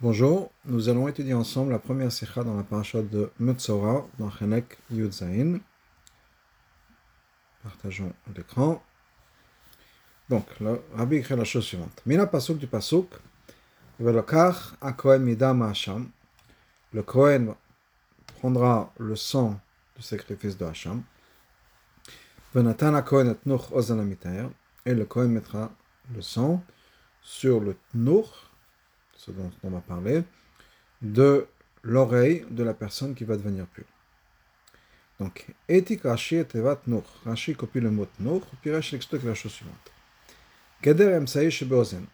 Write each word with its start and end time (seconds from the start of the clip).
Bonjour, 0.00 0.52
nous 0.64 0.88
allons 0.88 1.08
étudier 1.08 1.34
ensemble 1.34 1.72
la 1.72 1.80
première 1.80 2.12
sikha 2.12 2.44
dans 2.44 2.56
la 2.56 2.62
paracha 2.62 3.02
de 3.02 3.32
Metzora, 3.40 4.06
dans 4.16 4.30
Chenek 4.30 4.78
Yudzaïn. 4.92 5.58
Partageons 7.64 8.12
l'écran. 8.36 8.80
Donc, 10.28 10.46
le 10.60 10.80
Rabbi 10.94 11.16
écrit 11.16 11.34
la 11.34 11.42
chose 11.42 11.64
suivante. 11.64 12.00
Mina 12.06 12.28
pasuk 12.28 12.58
du 12.58 12.68
pasuk, 12.68 13.10
velokach 13.98 14.76
a 14.80 15.18
midam 15.18 15.62
Hasham. 15.62 16.08
Le 16.92 17.02
Kohen 17.02 17.56
prendra 18.36 18.92
le 19.00 19.16
sang 19.16 19.58
du 19.96 20.02
sacrifice 20.02 20.56
de 20.56 20.64
Hacham. 20.64 21.02
Venatan 22.54 22.94
a 22.94 23.02
Kohen 23.02 23.30
et 23.30 23.48
nuch 23.48 23.72
ozan 23.72 23.98
Et 24.86 24.94
le 24.94 25.04
Kohen 25.06 25.32
mettra 25.32 25.72
le 26.14 26.22
sang 26.22 26.62
sur 27.20 27.58
le 27.58 27.74
tnuch, 27.92 28.47
ce 29.18 29.30
dont 29.32 29.50
on 29.62 29.70
va 29.70 29.80
parler, 29.80 30.22
de 31.02 31.46
l'oreille 31.82 32.46
de 32.50 32.62
la 32.62 32.72
personne 32.72 33.14
qui 33.14 33.24
va 33.24 33.36
devenir 33.36 33.66
pure. 33.66 33.84
Donc, 35.20 35.46
Etik 35.68 36.02
Rashi 36.02 36.36
et 36.36 36.44
Tevat 36.44 36.80
Nur. 36.86 37.02
Rashi 37.26 37.54
copie 37.54 37.80
le 37.80 37.90
mot 37.90 38.08
Nur, 38.20 38.40
puis 38.62 38.72
Rashi 38.72 38.94
explique 38.94 39.24
la 39.24 39.34
chose 39.34 39.52
suivante. 39.52 39.92
Keder 40.80 41.12
Emsaï 41.12 41.50
Shebozen. 41.50 42.06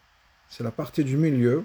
C'est 0.49 0.63
la 0.63 0.71
partie 0.71 1.03
du 1.03 1.15
milieu 1.15 1.63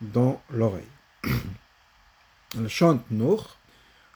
dans 0.00 0.42
l'oreille. 0.50 0.84
le 2.58 2.68
chant 2.68 3.02
Nur, 3.10 3.58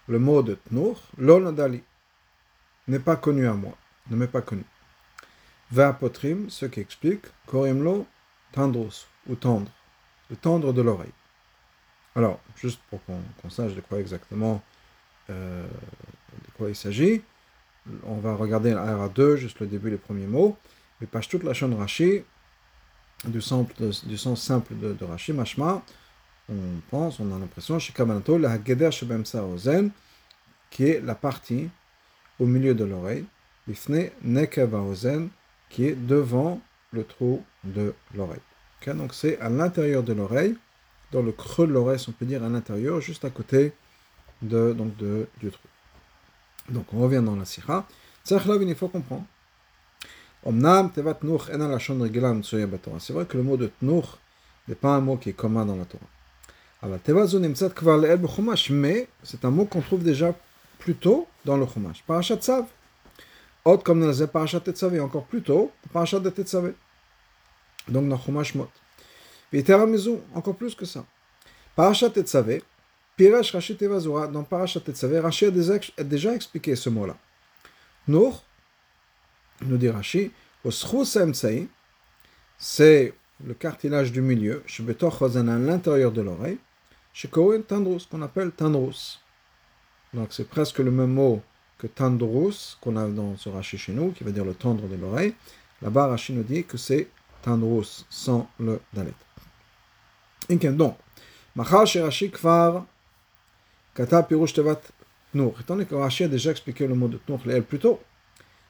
le 0.09 0.18
mot 0.18 0.43
de 0.43 0.59
Nur, 0.70 1.01
l'Onadali, 1.18 1.82
n'est 2.88 2.98
pas 2.98 3.16
connu 3.16 3.46
à 3.46 3.52
moi, 3.52 3.77
ne 4.10 4.16
m'est 4.16 4.29
pas 4.29 4.43
connu. 4.43 4.65
Ve'apotrim, 5.70 6.48
ce 6.48 6.66
qui 6.66 6.80
explique, 6.80 7.24
Korimlo 7.46 8.06
Tandros, 8.52 9.06
ou 9.29 9.34
tendre 9.34 9.70
le 10.30 10.37
tendre 10.37 10.73
de 10.73 10.83
l'oreille. 10.83 11.12
Alors, 12.16 12.41
juste 12.56 12.80
pour 12.91 13.01
qu'on 13.05 13.51
sache 13.51 13.74
de 13.74 13.80
quoi 13.80 13.98
exactement 13.98 14.62
euh, 15.30 15.66
de 15.66 16.51
quoi 16.57 16.68
il 16.68 16.76
s'agit, 16.76 17.23
on 18.04 18.16
va 18.16 18.35
regarder 18.35 18.73
la 18.73 19.09
2, 19.09 19.37
juste 19.37 19.60
le 19.60 19.66
début, 19.66 19.90
les 19.90 19.96
premiers 19.96 20.26
mots. 20.26 20.57
Mais 21.01 21.07
page 21.07 21.29
toute 21.29 21.43
la 21.43 21.54
chaîne 21.54 21.74
Rashi, 21.74 22.23
du, 23.26 23.40
sens 23.40 24.40
simple 24.40 24.74
de, 24.76 24.93
de 24.93 25.04
Rashi, 25.04 25.32
mashma, 25.32 25.82
on 26.48 26.54
pense, 26.91 27.20
on 27.20 27.35
a 27.35 27.38
l'impression, 27.38 27.79
chez 27.79 27.93
la 28.38 28.51
Hageder 28.51 28.91
qui 30.70 30.85
est 30.85 31.01
la 31.01 31.15
partie 31.15 31.68
au 32.38 32.46
milieu 32.46 32.74
de 32.74 32.85
l'oreille, 32.85 33.24
Bifne 33.66 34.10
Nekeva 34.23 34.80
Ozen, 34.80 35.30
qui 35.70 35.87
est 35.87 35.95
devant 35.95 36.60
le 36.93 37.04
trou 37.04 37.45
de 37.65 37.95
l'oreille 38.15 38.41
donc 38.93 39.15
c'est 39.15 39.38
à 39.40 39.49
l'intérieur 39.49 40.02
de 40.02 40.13
l'oreille, 40.13 40.57
dans 41.13 41.23
le 41.23 41.32
creux 41.32 41.66
de 41.66 41.73
l'oreille, 41.73 41.99
si 41.99 42.10
on 42.10 42.13
peut 42.13 42.27
dire 42.27 42.45
à 42.45 42.49
l'intérieur, 42.49 43.01
juste 43.01 43.24
à 43.24 43.30
côté 43.30 43.73
de, 44.43 44.73
donc 44.73 44.96
de, 44.96 45.26
du 45.41 45.51
trou. 45.51 45.68
Donc 46.68 46.87
on 46.93 47.01
revient 47.01 47.23
dans 47.24 47.37
la 47.37 47.45
sira. 47.45 47.87
il 48.30 48.74
faut 48.74 48.88
comprendre. 48.88 49.24
C'est 50.46 50.52
vrai 53.13 53.24
que 53.24 53.37
le 53.37 53.43
mot 53.43 53.57
de 53.57 53.71
tnuch 53.80 54.04
n'est 54.68 54.74
pas 54.74 54.91
un 54.91 55.01
mot 55.01 55.16
qui 55.16 55.30
est 55.30 55.35
commun 55.35 55.65
dans 55.65 55.76
la 55.76 55.87
Torah. 55.87 56.04
Mais 58.71 59.09
c'est 59.23 59.45
un 59.45 59.51
mot 59.51 59.65
qu'on 59.65 59.80
trouve 59.80 60.02
déjà 60.02 60.35
plus 60.79 60.95
tôt 60.95 61.26
dans 61.46 61.57
le 61.57 61.66
Chumash. 61.66 62.04
Parashat 62.07 62.37
Tzav. 62.37 62.66
Autre 63.65 63.82
comme 63.82 64.00
dans 64.00 64.12
le 64.12 64.26
Parashat 64.26 64.60
Tetzavé, 64.60 65.00
encore 65.00 65.25
plus 65.25 65.41
tôt, 65.41 65.72
Parashat 65.93 66.21
de 66.21 66.28
Tetzavé. 66.28 66.75
Donc 67.88 68.09
dans 68.09 68.19
Chumash 68.19 68.54
Mot. 68.54 68.69
encore 70.34 70.56
plus 70.56 70.75
que 70.75 70.84
ça. 70.84 71.04
Parashat 71.77 72.10
Tetzavé, 72.10 72.62
Pirash 73.16 73.53
Rashi 73.53 73.76
Tevazura, 73.76 74.26
dans 74.26 74.44
Parashat 74.44 74.81
Tetzavé, 74.81 75.21
Rashi 75.21 75.47
a 75.47 76.04
déjà 76.04 76.34
expliqué 76.34 76.76
ce 76.76 76.88
mot-là. 76.88 77.16
Nour, 78.08 78.44
nous 79.62 79.76
dit 79.76 79.88
Rashi, 79.88 80.32
c'est 82.58 83.14
le 83.44 83.54
cartilage 83.54 84.12
du 84.12 84.20
milieu, 84.20 84.62
à 84.66 85.58
l'intérieur 85.58 86.12
de 86.12 86.22
l'oreille, 86.22 86.58
chez 87.12 87.28
Kohen 87.28 87.62
Tandrus, 87.62 88.06
qu'on 88.06 88.22
appelle 88.22 88.50
Tandrus. 88.50 89.20
Donc 90.12 90.28
c'est 90.31 90.48
presque 90.48 90.78
le 90.78 90.91
même 90.91 91.12
mot 91.12 91.42
que 91.78 91.87
Tandrus, 91.87 92.78
qu'on 92.81 92.97
a 92.97 93.06
dans 93.08 93.37
ce 93.37 93.48
Rashi 93.48 93.78
chez 93.78 93.92
nous, 93.92 94.12
qui 94.12 94.25
veut 94.25 94.32
dire 94.32 94.44
le 94.44 94.54
tendre 94.54 94.87
de 94.87 94.97
l'oreille. 94.97 95.34
Là-bas, 95.82 96.06
Rashi 96.06 96.32
nous 96.32 96.42
dit 96.42 96.64
que 96.64 96.76
c'est 96.76 97.08
Tandrus 97.44 98.05
sans 98.09 98.50
le 98.59 98.79
dalet. 98.94 99.13
Donc, 100.50 100.95
Machar 101.55 101.85
Rashi 101.85 102.31
Kfar 102.31 102.85
Kata 103.95 104.23
Pirush 104.23 104.53
Tevat 104.53 104.81
Tnur. 105.31 105.53
Étant 105.59 105.75
donné 105.75 105.85
que 105.85 105.95
Rashi 105.95 106.23
a 106.23 106.27
déjà 106.27 106.51
expliqué 106.51 106.88
le 106.88 106.95
mot 106.95 107.07
de 107.07 107.17
Tnur 107.17 107.39
l'elle 107.45 107.63
plus 107.63 107.79
tôt, 107.79 108.01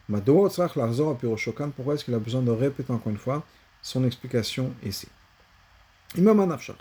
Mado 0.10 0.50
Tzrach 0.50 0.76
Larzor 0.76 1.12
a 1.12 1.16
Pirushokan, 1.16 1.70
pourquoi 1.70 1.94
est-ce 1.94 2.04
qu'il 2.04 2.16
a 2.16 2.20
besoin 2.20 2.42
de 2.42 2.50
répéter 2.50 2.92
encore 2.92 3.12
une 3.12 3.18
fois 3.18 3.46
son 3.82 4.04
explication 4.04 4.74
ici 4.84 5.08
Imam 6.16 6.40
Anafshach. 6.40 6.78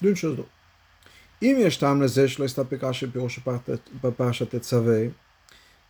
D'une 0.00 0.14
chose 0.14 0.36
d'autre. 0.36 0.50
אם 1.42 1.56
יש 1.58 1.76
טעם 1.76 2.02
לזה 2.02 2.28
שלא 2.28 2.44
הסתפק 2.44 2.84
רש"י 2.84 3.06
בפירוש 3.06 3.40
בפרשת 4.02 4.54
תצווה, 4.54 5.06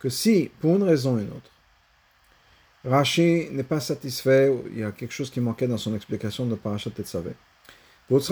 que 0.01 0.09
si, 0.09 0.49
pour 0.59 0.75
une 0.75 0.83
raison 0.83 1.15
ou 1.15 1.19
une 1.19 1.29
autre, 1.29 1.49
Rashi 2.84 3.48
n'est 3.52 3.62
pas 3.62 3.78
satisfait, 3.78 4.52
il 4.72 4.78
y 4.80 4.82
a 4.82 4.90
quelque 4.90 5.12
chose 5.12 5.30
qui 5.30 5.40
manquait 5.40 5.68
dans 5.68 5.78
son 5.78 5.94
explication 5.94 6.46
de 6.46 6.56
Parashat 6.56 6.90
Tetzavé. 6.90 7.32
Donc 8.10 8.28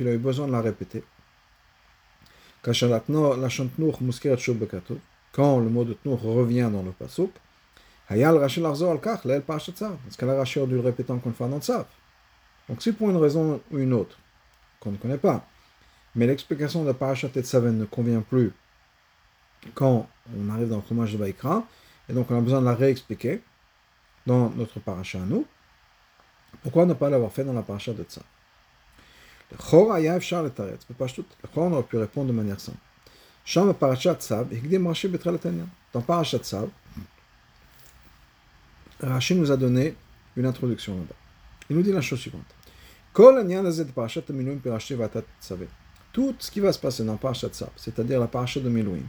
il 0.00 0.08
a 0.08 0.12
eu 0.12 0.18
besoin 0.18 0.46
de 0.46 0.52
la 0.52 0.60
répéter. 0.60 1.02
Quand 2.62 2.80
le 5.58 5.68
mot 5.68 5.84
de 5.84 5.94
Tnour 5.94 6.22
revient 6.22 6.70
dans 6.72 6.82
le 6.82 6.92
pasuk, 6.92 7.32
Hayal 8.08 8.36
Rashi 8.36 8.60
Larzor 8.60 8.92
al-Kach, 8.92 9.24
l'aile 9.24 9.42
Parashat 9.42 9.72
Tzav. 9.72 9.96
Parce 10.04 10.16
que 10.16 10.24
là, 10.24 10.36
Rashi 10.36 10.60
a 10.60 10.66
dû 10.66 10.74
le 10.74 10.80
répéter 10.80 11.10
encore 11.12 11.28
une 11.28 11.34
fois 11.34 11.48
dans 11.48 11.60
Tzav. 11.60 11.86
Donc 12.68 12.80
si 12.80 12.92
pour 12.92 13.10
une 13.10 13.16
raison 13.16 13.60
ou 13.72 13.78
une 13.78 13.92
autre, 13.92 14.16
qu'on 14.78 14.92
ne 14.92 14.96
connaît 14.96 15.18
pas, 15.18 15.44
mais 16.14 16.26
l'explication 16.26 16.84
de 16.84 16.92
Parashat 16.92 17.30
Tetzavé 17.30 17.72
ne 17.72 17.86
convient 17.86 18.20
plus 18.20 18.52
quand 19.74 20.08
on 20.36 20.48
arrive 20.50 20.68
dans 20.68 20.76
le 20.76 20.82
fromage 20.82 21.12
de 21.12 21.18
Baïkra, 21.18 21.66
et 22.08 22.12
donc 22.12 22.30
on 22.30 22.38
a 22.38 22.40
besoin 22.40 22.60
de 22.60 22.66
la 22.66 22.74
réexpliquer 22.74 23.40
dans 24.26 24.50
notre 24.50 24.80
paracha 24.80 25.18
à 25.18 25.24
nous. 25.24 25.46
Pourquoi 26.62 26.86
ne 26.86 26.94
pas 26.94 27.10
l'avoir 27.10 27.32
fait 27.32 27.44
dans 27.44 27.52
la 27.52 27.62
paracha 27.62 27.92
de 27.92 28.04
Chor 29.58 29.90
on 31.56 31.72
aurait 31.72 31.82
pu 31.82 31.96
répondre 31.98 32.28
de 32.28 32.32
manière 32.32 32.60
simple. 32.60 32.78
Dans 33.54 33.74
paracha 36.00 36.38
Tzav, 36.38 36.68
Rashi 39.00 39.34
nous 39.34 39.50
a 39.50 39.56
donné 39.56 39.96
une 40.36 40.46
introduction 40.46 40.94
là-bas. 40.94 41.14
Il 41.68 41.76
nous 41.76 41.82
dit 41.82 41.92
la 41.92 42.00
chose 42.00 42.20
suivante. 42.20 42.44
Tout 46.12 46.34
ce 46.38 46.50
qui 46.50 46.60
va 46.60 46.72
se 46.72 46.78
passer 46.78 47.04
dans 47.04 47.16
Parashat 47.16 47.48
Tzav, 47.48 47.70
c'est-à-dire 47.76 48.20
la 48.20 48.26
paracha 48.26 48.60
de 48.60 48.68
Milouim, 48.68 49.02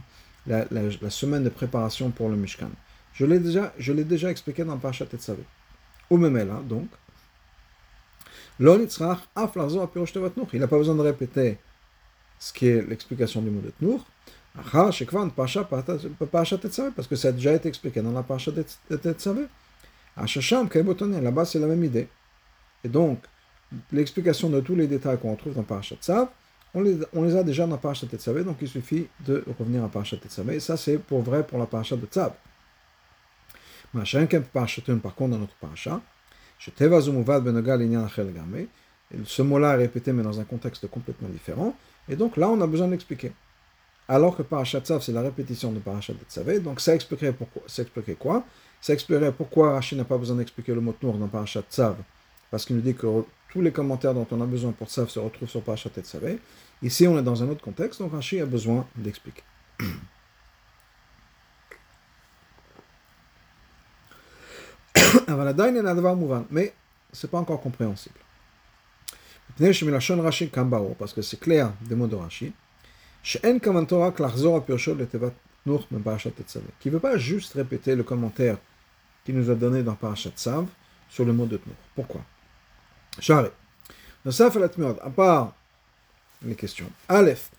la, 0.46 0.66
semaine 1.10 1.44
de 1.44 1.48
préparation 1.48 2.10
pour 2.10 2.28
le 2.28 2.36
Mishkan, 2.36 2.70
je 3.14 3.24
l'ai 3.24 3.38
déjà, 3.38 3.72
je 3.78 3.92
l'ai 3.92 4.04
déjà 4.04 4.30
expliqué 4.30 4.64
dans 4.64 4.76
Parashat 4.76 5.06
Tetzavé. 5.06 5.44
Ou 6.10 6.16
même 6.16 6.36
là, 6.36 6.60
donc. 6.68 6.88
Il 8.60 8.66
n'a 10.60 10.68
pas 10.68 10.78
besoin 10.78 10.94
de 10.94 11.00
répéter 11.00 11.58
ce 12.38 12.52
qui 12.52 12.68
est 12.68 12.86
l'explication 12.86 13.40
du 13.40 13.50
mot 13.50 13.60
de 13.60 13.70
Tnour. 13.70 14.04
Parce 16.94 17.08
que 17.08 17.16
ça 17.16 17.28
a 17.28 17.32
déjà 17.32 17.52
été 17.54 17.68
expliqué 17.68 18.00
dans 18.02 18.12
la 18.12 18.22
Parashat 18.22 18.52
de 18.52 18.96
Tetzavé. 18.96 19.46
Là-bas, 20.16 21.44
c'est 21.44 21.58
la 21.58 21.66
même 21.66 21.82
idée. 21.82 22.08
Et 22.84 22.88
donc, 22.88 23.18
l'explication 23.92 24.50
de 24.50 24.60
tous 24.60 24.76
les 24.76 24.86
détails 24.86 25.18
qu'on 25.18 25.32
retrouve 25.32 25.54
dans 25.54 25.62
Parashat 25.62 25.96
Tzav, 25.96 26.28
on 26.74 26.82
les, 26.82 26.98
on 27.12 27.22
les, 27.22 27.36
a 27.36 27.42
déjà 27.42 27.66
dans 27.66 27.78
Parashat 27.78 28.06
Tetzavé, 28.06 28.44
donc 28.44 28.56
il 28.60 28.68
suffit 28.68 29.06
de 29.26 29.44
revenir 29.58 29.82
à 29.84 29.88
Parashat 29.88 30.16
Tetzavé. 30.18 30.56
Et 30.56 30.60
ça, 30.60 30.76
c'est 30.76 30.98
pour 30.98 31.22
vrai 31.22 31.46
pour 31.46 31.58
la 31.58 31.66
Parashat 31.66 31.96
de 31.96 32.06
Tzav. 32.06 32.32
Par 33.94 35.14
contre, 35.14 35.30
dans 35.30 35.38
notre 35.38 35.54
paracha, 35.54 36.00
ce 39.24 39.42
mot-là 39.42 39.74
est 39.74 39.76
répété, 39.76 40.12
mais 40.12 40.22
dans 40.22 40.40
un 40.40 40.44
contexte 40.44 40.86
complètement 40.88 41.28
différent. 41.28 41.76
Et 42.08 42.16
donc 42.16 42.36
là, 42.36 42.48
on 42.48 42.60
a 42.60 42.66
besoin 42.66 42.88
d'expliquer. 42.88 43.32
Alors 44.08 44.36
que 44.36 44.42
Parashat 44.42 44.80
Tzav, 44.80 45.00
c'est 45.00 45.12
la 45.12 45.22
répétition 45.22 45.72
de 45.72 45.78
Parashat 45.78 46.12
Tzavé, 46.28 46.60
donc 46.60 46.80
ça 46.80 46.94
expliquerait, 46.94 47.32
pourquoi, 47.32 47.62
ça 47.66 47.80
expliquerait 47.82 48.16
quoi 48.16 48.44
Ça 48.80 48.92
expliquerait 48.92 49.32
pourquoi 49.32 49.72
Rachid 49.72 49.96
n'a 49.96 50.04
pas 50.04 50.18
besoin 50.18 50.36
d'expliquer 50.36 50.74
le 50.74 50.82
mot 50.82 50.94
Nour 51.02 51.14
dans 51.14 51.28
Parashat 51.28 51.62
Tzav, 51.70 51.96
parce 52.50 52.66
qu'il 52.66 52.76
nous 52.76 52.82
dit 52.82 52.94
que 52.94 53.06
tous 53.50 53.62
les 53.62 53.72
commentaires 53.72 54.12
dont 54.12 54.26
on 54.30 54.42
a 54.42 54.46
besoin 54.46 54.72
pour 54.72 54.88
Tzav 54.88 55.08
se 55.08 55.18
retrouvent 55.18 55.48
sur 55.48 55.62
Parashat 55.62 55.88
Tzavé. 56.02 56.38
Ici, 56.82 57.08
on 57.08 57.18
est 57.18 57.22
dans 57.22 57.42
un 57.42 57.48
autre 57.48 57.62
contexte, 57.62 58.00
donc 58.00 58.12
Rachid 58.12 58.42
a 58.42 58.46
besoin 58.46 58.86
d'expliquer. 58.94 59.42
Mais 66.50 66.72
ce 67.12 67.26
n'est 67.26 67.30
pas 67.30 67.38
encore 67.38 67.60
compréhensible. 67.60 68.18
Parce 70.98 71.12
que 71.12 71.22
c'est 71.22 71.40
clair 71.40 71.72
des 71.82 71.94
mots 71.94 72.06
de 72.06 72.16
Rashi. 72.16 72.52
Qui 76.80 76.88
ne 76.88 76.92
veut 76.92 77.00
pas 77.00 77.16
juste 77.16 77.54
répéter 77.54 77.94
le 77.94 78.02
commentaire 78.02 78.58
qu'il 79.24 79.34
nous 79.36 79.50
a 79.50 79.54
donné 79.54 79.82
dans 79.82 79.94
Parashat 79.94 80.32
Sav 80.36 80.66
sur 81.08 81.24
le 81.24 81.32
mot 81.32 81.46
de 81.46 81.56
Tnour. 81.56 81.76
Pourquoi? 81.94 82.20
Charé. 83.20 83.50
À 84.26 85.10
part 85.10 85.54
les 86.44 86.54
questions. 86.54 86.90
Aleph. 87.08 87.50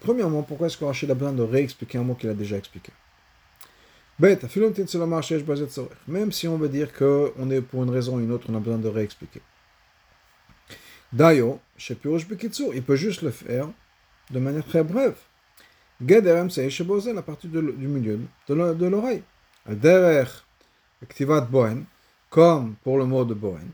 Premièrement, 0.00 0.42
pourquoi 0.42 0.66
est-ce 0.66 0.76
que 0.76 0.84
Rachid 0.84 1.10
a 1.10 1.14
besoin 1.14 1.32
de 1.32 1.42
réexpliquer 1.42 1.98
un 1.98 2.02
mot 2.02 2.14
qu'il 2.14 2.28
a 2.28 2.34
déjà 2.34 2.56
expliqué? 2.56 2.92
Bête, 4.20 4.44
même 6.06 6.32
si 6.32 6.46
on 6.46 6.58
veut 6.58 6.68
dire 6.68 6.92
qu'on 6.92 7.50
est 7.50 7.62
pour 7.62 7.82
une 7.82 7.88
raison 7.88 8.16
ou 8.16 8.20
une 8.20 8.30
autre, 8.32 8.48
on 8.50 8.54
a 8.54 8.60
besoin 8.60 8.76
de 8.76 8.88
réexpliquer. 8.88 9.40
D'ailleurs, 11.10 11.56
il 11.88 12.82
peut 12.82 12.96
juste 12.96 13.22
le 13.22 13.30
faire 13.30 13.70
de 14.30 14.38
manière 14.38 14.66
très 14.66 14.84
brève. 14.84 15.16
Gederem 16.06 16.50
Seishabozel 16.50 17.16
à 17.16 17.22
partir 17.22 17.48
de, 17.48 17.62
du 17.62 17.88
milieu 17.88 18.20
de 18.46 18.86
l'oreille. 18.86 19.22
Alderer 19.66 20.28
Ktivat 21.08 21.42
Bohen, 21.42 21.84
comme 22.28 22.74
pour 22.84 22.98
le 22.98 23.06
mot 23.06 23.24
de 23.24 23.32
Bohen, 23.32 23.70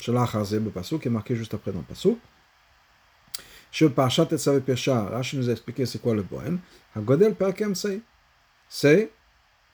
Shalachazeb 0.00 0.68
Pasuk, 0.74 1.02
qui 1.02 1.06
est 1.06 1.10
marqué 1.10 1.36
juste 1.36 1.54
après 1.54 1.70
dans 1.70 1.82
Pasuk. 1.82 2.18
Je 3.70 3.86
parchat 3.86 4.26
et 4.32 4.38
savais 4.38 4.60
pécha, 4.60 5.04
Rashi 5.04 5.36
nous 5.36 5.48
a 5.48 5.52
expliqué 5.52 5.86
c'est 5.86 6.00
quoi 6.00 6.14
le 6.14 6.22
Bohen. 6.22 6.58
Hagodel 6.96 7.36
Perkem 7.36 7.74
C'est 8.68 9.10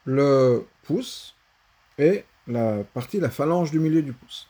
le 0.04 0.64
pouce 0.82 1.34
et 1.98 2.24
la 2.46 2.84
partie, 2.94 3.20
la 3.20 3.30
phalange 3.30 3.70
du 3.70 3.78
milieu 3.78 4.02
du 4.02 4.12
pouce. 4.12 4.48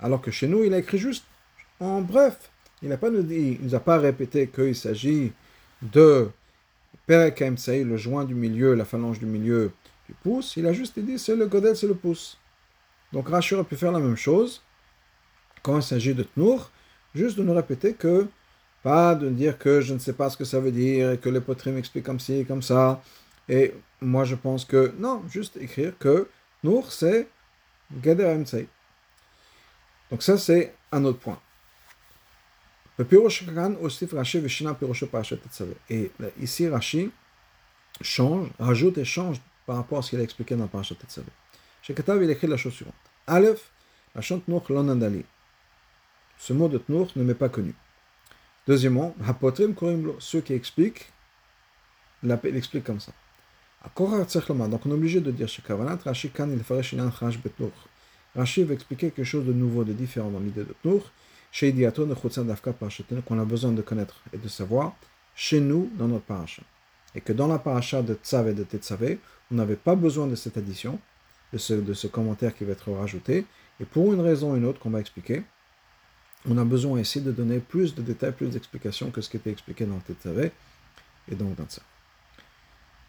Alors 0.00 0.20
que 0.20 0.30
chez 0.30 0.48
nous, 0.48 0.64
il 0.64 0.74
a 0.74 0.78
écrit 0.78 0.98
juste 0.98 1.24
en 1.80 2.00
bref. 2.00 2.50
Il 2.82 2.88
n'a 2.88 2.96
pas 2.96 3.10
nous 3.10 3.74
a 3.74 3.80
pas 3.80 3.98
répété 3.98 4.48
qu'il 4.48 4.74
s'agit 4.74 5.32
de 5.80 6.30
le 7.08 7.96
joint 7.96 8.24
du 8.24 8.34
milieu, 8.34 8.74
la 8.74 8.84
phalange 8.84 9.18
du 9.18 9.26
milieu 9.26 9.72
du 10.08 10.14
pouce. 10.22 10.56
Il 10.56 10.66
a 10.66 10.72
juste 10.72 10.98
dit 10.98 11.18
c'est 11.18 11.36
le 11.36 11.46
godel, 11.46 11.76
c'est 11.76 11.86
le 11.86 11.94
pouce. 11.94 12.38
Donc 13.12 13.28
Rashi 13.28 13.54
aurait 13.54 13.64
pu 13.64 13.76
faire 13.76 13.92
la 13.92 13.98
même 13.98 14.16
chose 14.16 14.62
quand 15.62 15.76
il 15.76 15.82
s'agit 15.82 16.14
de 16.14 16.22
Tnour, 16.22 16.70
juste 17.14 17.36
de 17.36 17.42
nous 17.42 17.54
répéter 17.54 17.94
que, 17.94 18.26
pas 18.82 19.14
de 19.14 19.28
dire 19.28 19.58
que 19.58 19.80
je 19.80 19.94
ne 19.94 19.98
sais 19.98 20.12
pas 20.12 20.30
ce 20.30 20.36
que 20.36 20.44
ça 20.44 20.60
veut 20.60 20.72
dire 20.72 21.12
et 21.12 21.18
que 21.18 21.28
les 21.28 21.40
poteries 21.40 21.72
m'expliquent 21.72 22.04
comme 22.04 22.20
ci, 22.20 22.44
comme 22.46 22.62
ça. 22.62 23.02
Et 23.48 23.74
moi 24.00 24.24
je 24.24 24.34
pense 24.34 24.64
que, 24.64 24.94
non, 24.98 25.22
juste 25.28 25.56
écrire 25.56 25.96
que 25.98 26.28
Nour, 26.64 26.92
c'est 26.92 27.28
Geder 28.02 28.38
Donc 30.10 30.22
ça, 30.22 30.38
c'est 30.38 30.74
un 30.92 31.04
autre 31.04 31.18
point. 31.18 31.40
Et 35.90 36.10
ici, 36.40 36.68
Rashi 36.68 37.10
change, 38.00 38.48
rajoute 38.58 38.98
et 38.98 39.04
change 39.04 39.40
par 39.66 39.76
rapport 39.76 39.98
à 39.98 40.02
ce 40.02 40.10
qu'il 40.10 40.20
a 40.20 40.22
expliqué 40.22 40.54
dans 40.54 40.66
Parashat 40.66 40.94
Tetzavé. 40.94 41.28
Chez 41.82 41.94
Katav, 41.94 42.22
il 42.22 42.30
écrit 42.30 42.46
la 42.46 42.56
chose 42.56 42.74
suivante. 42.74 42.94
Aleph, 43.26 43.70
la 44.14 44.20
chante 44.20 44.46
Nour 44.46 44.64
l'onandali. 44.68 45.24
Ce 46.38 46.52
mot 46.52 46.68
de 46.68 46.78
Tnour 46.78 47.10
ne 47.16 47.24
m'est 47.24 47.34
pas 47.34 47.48
connu. 47.48 47.74
Deuxièmement, 48.66 49.14
Hapotrim 49.26 49.74
Korimlo, 49.74 50.16
ceux 50.20 50.40
qui 50.40 50.54
expliquent, 50.54 51.10
l'expliquent 52.22 52.84
comme 52.84 53.00
ça. 53.00 53.12
Donc 53.96 54.86
on 54.86 54.90
est 54.90 54.92
obligé 54.92 55.20
de 55.20 55.32
dire 55.32 55.48
Rashi 56.04 56.30
kan 56.30 56.48
il 56.48 56.62
Rashi 58.34 58.64
va 58.64 58.74
expliquer 58.74 59.10
quelque 59.10 59.24
chose 59.24 59.44
de 59.44 59.52
nouveau, 59.52 59.82
de 59.84 59.92
différent 59.92 60.30
dans 60.30 60.38
l'idée 60.38 60.64
de 60.64 60.74
Tnour, 60.82 61.10
chez 61.50 61.74
qu'on 63.26 63.38
a 63.38 63.44
besoin 63.44 63.72
de 63.72 63.82
connaître 63.82 64.22
et 64.32 64.38
de 64.38 64.48
savoir 64.48 64.94
chez 65.34 65.60
nous 65.60 65.90
dans 65.98 66.08
notre 66.08 66.24
paracha. 66.24 66.62
Et 67.14 67.20
que 67.20 67.32
dans 67.32 67.48
la 67.48 67.58
paracha 67.58 68.02
de 68.02 68.14
Tzav 68.14 68.48
et 68.48 68.54
de 68.54 68.62
Tetzavé, 68.62 69.18
on 69.50 69.56
n'avait 69.56 69.76
pas 69.76 69.94
besoin 69.94 70.26
de 70.26 70.34
cette 70.34 70.56
addition, 70.56 70.98
de 71.52 71.58
ce, 71.58 71.74
de 71.74 71.92
ce 71.92 72.06
commentaire 72.06 72.54
qui 72.54 72.64
va 72.64 72.72
être 72.72 72.90
rajouté, 72.92 73.44
et 73.80 73.84
pour 73.84 74.14
une 74.14 74.20
raison 74.20 74.52
ou 74.52 74.56
une 74.56 74.64
autre 74.64 74.78
qu'on 74.78 74.90
va 74.90 75.00
expliquer, 75.00 75.42
on 76.48 76.58
a 76.58 76.64
besoin 76.64 77.00
ici 77.00 77.20
de 77.20 77.30
donner 77.30 77.58
plus 77.58 77.94
de 77.94 78.02
détails, 78.02 78.32
plus 78.32 78.48
d'explications 78.48 79.10
que 79.10 79.20
ce 79.20 79.30
qui 79.30 79.36
était 79.36 79.50
expliqué 79.50 79.84
dans 79.86 79.98
Tetzavé 79.98 80.50
et 81.30 81.34
donc 81.34 81.54
dans 81.56 81.64
Tzav. 81.64 81.84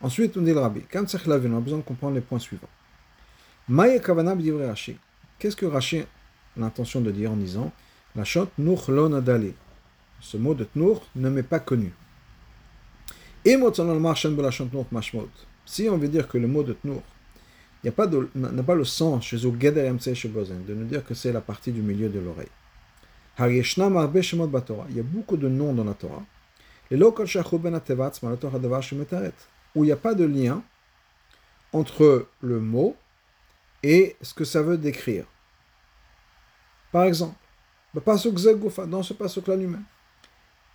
Ensuite, 0.02 0.38
on 0.38 0.42
dit 0.42 0.54
le 0.54 0.60
rabbi, 0.60 0.82
quand 0.92 1.06
on 1.06 1.18
a 1.18 1.60
besoin 1.60 1.80
de 1.80 1.84
comprendre 1.84 2.16
les 2.16 2.22
points 2.22 2.40
suivants. 2.40 2.68
Qu'est-ce 5.40 5.56
que 5.56 5.66
Rashi 5.66 6.00
a 6.00 6.06
l'intention 6.58 7.00
de 7.02 7.12
dire 7.12 7.32
en 7.32 7.38
disant 7.38 7.72
La 8.16 8.26
chante 8.26 8.52
Ce 10.20 10.38
mot 10.38 10.54
de 10.54 10.66
Tnour 10.66 11.08
ne 11.16 11.30
m'est 11.30 11.44
pas 11.44 11.60
connu. 11.60 11.94
Si 15.66 15.90
on 15.90 15.98
veut 15.98 16.08
dire 16.08 16.28
que 16.28 16.38
le 16.38 16.48
mot 16.48 16.64
de 16.64 16.74
Tnour 16.74 17.02
n'a 17.84 17.92
pas, 18.64 18.76
le 18.76 18.84
sens 18.84 19.26
chez 19.26 19.38
de 19.38 20.74
nous 20.74 20.86
dire 20.86 21.06
que 21.06 21.14
c'est 21.14 21.32
la 21.32 21.42
partie 21.42 21.72
du 21.72 21.82
milieu 21.82 22.10
de 22.10 22.20
l'oreille. 22.20 22.48
Il 23.40 24.96
y 24.96 25.00
a 25.00 25.04
beaucoup 25.04 25.38
de 25.38 25.48
noms 25.48 25.74
dans 25.74 25.84
la 25.84 25.94
Torah. 25.96 26.24
Où 29.76 29.84
il 29.84 29.88
n'y 29.88 29.92
a 29.92 29.98
pas 29.98 30.14
de 30.14 30.26
lien 30.26 30.62
entre 31.72 32.28
le 32.42 32.60
mot 32.60 32.96
et 33.82 34.16
ce 34.22 34.36
que 34.36 34.46
ça 34.46 34.62
veut 34.62 34.78
décrire. 34.78 35.26
Par 36.92 37.06
exemple, 37.06 37.36
dans 37.94 39.04
ce 39.04 39.14
pasuk-là 39.14 39.56
lui-même, 39.56 39.84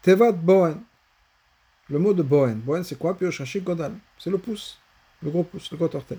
Tevat 0.02 0.32
Bohen, 0.32 0.80
le 1.88 1.98
mot 1.98 2.12
de 2.12 2.22
Bohen, 2.22 2.58
Bohen 2.58 2.82
c'est 2.82 2.98
quoi? 2.98 3.16
C'est 3.20 4.30
le 4.30 4.38
pouce, 4.38 4.80
le 5.22 5.30
gros 5.30 5.44
pouce, 5.44 5.70
le 5.70 5.76
gros 5.76 5.94
orteil. 5.94 6.18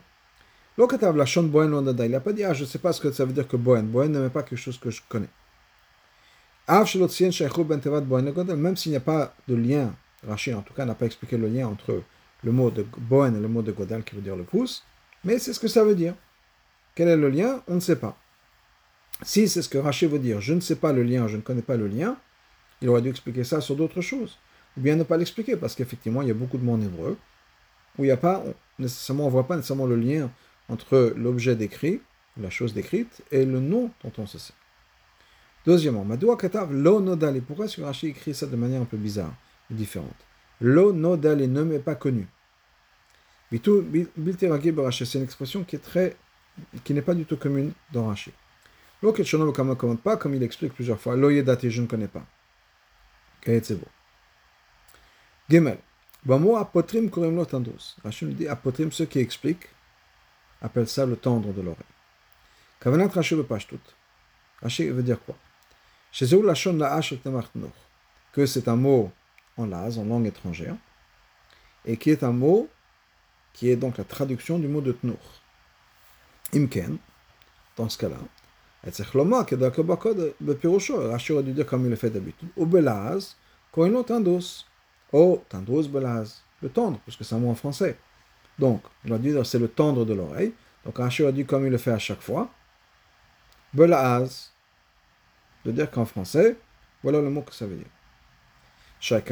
L'okatav 0.77 1.17
la 1.17 1.25
Bohen 1.43 1.95
il 1.99 2.11
n'a 2.11 2.19
pas 2.21 2.31
dit, 2.31 2.45
ah, 2.45 2.53
je 2.53 2.61
ne 2.61 2.67
sais 2.67 2.79
pas 2.79 2.93
ce 2.93 3.01
que 3.01 3.11
ça 3.11 3.25
veut 3.25 3.33
dire 3.33 3.47
que 3.47 3.57
Bohen. 3.57 3.87
Bohen 3.87 4.11
n'est 4.11 4.29
pas 4.29 4.43
quelque 4.43 4.57
chose 4.57 4.77
que 4.77 4.89
je 4.89 5.01
connais. 5.09 5.27
Ben 6.69 8.55
même 8.55 8.77
s'il 8.77 8.91
n'y 8.91 8.97
a 8.97 9.01
pas 9.01 9.33
de 9.47 9.55
lien, 9.55 9.91
Rachid 10.27 10.53
en 10.53 10.61
tout 10.61 10.73
cas 10.75 10.85
n'a 10.85 10.93
pas 10.93 11.07
expliqué 11.07 11.35
le 11.35 11.47
lien 11.47 11.67
entre 11.67 12.03
le 12.43 12.51
mot 12.51 12.69
de 12.69 12.85
Bohen 12.97 13.35
et 13.35 13.39
le 13.39 13.47
mot 13.47 13.63
de 13.63 13.71
Godal 13.71 14.03
qui 14.03 14.15
veut 14.15 14.21
dire 14.21 14.35
le 14.35 14.43
pouce, 14.43 14.83
mais 15.23 15.39
c'est 15.39 15.53
ce 15.53 15.59
que 15.59 15.67
ça 15.67 15.83
veut 15.83 15.95
dire. 15.95 16.13
Quel 16.93 17.07
est 17.07 17.17
le 17.17 17.29
lien? 17.29 17.63
On 17.67 17.75
ne 17.75 17.79
sait 17.79 17.95
pas. 17.95 18.15
Si 19.23 19.49
c'est 19.49 19.63
ce 19.63 19.69
que 19.69 19.79
Rachid 19.79 20.11
veut 20.11 20.19
dire, 20.19 20.41
je 20.41 20.53
ne 20.53 20.59
sais 20.59 20.75
pas 20.75 20.93
le 20.93 21.01
lien, 21.01 21.27
je 21.27 21.37
ne 21.37 21.41
connais 21.41 21.63
pas 21.63 21.75
le 21.75 21.87
lien, 21.87 22.17
il 22.81 22.89
aurait 22.89 23.01
dû 23.01 23.09
expliquer 23.09 23.43
ça 23.43 23.61
sur 23.61 23.75
d'autres 23.75 24.01
choses. 24.01 24.37
Ou 24.77 24.81
bien 24.81 24.95
ne 24.95 25.03
pas 25.03 25.17
l'expliquer, 25.17 25.55
parce 25.57 25.75
qu'effectivement, 25.75 26.21
il 26.21 26.27
y 26.27 26.31
a 26.31 26.35
beaucoup 26.35 26.57
de 26.57 26.63
mots 26.63 26.73
en 26.73 26.81
hébreu 26.81 27.17
où 27.97 28.03
il 28.03 28.07
n'y 28.07 28.11
a 28.11 28.17
pas, 28.17 28.43
nécessairement, 28.77 29.23
on 29.23 29.27
ne 29.27 29.31
voit 29.31 29.47
pas 29.47 29.55
nécessairement 29.55 29.87
le 29.87 29.95
lien 29.95 30.29
entre 30.69 31.13
l'objet 31.17 31.55
décrit, 31.55 31.99
la 32.39 32.49
chose 32.49 32.73
décrite, 32.73 33.23
et 33.31 33.43
le 33.43 33.59
nom 33.59 33.91
dont 34.03 34.13
on 34.19 34.27
se 34.27 34.37
sait. 34.37 34.53
Deuxièmement, 35.69 36.03
Madoua 36.03 36.35
Katav 36.35 36.73
lo 36.73 36.99
nodali. 36.99 37.41
Pourquoi 37.41 37.65
est-ce 37.65 37.75
que 37.75 37.83
Rachid 37.83 38.09
écrit 38.09 38.33
ça 38.33 38.47
de 38.47 38.55
manière 38.55 38.81
un 38.81 38.85
peu 38.85 38.97
bizarre, 38.97 39.31
différente? 39.69 40.15
Lo 40.59 40.91
nodal 40.91 41.37
ne 41.47 41.61
m'est 41.61 41.77
pas 41.77 41.93
connu. 41.93 42.27
c'est 43.51 43.67
une 43.67 45.23
expression 45.23 45.63
qui 45.63 45.75
est 45.75 45.83
très, 45.83 46.17
qui 46.83 46.91
n'est 46.95 47.03
pas 47.03 47.13
du 47.13 47.23
tout 47.23 47.37
commune 47.37 47.71
dans 47.93 48.07
Rashi. 48.07 48.31
Lo 49.03 49.11
ne 49.15 49.75
commande 49.75 50.01
pas, 50.01 50.17
comme 50.17 50.33
il 50.33 50.41
explique 50.41 50.73
plusieurs 50.73 50.99
fois. 50.99 51.15
Lo 51.15 51.29
yedati, 51.29 51.69
je 51.69 51.83
ne 51.83 51.85
connais 51.85 52.07
pas. 52.07 52.25
beau. 53.45 53.87
Gimel. 55.47 55.77
Bamo 56.25 56.57
apotrim 56.57 57.11
korim 57.11 57.35
lo 57.35 57.45
tandros. 57.45 57.95
Rashi 58.03 58.25
nous 58.25 58.33
dit 58.33 58.47
apotrim, 58.47 58.91
ceux 58.91 59.05
qui 59.05 59.19
expliquent, 59.19 59.69
appellent 60.63 60.89
ça 60.89 61.05
le 61.05 61.15
tendre 61.15 61.53
de 61.53 61.61
l'oreille. 61.61 61.93
Kavanat 62.79 63.09
Rashi 63.09 63.35
le 63.35 63.43
pashtut. 63.43 63.77
Rashi 64.63 64.89
veut 64.89 65.03
dire 65.03 65.23
quoi? 65.23 65.37
Que 68.31 68.45
c'est 68.45 68.67
un 68.67 68.75
mot 68.75 69.11
en 69.57 69.65
laz, 69.65 69.97
en 69.97 70.05
langue 70.05 70.27
étrangère, 70.27 70.75
et 71.85 71.97
qui 71.97 72.09
est 72.09 72.23
un 72.23 72.31
mot 72.31 72.67
qui 73.53 73.69
est 73.69 73.75
donc 73.75 73.97
la 73.97 74.03
traduction 74.03 74.59
du 74.59 74.67
mot 74.67 74.81
de 74.81 74.91
Tnour. 74.91 75.17
Imken, 76.53 76.97
dans 77.75 77.89
ce 77.89 77.97
cas-là, 77.97 78.17
Rashi 81.11 81.33
aurait 81.33 81.43
dû 81.43 81.51
dire 81.51 81.65
comme 81.65 81.83
il 81.83 81.89
le 81.89 81.95
fait 81.95 82.09
d'habitude. 82.09 82.49
Ou 82.55 82.65
belaz, 82.65 83.35
koino 83.71 84.03
tandos. 84.03 84.65
Oh, 85.11 85.43
tandos 85.49 85.87
belaz. 85.89 86.41
Le 86.61 86.69
tendre, 86.69 86.99
parce 87.05 87.17
que 87.17 87.23
c'est 87.23 87.35
un 87.35 87.39
mot 87.39 87.49
en 87.49 87.55
français. 87.55 87.97
Donc, 88.57 88.81
il 89.03 89.11
aurait 89.11 89.21
dû 89.21 89.31
dire 89.31 89.45
c'est 89.45 89.59
le 89.59 89.67
tendre 89.67 90.05
de 90.05 90.13
l'oreille. 90.13 90.53
Donc 90.85 90.97
Rashi 90.97 91.23
aurait 91.23 91.33
dit 91.33 91.45
comme 91.45 91.65
il 91.65 91.71
le 91.71 91.77
fait 91.77 91.91
à 91.91 91.99
chaque 91.99 92.21
fois. 92.21 92.49
Belaz. 93.73 94.51
De 95.65 95.71
dire 95.71 95.91
qu'en 95.91 96.05
français, 96.05 96.55
voilà 97.03 97.19
le 97.21 97.29
mot 97.29 97.41
que 97.41 97.53
ça 97.53 97.65
veut 97.65 97.75
dire. 97.75 97.85
C'est 99.01 99.23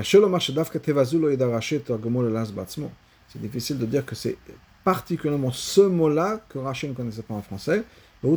difficile 3.41 3.77
de 3.77 3.86
dire 3.86 4.05
que 4.05 4.15
c'est 4.15 4.38
particulièrement 4.84 5.51
ce 5.51 5.81
mot-là 5.81 6.39
que 6.48 6.57
Rachid 6.60 6.89
ne 6.89 6.96
connaissait 6.96 7.22
pas 7.22 7.34
en 7.34 7.41
français. 7.41 7.84
Il 8.24 8.29
a 8.29 8.31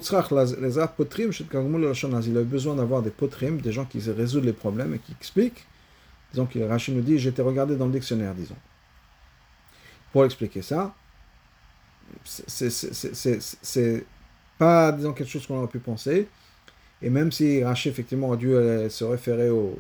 besoin 2.43 2.75
d'avoir 2.75 3.03
des 3.03 3.11
potrim, 3.11 3.61
des 3.61 3.73
gens 3.73 3.85
qui 3.85 4.01
résoudent 4.11 4.45
les 4.45 4.53
problèmes 4.53 4.95
et 4.95 4.99
qui 4.99 5.13
expliquent. 5.13 5.65
Disons 6.33 6.47
que 6.47 6.59
Rachid 6.59 6.97
nous 6.97 7.03
dit 7.03 7.17
J'étais 7.19 7.43
regardé 7.43 7.77
dans 7.77 7.87
le 7.87 7.93
dictionnaire, 7.93 8.35
disons. 8.35 8.57
Pour 10.13 10.25
expliquer 10.25 10.63
ça, 10.63 10.93
c'est 12.25 14.05
pas, 14.59 14.91
disons, 14.93 15.13
quelque 15.13 15.31
chose 15.31 15.47
qu'on 15.47 15.59
aurait 15.59 15.69
pu 15.69 15.79
penser. 15.79 16.27
Et 17.03 17.11
même 17.11 17.33
si 17.33 17.65
Rachid, 17.65 17.93
effectivement, 17.93 18.29
aurait 18.29 18.37
dû 18.37 18.53
euh, 18.53 18.89
se 18.91 19.05
référer 19.05 19.49
au, 19.49 19.77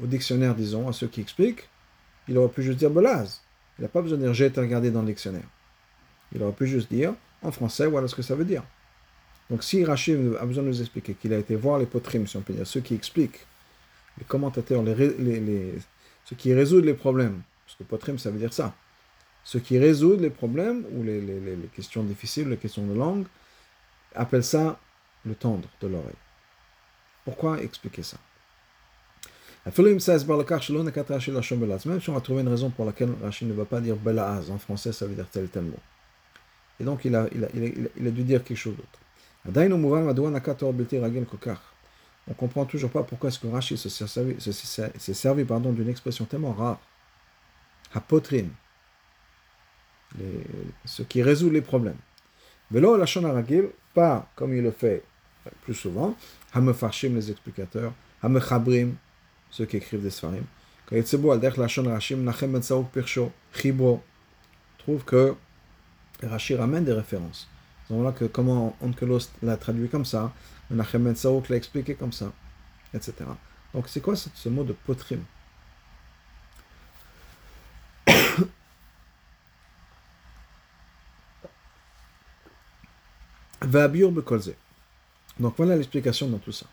dictionnaire, 0.00 0.54
disons, 0.54 0.88
à 0.88 0.92
ceux 0.92 1.08
qui 1.08 1.20
expliquent, 1.20 1.68
il 2.28 2.38
aurait 2.38 2.52
pu 2.52 2.62
juste 2.62 2.78
dire 2.78 2.90
Belaz. 2.90 3.40
Il 3.78 3.82
n'a 3.82 3.88
pas 3.88 4.02
besoin 4.02 4.18
de 4.18 4.22
dire 4.24 4.34
J'ai 4.34 4.46
été 4.46 4.60
regardé 4.60 4.90
dans 4.90 5.00
le 5.00 5.08
dictionnaire. 5.08 5.48
Il 6.32 6.42
aurait 6.42 6.52
pu 6.52 6.66
juste 6.66 6.90
dire 6.92 7.14
en 7.42 7.52
français, 7.52 7.86
voilà 7.86 8.08
ce 8.08 8.14
que 8.14 8.22
ça 8.22 8.34
veut 8.34 8.44
dire. 8.44 8.62
Donc 9.50 9.62
si 9.62 9.84
Rachid 9.84 10.36
a 10.40 10.46
besoin 10.46 10.64
de 10.64 10.68
nous 10.68 10.80
expliquer 10.80 11.14
qu'il 11.14 11.32
a 11.32 11.38
été 11.38 11.54
voir 11.54 11.78
les 11.78 11.86
potrim, 11.86 12.26
si 12.26 12.36
on 12.36 12.40
peut 12.40 12.52
dire, 12.52 12.66
ceux 12.66 12.80
qui 12.80 12.94
expliquent, 12.94 13.46
les 14.18 14.24
commentateurs, 14.24 14.82
les, 14.82 15.74
ceux 16.24 16.36
qui 16.36 16.52
résoudent 16.54 16.86
les 16.86 16.94
problèmes, 16.94 17.42
parce 17.64 17.76
que 17.76 17.84
potrim 17.84 18.18
ça 18.18 18.30
veut 18.30 18.38
dire 18.38 18.52
ça, 18.52 18.74
ceux 19.44 19.60
qui 19.60 19.78
résoudent 19.78 20.22
les 20.22 20.30
problèmes 20.30 20.84
ou 20.92 21.04
les, 21.04 21.22
questions 21.74 22.02
difficiles, 22.02 22.48
les 22.48 22.56
questions 22.56 22.84
de 22.86 22.94
langue, 22.94 23.26
appellent 24.14 24.42
ça 24.42 24.80
le 25.24 25.34
tendre 25.34 25.68
de 25.80 25.86
l'oreille. 25.86 26.14
Pourquoi 27.26 27.60
expliquer 27.60 28.04
ça? 28.04 28.16
Même 29.66 29.74
si 29.98 30.10
on 32.08 32.16
a 32.16 32.20
trouvé 32.20 32.42
une 32.42 32.48
raison 32.48 32.70
pour 32.70 32.84
laquelle 32.84 33.10
Rachid 33.20 33.48
ne 33.48 33.52
va 33.52 33.64
pas 33.64 33.80
dire 33.80 33.96
Belaaz, 33.96 34.48
en 34.48 34.58
français 34.58 34.92
ça 34.92 35.06
veut 35.06 35.16
dire 35.16 35.26
tel 35.28 35.48
tel 35.48 35.64
mot. 35.64 35.80
Et 36.78 36.84
donc 36.84 37.04
il 37.04 37.16
a, 37.16 37.26
il 37.34 37.44
a, 37.44 37.48
il 37.52 38.06
a, 38.06 38.10
dû 38.12 38.22
dire 38.22 38.44
quelque 38.44 38.56
chose 38.56 38.76
d'autre. 38.76 39.00
On 39.44 39.50
ne 42.30 42.34
comprend 42.34 42.64
toujours 42.64 42.90
pas 42.90 43.02
pourquoi 43.02 43.28
est-ce 43.28 43.40
que 43.40 43.48
Rachid 43.48 43.76
s'est 43.76 43.90
servi, 43.90 44.36
servi 44.96 45.44
pardon, 45.44 45.72
d'une 45.72 45.88
expression 45.88 46.26
tellement 46.26 46.52
rare. 46.52 46.78
Hapotrin. 47.92 48.46
Ce 50.84 51.02
qui 51.02 51.24
résout 51.24 51.50
les 51.50 51.60
problèmes. 51.60 51.98
Là, 52.70 52.96
la 52.96 53.06
pas 53.94 54.30
comme 54.36 54.54
il 54.54 54.62
le 54.62 54.70
fait 54.70 55.02
plus 55.62 55.74
souvent. 55.74 56.16
Hamefarshim, 56.52 57.14
les 57.14 57.30
explicateurs. 57.30 57.92
Hamechabrim, 58.22 58.94
ceux 59.50 59.66
qui 59.66 59.76
écrivent 59.76 60.02
des 60.02 60.10
sfarim. 60.10 60.44
Quand 60.86 60.96
il 60.96 61.18
beau, 61.18 61.32
al 61.32 61.40
la 61.40 61.66
Rachim, 61.66 62.18
Nachem 62.18 62.52
Ben 62.52 62.62
Pirsho, 62.92 63.32
Chibro, 63.52 64.02
trouve 64.78 65.04
que 65.04 65.34
Rachid 66.22 66.58
ramène 66.58 66.84
des 66.84 66.92
références. 66.92 67.48
Donc 67.90 68.04
là, 68.04 68.12
que 68.12 68.24
comment 68.24 68.76
Onkelos 68.80 69.30
l'a 69.42 69.56
traduit 69.56 69.88
comme 69.88 70.04
ça, 70.04 70.32
Menachem 70.70 71.02
Ben 71.02 71.16
Saouk 71.16 71.48
l'a 71.48 71.56
expliqué 71.56 71.94
comme 71.94 72.12
ça, 72.12 72.32
etc. 72.94 73.14
Donc 73.74 73.88
c'est 73.88 74.00
quoi 74.00 74.14
ce, 74.16 74.48
mot 74.48 74.64
de 74.64 74.72
potrim 74.72 75.22
Donc 85.38 85.54
voilà 85.56 85.76
l'explication 85.76 86.28
dans 86.28 86.38
tout 86.38 86.52
ça. 86.52 86.66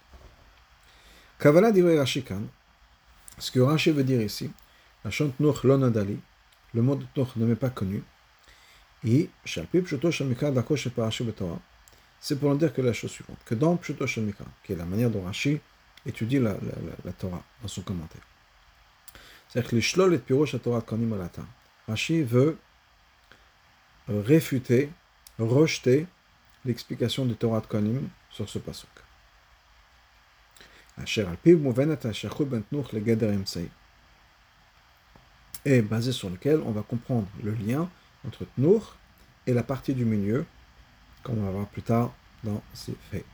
Kavala 1.40 1.72
dirait 1.72 1.98
Rashikan, 1.98 2.42
ce 3.38 3.52
que 3.52 3.60
Rashi 3.60 3.92
veut 3.92 4.04
dire 4.04 4.22
ici, 4.22 4.52
la 5.04 5.12
chante 5.12 5.40
Nuch 5.40 5.64
Lonadali, 5.64 6.18
le 6.74 6.82
mot 6.82 6.96
de 6.96 7.06
Nuch 7.18 7.36
ne 7.36 7.46
m'est 7.46 7.56
pas 7.56 7.70
connu, 7.70 8.04
et 9.06 9.30
c'est 9.46 9.68
pour 12.40 12.50
en 12.50 12.56
dire 12.56 12.74
que 12.74 12.82
la 12.82 12.94
chose 12.94 13.12
suivante, 13.12 13.38
que 13.46 13.56
dans 13.56 13.76
Pshuto 13.76 14.06
Mikra, 14.22 14.46
qui 14.64 14.72
est 14.72 14.78
la 14.78 14.86
manière 14.86 15.10
dont 15.10 15.24
Rashi 15.24 15.60
étudie 16.06 16.40
la, 16.40 16.56
Torah 17.18 17.44
dans 17.62 17.68
son 17.68 17.82
commentaire, 17.82 18.22
c'est-à-dire 19.50 19.70
que 19.70 19.76
le 19.76 19.82
Shlol 19.82 20.14
et 20.14 20.20
Pirosh 20.20 20.56
Torah 20.62 20.82
Konim 20.82 21.14
Rashi 21.88 22.24
veut 22.24 22.58
réfuter, 24.08 24.90
rejeter 25.38 26.08
l'explication 26.64 27.26
du 27.26 27.36
Torah 27.36 27.60
de 27.60 27.66
Konim 27.66 28.08
sur 28.34 28.50
ce 28.50 28.60
pasuk. 28.60 28.90
Et 35.66 35.82
basé 35.82 36.12
sur 36.12 36.30
lequel 36.30 36.60
on 36.66 36.72
va 36.72 36.82
comprendre 36.82 37.28
le 37.42 37.54
lien 37.54 37.90
entre 38.28 38.46
Tnour 38.58 38.96
et 39.48 39.54
la 39.54 39.64
partie 39.64 39.94
du 39.94 40.06
milieu, 40.06 40.46
comme 41.24 41.40
on 41.40 41.46
va 41.46 41.52
voir 41.52 41.68
plus 41.68 41.82
tard 41.82 42.14
dans 42.44 42.62
ces 42.74 42.96
faits. 43.12 43.26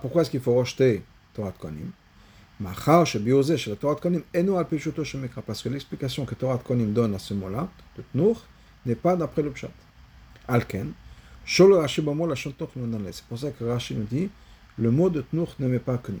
Pourquoi 0.00 0.22
est-ce 0.22 0.30
qu'il 0.30 0.40
faut 0.40 0.54
rejeter 0.54 1.02
Torah 1.34 1.52
Konim 1.52 1.90
Parce 2.62 2.84
que 5.62 5.68
l'explication 5.68 6.24
que 6.26 6.34
Torah 6.34 6.58
Konim 6.58 6.92
donne 6.92 7.14
à 7.14 7.18
ce 7.18 7.34
mot-là, 7.34 7.68
de 7.96 8.02
Tnour, 8.12 8.44
n'est 8.86 8.94
pas 8.94 9.16
d'après 9.16 9.42
le 9.42 9.50
Pshat. 9.50 9.70
Alken, 10.46 10.92
c'est 11.46 13.24
pour 13.28 13.38
ça 13.38 13.50
que 13.50 13.64
Rashi 13.64 13.94
nous 13.94 14.04
dit 14.04 14.30
le 14.78 14.90
mot 14.90 15.10
de 15.10 15.22
Tnour 15.22 15.54
ne 15.58 15.68
m'est 15.68 15.78
pas 15.78 15.98
connu. 15.98 16.20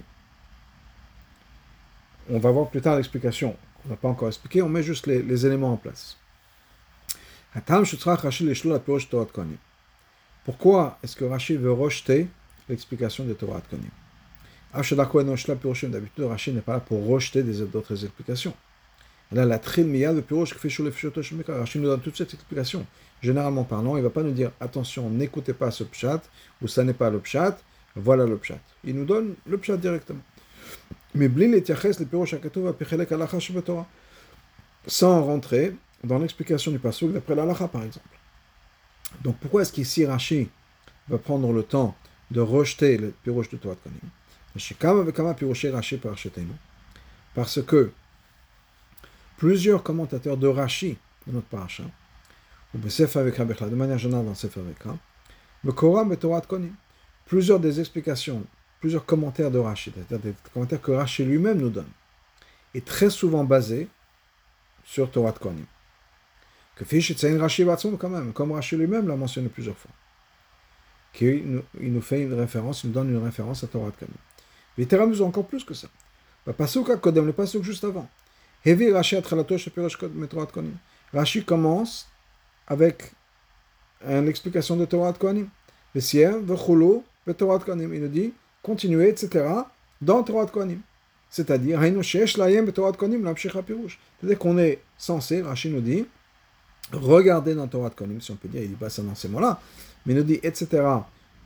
On 2.28 2.38
va 2.38 2.50
voir 2.50 2.68
plus 2.68 2.80
tard 2.80 2.96
l'explication. 2.96 3.56
On 3.84 3.88
n'a 3.88 3.96
pas 3.96 4.08
encore 4.08 4.28
expliqué, 4.28 4.62
on 4.62 4.68
met 4.68 4.82
juste 4.82 5.06
les, 5.06 5.46
éléments 5.46 5.72
en 5.72 5.76
place. 5.76 6.18
Pourquoi 10.44 10.98
est-ce 11.02 11.16
que 11.16 11.24
Rashi 11.24 11.56
veut 11.56 11.72
rejeter 11.72 12.28
l'explication 12.68 13.24
de 13.24 13.32
Torah 13.32 13.62
Konim? 13.70 13.90
D'habitude, 14.72 16.24
Rashi 16.24 16.52
n'est 16.52 16.60
pas 16.60 16.74
là 16.74 16.80
pour 16.80 17.06
rejeter 17.06 17.42
d'autres 17.42 18.04
explications. 18.04 18.54
Là, 19.32 19.44
la 19.44 19.58
trimia 19.58 20.12
de 20.12 20.20
Pirosh 20.20 20.54
fait 20.54 20.68
sur 20.68 20.84
le 20.84 20.92
Rashi 21.48 21.78
nous 21.78 21.86
donne 21.86 22.00
toute 22.00 22.16
cette 22.16 22.34
explication. 22.34 22.86
Généralement 23.22 23.64
parlant, 23.64 23.96
il 23.96 24.00
ne 24.00 24.04
va 24.04 24.10
pas 24.10 24.22
nous 24.22 24.32
dire 24.32 24.50
attention, 24.60 25.08
n'écoutez 25.08 25.52
pas 25.52 25.70
ce 25.70 25.84
pshat, 25.84 26.22
ou 26.62 26.68
ça 26.68 26.82
n'est 26.82 26.94
pas 26.94 27.10
le 27.10 27.20
pshat, 27.20 27.58
voilà 27.94 28.26
le 28.26 28.36
pshat. 28.38 28.58
Il 28.84 28.96
nous 28.96 29.04
donne 29.04 29.34
le 29.46 29.58
pshat 29.58 29.76
directement. 29.76 30.22
Mais 31.14 31.28
blin 31.28 31.48
les 31.48 31.60
le 31.60 32.04
Pirosh 32.06 32.34
akatova 32.34 32.72
pichelek 32.72 33.12
alacha 33.12 33.38
Torah. 33.64 33.86
Sans 34.86 35.22
rentrer 35.22 35.74
dans 36.02 36.18
l'explication 36.18 36.70
du 36.72 36.78
pasuk 36.78 37.12
d'après 37.12 37.34
l'alacha 37.34 37.68
par 37.68 37.82
exemple. 37.82 38.08
Donc 39.22 39.36
pourquoi 39.38 39.62
est-ce 39.62 39.72
qu'ici 39.72 40.06
Rashi 40.06 40.48
va 41.08 41.18
prendre 41.18 41.52
le 41.52 41.62
temps 41.62 41.94
de 42.30 42.40
rejeter 42.40 42.96
le 42.96 43.12
piroche 43.22 43.50
de 43.50 43.56
Torah 43.56 43.74
de 43.74 43.90
Parce 47.34 47.62
que 47.62 47.92
plusieurs 49.40 49.82
commentateurs 49.82 50.36
de 50.36 50.46
Rashi, 50.46 50.98
de 51.26 51.32
notre 51.32 51.46
paracha, 51.46 51.84
ou 52.74 52.78
de 52.78 53.74
manière 53.74 53.96
générale 53.96 54.26
dans 54.26 54.34
Sefer 54.34 54.60
Vekra, 54.60 54.98
le 55.64 55.72
Korah 55.72 56.04
de 56.04 56.14
Torah 56.14 56.42
Konim. 56.42 56.74
Plusieurs 57.24 57.58
des 57.58 57.80
explications, 57.80 58.44
plusieurs 58.80 59.06
commentaires 59.06 59.50
de 59.50 59.58
Rashi, 59.58 59.92
c'est-à-dire 59.94 60.18
des 60.18 60.34
commentaires 60.52 60.82
que 60.82 60.92
Rashi 60.92 61.24
lui-même 61.24 61.58
nous 61.58 61.70
donne, 61.70 61.88
est 62.74 62.84
très 62.84 63.08
souvent 63.08 63.42
basé 63.42 63.88
sur 64.84 65.10
Torah 65.10 65.32
Konim. 65.32 65.64
Que 66.76 66.84
Fish 66.84 67.10
Rashi 67.38 67.64
quand 67.98 68.10
même, 68.10 68.34
comme 68.34 68.52
Rashi 68.52 68.76
lui-même 68.76 69.08
l'a 69.08 69.16
mentionné 69.16 69.48
plusieurs 69.48 69.76
fois. 69.78 69.90
Qu'il 71.14 71.62
il 71.80 71.92
nous 71.94 72.02
fait 72.02 72.20
une 72.20 72.34
référence, 72.34 72.84
il 72.84 72.88
nous 72.88 72.92
donne 72.92 73.08
une 73.08 73.24
référence 73.24 73.64
à 73.64 73.68
Torah 73.68 73.90
Konim. 73.98 74.12
Mais 74.76 74.86
nous 75.06 75.22
encore 75.22 75.46
plus 75.46 75.64
que 75.64 75.72
ça. 75.72 75.88
Pasuk 76.58 76.94
Kodem, 77.00 77.24
le 77.24 77.32
Pasuk 77.32 77.62
juste 77.62 77.84
avant. 77.84 78.06
Rashi 81.12 81.44
commence 81.44 82.08
avec 82.66 83.12
une 84.06 84.28
explication 84.28 84.76
de 84.76 84.84
Torah 84.84 85.12
Torah 87.34 87.58
Konim. 87.58 87.94
Il 87.94 88.02
nous 88.02 88.08
dit, 88.08 88.32
continuez, 88.62 89.08
etc., 89.08 89.46
dans 90.00 90.22
Torah 90.22 90.46
Konim. 90.46 90.80
C'est-à-dire, 91.28 91.80
c'est-à-dire 91.80 94.38
qu'on 94.38 94.58
est 94.58 94.78
censé, 94.98 95.42
Rashi 95.42 95.70
nous 95.70 95.80
dit, 95.80 96.06
regarder 96.92 97.54
dans 97.54 97.68
Torah 97.68 97.88
de 97.88 97.94
Konim, 97.94 98.20
si 98.20 98.30
on 98.30 98.36
peut 98.36 98.48
dire, 98.48 98.62
il 98.62 98.70
dit 98.70 98.74
pas 98.74 98.90
ça 98.90 99.02
dans 99.02 99.14
ces 99.14 99.28
mots-là, 99.28 99.60
mais 100.04 100.12
il 100.12 100.16
nous 100.16 100.24
dit, 100.24 100.40
etc., 100.42 100.82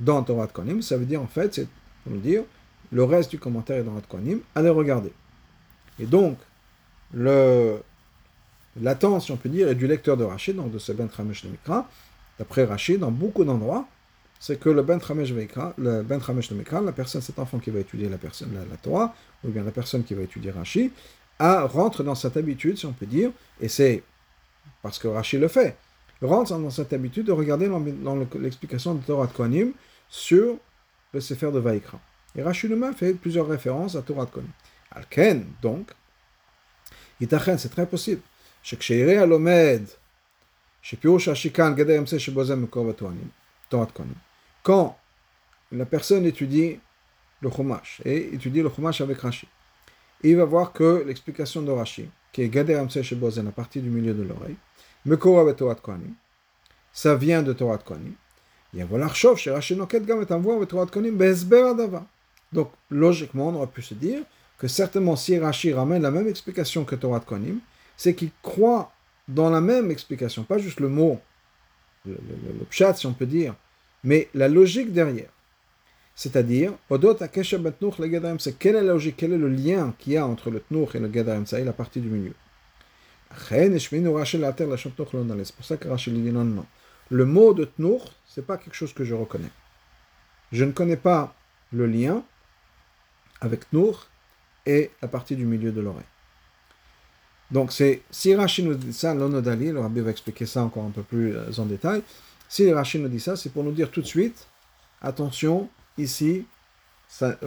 dans 0.00 0.22
Torah 0.22 0.46
de 0.46 0.52
Konim, 0.52 0.82
ça 0.82 0.96
veut 0.96 1.06
dire, 1.06 1.22
en 1.22 1.26
fait, 1.26 1.54
c'est 1.54 1.68
pour 2.02 2.12
nous 2.12 2.20
dire, 2.20 2.42
le 2.90 3.04
reste 3.04 3.30
du 3.30 3.38
commentaire 3.38 3.76
est 3.76 3.82
dans 3.82 3.92
Torah 3.92 4.02
de 4.02 4.06
Konim, 4.06 4.40
allez 4.54 4.70
regarder. 4.70 5.12
Et 5.98 6.06
donc, 6.06 6.38
le, 7.14 7.78
l'attente, 8.80 9.22
si 9.22 9.32
on 9.32 9.36
peut 9.36 9.48
dire, 9.48 9.68
est 9.68 9.74
du 9.74 9.86
lecteur 9.86 10.16
de 10.16 10.24
Rachid, 10.24 10.56
donc 10.56 10.72
de 10.72 10.78
ce 10.78 10.92
Ben 10.92 11.08
Tramesh 11.08 11.44
Mikra, 11.44 11.88
d'après 12.38 12.64
Rachid, 12.64 12.98
dans 12.98 13.10
beaucoup 13.10 13.44
d'endroits, 13.44 13.86
c'est 14.40 14.58
que 14.58 14.68
le 14.68 14.82
Ben 14.82 14.98
Tramesh 14.98 15.30
le 15.30 16.02
Ben 16.02 16.20
Mikra, 16.52 16.80
la 16.80 16.92
personne, 16.92 17.22
cet 17.22 17.38
enfant 17.38 17.58
qui 17.58 17.70
va 17.70 17.80
étudier 17.80 18.08
la, 18.08 18.18
personne, 18.18 18.50
la, 18.54 18.76
Torah, 18.76 19.14
ou 19.44 19.48
bien 19.48 19.62
la 19.62 19.70
personne 19.70 20.04
qui 20.04 20.14
va 20.14 20.22
étudier 20.22 20.50
Rachid, 20.50 20.90
a, 21.38 21.62
rentre 21.62 22.02
dans 22.02 22.14
cette 22.14 22.36
habitude, 22.36 22.76
si 22.76 22.86
on 22.86 22.92
peut 22.92 23.06
dire, 23.06 23.30
et 23.60 23.68
c'est 23.68 24.02
parce 24.82 24.98
que 24.98 25.08
Rachid 25.08 25.40
le 25.40 25.48
fait, 25.48 25.76
rentre 26.22 26.56
dans 26.58 26.70
cette 26.70 26.92
habitude 26.92 27.26
de 27.26 27.32
regarder 27.32 27.68
dans, 27.68 27.80
dans 27.80 28.16
le- 28.16 28.26
l'explication 28.40 28.94
de 28.94 29.02
Torah 29.02 29.26
de 29.26 29.32
Kohanim 29.32 29.72
sur 30.08 30.56
le 31.12 31.20
Sefer 31.20 31.50
de 31.52 31.58
Vaikra. 31.58 31.98
Et 32.36 32.42
Rashi 32.42 32.68
lui-même 32.68 32.94
fait 32.94 33.14
plusieurs 33.14 33.46
références 33.46 33.94
à 33.94 34.02
Torah 34.02 34.26
de 34.26 34.30
Kohanim. 34.30 34.50
Alken, 34.90 35.46
donc, 35.62 35.90
Itachen, 37.21 37.57
c'est 37.57 37.69
très 37.69 37.85
possible. 37.85 38.21
שכשיראה 38.63 39.21
הלומד 39.21 39.81
שפירוש 40.81 41.27
רש"י 41.27 41.49
כאן 41.49 41.75
גדר 41.75 41.99
אמצעי 41.99 42.19
שבו 42.19 42.43
זה 42.43 42.55
מקור 42.55 42.89
בתורנים, 42.89 43.27
תורת 43.69 43.91
כהנים. 43.91 44.13
Quand 44.63 44.95
la 45.71 45.85
personne 45.85 46.25
étudie 46.25 46.79
le 47.41 47.49
Chumash 47.49 48.01
et 48.03 48.33
étudie 48.33 48.61
le 48.61 48.69
Chumash 48.69 49.01
avec 49.01 49.19
Rashi, 49.19 49.47
il 50.23 50.35
va 50.35 50.45
voir 50.45 50.73
que 50.73 51.03
l'explication 51.07 51.61
de 51.61 51.71
Rashi, 51.71 52.09
qui 52.33 52.41
est 52.41 52.49
Gader 52.49 52.75
Amseh 52.75 53.03
Shebozen, 53.03 53.47
à 53.47 53.51
partir 53.51 53.81
du 53.81 53.89
milieu 53.89 54.13
de 54.13 54.23
l'oreille, 54.23 54.57
Mekora 55.05 55.53
Torah 55.53 55.75
Kohanim, 55.75 56.13
ça 56.91 57.15
vient 57.15 57.41
de 57.41 57.53
Torah 57.53 57.77
Kohanim. 57.77 58.15
Il 58.73 58.83
va 58.83 58.97
לחשוב 58.97 59.37
שרש"י 59.37 59.75
נוקט 59.75 60.01
גם 60.01 60.21
את 60.21 60.31
המבואר 60.31 60.59
בתורת 60.59 60.89
כהנים 60.89 61.17
בהסבר 61.17 61.65
הדבר. 61.65 62.01
Donc, 62.53 62.69
logiquement, 62.91 63.49
on 63.49 63.55
aurait 63.55 63.67
pu 63.67 63.81
se 63.81 63.93
dire 63.93 64.23
que 64.58 64.68
certainement 64.68 65.16
si 65.16 65.38
Rashi 65.38 65.72
ramène 65.72 66.02
la 66.02 66.10
même 66.10 66.28
explication 66.28 66.84
que 66.84 66.94
Torah 66.94 67.20
Kohanim, 67.20 67.58
c'est 67.96 68.14
qu'il 68.14 68.30
croit 68.42 68.92
dans 69.28 69.50
la 69.50 69.60
même 69.60 69.90
explication, 69.90 70.44
pas 70.44 70.58
juste 70.58 70.80
le 70.80 70.88
mot, 70.88 71.20
le, 72.06 72.16
pshat, 72.70 72.94
si 72.94 73.06
on 73.06 73.14
peut 73.14 73.26
dire, 73.26 73.54
mais 74.02 74.28
la 74.34 74.48
logique 74.48 74.92
derrière. 74.92 75.30
C'est-à-dire, 76.14 76.72
Emsa. 76.90 78.52
Quelle 78.52 78.76
est 78.76 78.82
la 78.82 78.92
logique, 78.92 79.16
quel 79.16 79.32
est 79.32 79.38
le 79.38 79.48
lien 79.48 79.94
qu'il 79.98 80.12
y 80.12 80.16
a 80.16 80.26
entre 80.26 80.50
le 80.50 80.60
Tnuch 80.60 80.94
et 80.94 81.00
le 81.00 81.10
et 81.10 81.64
la 81.64 81.72
partie 81.72 82.00
du 82.00 82.08
milieu. 82.08 82.34
C'est 83.48 83.80
pour 85.56 85.64
ça 85.64 85.76
que 85.76 85.88
Rashi 85.88 86.10
lui 86.10 86.20
dit 86.20 86.30
non, 86.30 86.44
non. 86.44 86.66
Le 87.10 87.24
mot 87.24 87.52
de 87.52 87.64
Tnuch, 87.64 88.02
c'est 88.26 88.46
pas 88.46 88.58
quelque 88.58 88.74
chose 88.74 88.92
que 88.92 89.04
je 89.04 89.14
reconnais. 89.14 89.50
Je 90.52 90.64
ne 90.64 90.70
connais 90.70 90.96
pas 90.96 91.34
le 91.72 91.86
lien 91.86 92.22
avec 93.40 93.68
Tnuch 93.70 93.96
et 94.66 94.90
la 95.02 95.08
partie 95.08 95.36
du 95.36 95.44
milieu 95.44 95.72
de 95.72 95.80
l'oreille. 95.80 96.04
Donc, 97.50 97.72
c'est, 97.72 98.02
si 98.10 98.34
Rashi 98.34 98.62
nous 98.62 98.74
dit 98.74 98.92
ça, 98.92 99.14
l'onodali, 99.14 99.70
le 99.70 99.80
rabbi 99.80 100.00
va 100.00 100.10
expliquer 100.10 100.46
ça 100.46 100.62
encore 100.62 100.84
un 100.84 100.90
peu 100.90 101.02
plus 101.02 101.36
euh, 101.36 101.52
en 101.58 101.66
détail. 101.66 102.02
Si 102.48 102.72
Rashi 102.72 102.98
nous 102.98 103.08
dit 103.08 103.20
ça, 103.20 103.36
c'est 103.36 103.50
pour 103.50 103.64
nous 103.64 103.72
dire 103.72 103.90
tout 103.90 104.00
de 104.00 104.06
suite, 104.06 104.46
attention, 105.02 105.68
ici, 105.98 106.46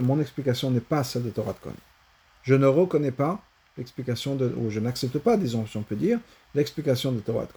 mon 0.00 0.20
explication 0.20 0.70
n'est 0.70 0.80
pas 0.80 1.04
celle 1.04 1.24
de 1.24 1.30
Torah 1.30 1.52
de 1.52 1.58
Kohen. 1.58 1.76
Je 2.42 2.54
ne 2.54 2.66
reconnais 2.66 3.10
pas 3.10 3.42
l'explication 3.76 4.34
de, 4.34 4.52
ou 4.56 4.70
je 4.70 4.80
n'accepte 4.80 5.18
pas, 5.18 5.36
disons, 5.36 5.66
si 5.66 5.76
on 5.76 5.82
peut 5.82 5.96
dire, 5.96 6.18
l'explication 6.54 7.12
de 7.12 7.20
Torah 7.20 7.46
de 7.46 7.52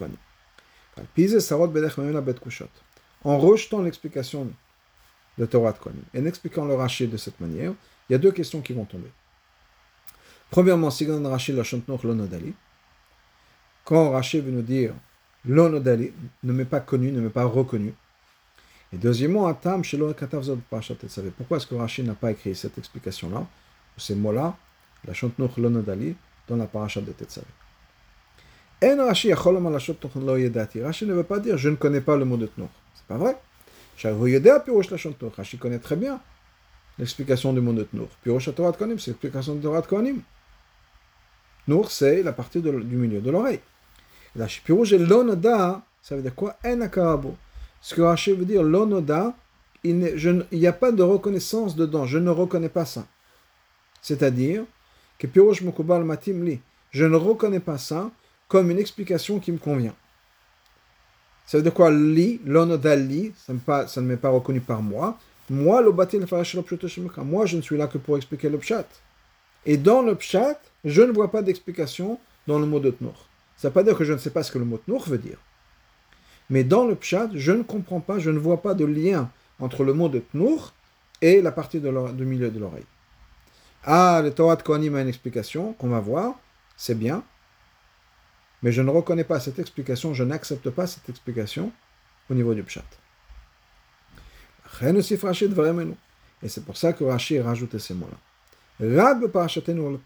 kushot. 2.39 2.65
En 3.23 3.37
rejetant 3.37 3.81
l'explication 3.81 4.51
de 5.37 5.45
Torah 5.45 5.71
de 5.71 5.77
Kohen 5.77 5.95
et 6.13 6.19
en 6.19 6.25
expliquant 6.25 6.65
le 6.65 6.75
Rashi 6.75 7.07
de 7.07 7.17
cette 7.17 7.39
manière, 7.39 7.73
il 8.09 8.13
y 8.13 8.15
a 8.15 8.19
deux 8.19 8.31
questions 8.31 8.61
qui 8.61 8.73
vont 8.73 8.85
tomber. 8.85 9.09
Premièrement, 10.51 10.91
Sigan 10.91 11.23
Rashi 11.29 11.53
la 11.53 11.63
l'onodali. 12.03 12.53
Quand 13.85 14.11
Rashi 14.11 14.41
veut 14.41 14.51
nous 14.51 14.61
dire 14.61 14.93
l'onodali, 15.45 16.11
ne 16.43 16.51
m'est 16.51 16.65
pas 16.65 16.81
connu, 16.81 17.09
ne 17.09 17.21
m'est 17.21 17.29
pas 17.29 17.45
reconnu. 17.45 17.93
Et 18.91 18.97
deuxièmement, 18.97 19.47
Atam 19.47 19.81
Shelo 19.81 20.13
Katav 20.13 20.43
Zod 20.43 20.59
Parashat 20.69 20.95
Tetzavé. 20.95 21.31
Pourquoi 21.35 21.55
est-ce 21.55 21.65
que 21.67 21.75
Rashi 21.75 22.03
n'a 22.03 22.15
pas 22.15 22.31
écrit 22.31 22.53
cette 22.53 22.77
explication-là, 22.77 23.47
ces 23.95 24.13
mots-là, 24.13 24.57
la 25.07 25.13
Shantnoch 25.13 25.55
l'onodali, 25.55 26.15
dans 26.49 26.57
la 26.57 26.65
Parashat 26.65 26.99
de 26.99 27.13
Tetzavé 27.13 27.47
En 28.83 29.05
Rashi. 29.05 29.31
Rashi 29.33 31.05
ne 31.05 31.13
veut 31.13 31.23
pas 31.23 31.39
dire 31.39 31.57
je 31.57 31.69
ne 31.69 31.75
connais 31.75 32.01
pas 32.01 32.17
le 32.17 32.25
mot 32.25 32.35
de 32.35 32.47
Tnoch. 32.47 32.69
C'est 32.93 33.05
pas 33.05 33.17
vrai. 33.17 33.37
Rashi 34.03 35.57
connaît 35.57 35.79
très 35.79 35.95
bien 35.95 36.19
l'explication 36.99 37.53
du 37.53 37.61
mot 37.61 37.71
de 37.71 37.83
Tnoch. 37.83 38.09
Pirosh 38.21 38.53
Torah 38.53 38.73
de 38.73 38.77
Kohanim, 38.77 38.99
c'est 38.99 39.11
l'explication 39.11 39.55
de 39.55 39.61
Torah 39.61 39.79
de 39.79 39.87
Kohanim. 39.87 40.21
Nour, 41.67 41.91
c'est 41.91 42.23
la 42.23 42.33
partie 42.33 42.59
du 42.61 42.71
milieu 42.71 43.21
de 43.21 43.31
l'oreille. 43.31 43.59
La 44.35 44.47
Pirouge 44.47 44.93
l'onoda, 44.93 45.81
ça 46.01 46.15
veut 46.15 46.21
dire 46.21 46.35
quoi? 46.35 46.55
En. 46.65 46.79
Ce 47.81 47.95
que 47.95 48.01
Rashi 48.01 48.33
veut 48.33 48.45
dire, 48.45 48.63
l'onoda, 48.63 49.33
il 49.83 50.45
n'y 50.51 50.67
a 50.67 50.73
pas 50.73 50.91
de 50.91 51.03
reconnaissance 51.03 51.75
dedans, 51.75 52.05
je 52.05 52.17
ne 52.17 52.29
reconnais 52.29 52.69
pas 52.69 52.85
ça. 52.85 53.05
C'est-à-dire 54.01 54.63
que 55.17 55.27
Pirouge 55.27 55.61
Matim 55.63 56.43
Li, 56.43 56.59
je 56.91 57.05
ne 57.05 57.15
reconnais 57.15 57.59
pas 57.59 57.77
ça 57.77 58.11
comme 58.47 58.71
une 58.71 58.79
explication 58.79 59.39
qui 59.39 59.51
me 59.51 59.57
convient. 59.57 59.95
Ça 61.45 61.57
veut 61.57 61.63
dire 61.63 61.73
quoi? 61.73 61.91
Li, 61.91 62.39
l'onoda 62.45 62.95
li, 62.95 63.33
ça, 63.35 63.53
pas- 63.65 63.87
ça 63.87 64.01
ne 64.01 64.07
m'est 64.07 64.17
pas 64.17 64.29
reconnu 64.29 64.61
par 64.61 64.81
moi. 64.81 65.17
Moi, 65.49 65.81
le 65.81 65.91
batil 65.91 66.25
moi, 66.29 67.45
je 67.45 67.57
ne 67.57 67.61
suis 67.61 67.75
là 67.77 67.87
que 67.87 67.97
pour 67.97 68.15
expliquer 68.15 68.47
le 68.49 68.57
pshat. 68.57 68.85
Et 69.65 69.75
dans 69.75 70.01
le 70.01 70.15
pshat, 70.15 70.57
je 70.85 71.01
ne 71.01 71.11
vois 71.11 71.31
pas 71.31 71.41
d'explication 71.41 72.19
dans 72.47 72.59
le 72.59 72.65
mot 72.65 72.79
de 72.79 72.91
Tnour. 72.91 73.27
Ça 73.57 73.67
ne 73.67 73.69
veut 73.69 73.73
pas 73.73 73.83
dire 73.83 73.97
que 73.97 74.03
je 74.03 74.13
ne 74.13 74.17
sais 74.17 74.31
pas 74.31 74.43
ce 74.43 74.51
que 74.51 74.59
le 74.59 74.65
mot 74.65 74.77
Tnour 74.77 75.07
veut 75.07 75.17
dire. 75.17 75.37
Mais 76.49 76.63
dans 76.63 76.85
le 76.85 76.95
pshat, 76.95 77.29
je 77.33 77.51
ne 77.51 77.63
comprends 77.63 78.01
pas, 78.01 78.19
je 78.19 78.29
ne 78.29 78.39
vois 78.39 78.61
pas 78.61 78.73
de 78.73 78.85
lien 78.85 79.29
entre 79.59 79.83
le 79.83 79.93
mot 79.93 80.09
de 80.09 80.19
Tnour 80.19 80.73
et 81.21 81.41
la 81.41 81.51
partie 81.51 81.79
du 81.79 82.25
milieu 82.25 82.49
de 82.49 82.59
l'oreille. 82.59 82.85
Ah, 83.83 84.21
le 84.23 84.31
Torah 84.31 84.55
de 84.55 84.63
Kohanim 84.63 84.95
a 84.95 85.01
une 85.01 85.07
explication 85.07 85.73
qu'on 85.73 85.89
va 85.89 85.99
voir, 85.99 86.35
c'est 86.77 86.97
bien. 86.97 87.23
Mais 88.63 88.71
je 88.71 88.81
ne 88.81 88.89
reconnais 88.89 89.23
pas 89.23 89.39
cette 89.39 89.59
explication, 89.59 90.13
je 90.13 90.23
n'accepte 90.23 90.69
pas 90.69 90.87
cette 90.87 91.09
explication 91.09 91.71
au 92.29 92.33
niveau 92.33 92.53
du 92.53 92.63
pshat. 92.63 92.83
Et 94.83 96.49
c'est 96.49 96.65
pour 96.65 96.77
ça 96.77 96.93
que 96.93 97.03
Rashi 97.03 97.37
a 97.37 97.43
rajouté 97.43 97.79
ces 97.79 97.93
mots-là. 97.93 98.17
Rab 98.79 99.27
Parashatenu 99.27 99.81
le 99.81 99.99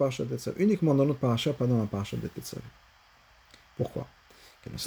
Uniquement 0.58 0.95
dans 0.95 1.06
notre 1.06 1.19
parasha, 1.19 1.54
pas 1.54 1.67
dans 1.67 1.80
la 1.80 1.86
parasha 1.86 2.17
de 2.17 2.28
Tetzav. 2.28 2.60
Pourquoi? 3.78 4.08
Parce 4.71 4.84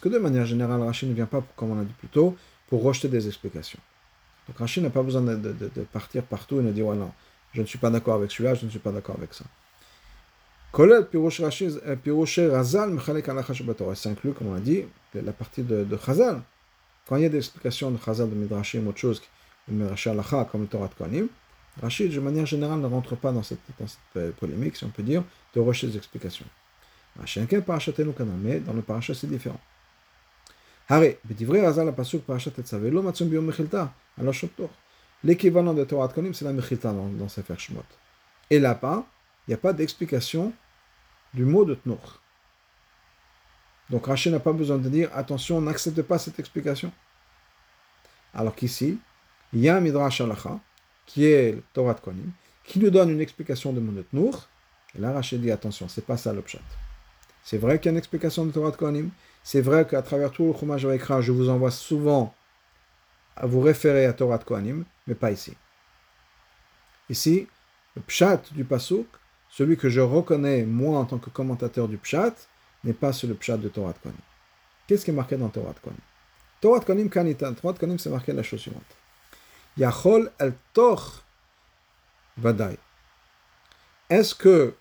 que 0.00 0.08
de 0.08 0.18
manière 0.18 0.46
générale, 0.46 0.82
Rachid 0.82 1.08
ne 1.08 1.14
vient 1.14 1.26
pas, 1.26 1.44
comme 1.56 1.70
on 1.70 1.76
l'a 1.76 1.84
dit 1.84 1.94
plus 1.98 2.08
tôt, 2.08 2.36
pour 2.68 2.82
rejeter 2.82 3.06
des 3.08 3.28
explications. 3.28 3.78
Donc 4.48 4.58
Rachid 4.58 4.82
n'a 4.82 4.90
pas 4.90 5.02
besoin 5.02 5.22
de, 5.22 5.54
partir 5.92 6.24
partout 6.24 6.60
et 6.60 6.64
de 6.64 6.72
dire 6.72 6.86
ouais, 6.86 6.96
non, 6.96 7.12
je 7.52 7.62
ne 7.62 7.66
suis 7.66 7.78
pas 7.78 7.90
d'accord 7.90 8.14
avec 8.14 8.32
celui-là, 8.32 8.54
je 8.54 8.64
ne 8.64 8.70
suis 8.70 8.80
pas 8.80 8.92
d'accord 8.92 9.16
avec 9.16 9.34
ça. 9.34 9.44
Ça 10.72 10.82
euh, 10.82 11.02
inclut, 14.06 14.32
comme 14.32 14.46
on 14.48 14.54
l'a 14.54 14.60
dit, 14.60 14.84
la 15.14 15.32
partie 15.32 15.62
de, 15.62 15.84
de 15.84 15.96
Chazal. 15.96 16.42
Quand 17.08 17.16
il 17.16 17.22
y 17.22 17.26
a 17.26 17.28
des 17.28 17.38
explications 17.38 17.90
de 17.90 17.98
Chazal, 17.98 18.30
de 18.30 18.34
Midrashim, 18.34 18.86
autre 18.86 18.98
chose, 18.98 19.22
de 19.68 19.74
Midrashim 19.74 20.22
comme 20.50 20.62
le 20.62 20.68
Torah 20.68 20.88
de 20.88 20.94
Kohanim, 20.94 21.28
Rachid, 21.80 22.12
de 22.12 22.20
manière 22.20 22.46
générale, 22.46 22.80
ne 22.80 22.86
rentre 22.86 23.16
pas 23.16 23.32
dans 23.32 23.42
cette, 23.42 23.60
dans 23.78 23.86
cette 23.86 23.98
euh, 24.16 24.32
polémique, 24.32 24.76
si 24.76 24.84
on 24.84 24.90
peut 24.90 25.02
dire, 25.02 25.22
de 25.54 25.60
recherche 25.60 25.92
des 25.92 25.98
explications. 25.98 26.46
Mais 28.42 28.60
dans 28.60 28.72
le 28.72 28.82
parachat, 28.82 29.14
c'est 29.14 29.26
différent. 29.26 29.60
L'équivalent 35.22 35.74
de 35.74 35.84
Torah 35.84 36.08
Konim, 36.08 36.34
c'est 36.34 36.44
la 36.44 36.52
Mechilta 36.52 36.92
dans, 36.92 37.06
dans 37.08 37.28
Sefer 37.28 37.54
Shemot. 37.56 37.84
Et 38.48 38.58
là-bas, 38.58 39.04
il 39.46 39.50
n'y 39.50 39.54
a 39.54 39.58
pas 39.58 39.72
d'explication 39.72 40.52
du 41.32 41.44
mot 41.44 41.64
de 41.64 41.74
Tnour. 41.74 42.20
Donc 43.90 44.06
Rachid 44.06 44.32
n'a 44.32 44.40
pas 44.40 44.52
besoin 44.52 44.78
de 44.78 44.88
dire 44.88 45.10
attention, 45.14 45.58
on 45.58 45.62
n'accepte 45.62 46.02
pas 46.02 46.18
cette 46.18 46.38
explication. 46.38 46.92
Alors 48.34 48.54
qu'ici, 48.54 48.98
il 49.52 49.60
y 49.60 49.68
a 49.68 49.76
un 49.76 49.80
Midrash 49.80 50.20
Halacha 50.20 50.60
qui 51.06 51.26
est 51.26 51.52
le 51.52 51.62
Torah 51.72 51.94
de 51.94 52.00
Kohanim, 52.00 52.30
qui 52.64 52.78
nous 52.78 52.90
donne 52.90 53.10
une 53.10 53.20
explication 53.20 53.72
de 53.72 53.80
mot 53.80 53.92
de 53.92 54.02
Tnoch. 54.02 54.34
Et 54.94 55.00
là, 55.00 55.12
Rachid 55.12 55.40
dit 55.40 55.50
attention, 55.50 55.88
c'est 55.88 56.04
pas 56.04 56.16
ça 56.16 56.32
le 56.32 56.42
pshat. 56.42 56.60
C'est 57.44 57.58
vrai 57.58 57.78
qu'il 57.78 57.86
y 57.86 57.88
a 57.88 57.92
une 57.92 57.98
explication 57.98 58.44
de 58.44 58.52
Torah 58.52 58.70
de 58.70 58.76
Kohanim. 58.76 59.10
C'est 59.42 59.60
vrai 59.60 59.86
qu'à 59.86 60.02
travers 60.02 60.30
tout 60.30 60.46
le 60.46 60.52
Chumash 60.52 60.84
Vaikra, 60.84 61.20
je 61.20 61.32
vous 61.32 61.48
envoie 61.48 61.70
souvent 61.70 62.34
à 63.36 63.46
vous 63.46 63.60
référer 63.60 64.06
à 64.06 64.12
Torah 64.12 64.38
de 64.38 64.44
Kohanim, 64.44 64.84
mais 65.06 65.14
pas 65.14 65.30
ici. 65.30 65.54
Ici, 67.08 67.48
le 67.96 68.02
pshat 68.02 68.42
du 68.52 68.64
pasuk, 68.64 69.06
celui 69.48 69.76
que 69.76 69.88
je 69.88 70.00
reconnais 70.00 70.64
moi 70.64 70.98
en 70.98 71.06
tant 71.06 71.18
que 71.18 71.30
commentateur 71.30 71.88
du 71.88 71.96
pshat, 71.96 72.34
n'est 72.84 72.92
pas 72.92 73.12
sur 73.12 73.28
le 73.28 73.34
pshat 73.34 73.56
de 73.56 73.68
Torah 73.68 73.92
de 73.92 73.98
Kohanim. 73.98 74.20
Qu'est-ce 74.86 75.04
qui 75.04 75.10
est 75.10 75.14
marqué 75.14 75.36
dans 75.36 75.48
Torah 75.48 75.72
de 75.72 75.78
Torah 76.60 76.78
de 76.78 76.84
Kohanim. 76.84 77.34
Torah 77.34 77.72
de 77.72 77.78
Kohanim, 77.78 77.98
c'est 77.98 78.10
marqué 78.10 78.32
la 78.32 78.42
chose 78.42 78.60
suivante. 78.60 78.96
Yachol 79.76 80.30
el 80.38 80.54
toch 80.72 81.22
vadai. 82.36 82.76
Est-ce 84.08 84.34
que 84.34 84.74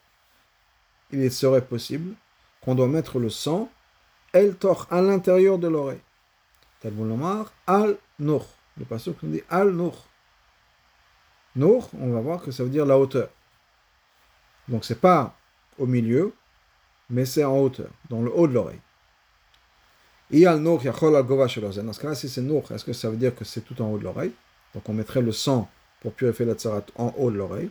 il 1.11 1.31
serait 1.31 1.65
possible 1.65 2.15
qu'on 2.61 2.75
doit 2.75 2.87
mettre 2.87 3.19
le 3.19 3.29
sang 3.29 3.69
el 4.33 4.55
toch 4.55 4.87
à 4.89 5.01
l'intérieur 5.01 5.57
de 5.57 5.67
l'oreille? 5.67 6.01
Talmud 6.81 7.19
al 7.67 7.97
nour. 8.19 8.47
Le 8.77 8.85
passage 8.85 9.13
nous 9.21 9.31
dit 9.31 9.43
al 9.49 9.71
nour. 9.71 10.05
Nour, 11.55 11.89
on 11.99 12.11
va 12.11 12.21
voir 12.21 12.41
que 12.41 12.51
ça 12.51 12.63
veut 12.63 12.69
dire 12.69 12.85
la 12.85 12.97
hauteur. 12.97 13.29
Donc 14.67 14.85
c'est 14.85 14.99
pas 14.99 15.35
au 15.77 15.85
milieu, 15.85 16.33
mais 17.09 17.25
c'est 17.25 17.43
en 17.43 17.57
hauteur, 17.57 17.89
dans 18.09 18.21
le 18.21 18.31
haut 18.31 18.47
de 18.47 18.53
l'oreille. 18.53 18.79
Il 20.31 20.39
y 20.39 20.45
a 20.45 20.53
le 20.53 20.59
nour, 20.59 20.83
yachol 20.83 21.15
al 21.15 21.23
gova 21.23 21.47
Dans 21.47 21.93
ce 21.93 21.99
cas-là, 21.99 22.15
si 22.15 22.29
c'est 22.29 22.41
nour, 22.41 22.71
est-ce 22.71 22.85
que 22.85 22.93
ça 22.93 23.09
veut 23.09 23.17
dire 23.17 23.35
que 23.35 23.43
c'est 23.43 23.61
tout 23.61 23.81
en 23.81 23.91
haut 23.91 23.97
de 23.97 24.03
l'oreille? 24.03 24.31
Donc 24.73 24.87
on 24.87 24.93
mettrait 24.93 25.21
le 25.21 25.31
sang 25.31 25.69
pour 26.01 26.13
purifier 26.13 26.45
la 26.45 26.53
tsarat 26.53 26.85
en 26.95 27.13
haut 27.17 27.31
de 27.31 27.37
l'oreille. 27.37 27.69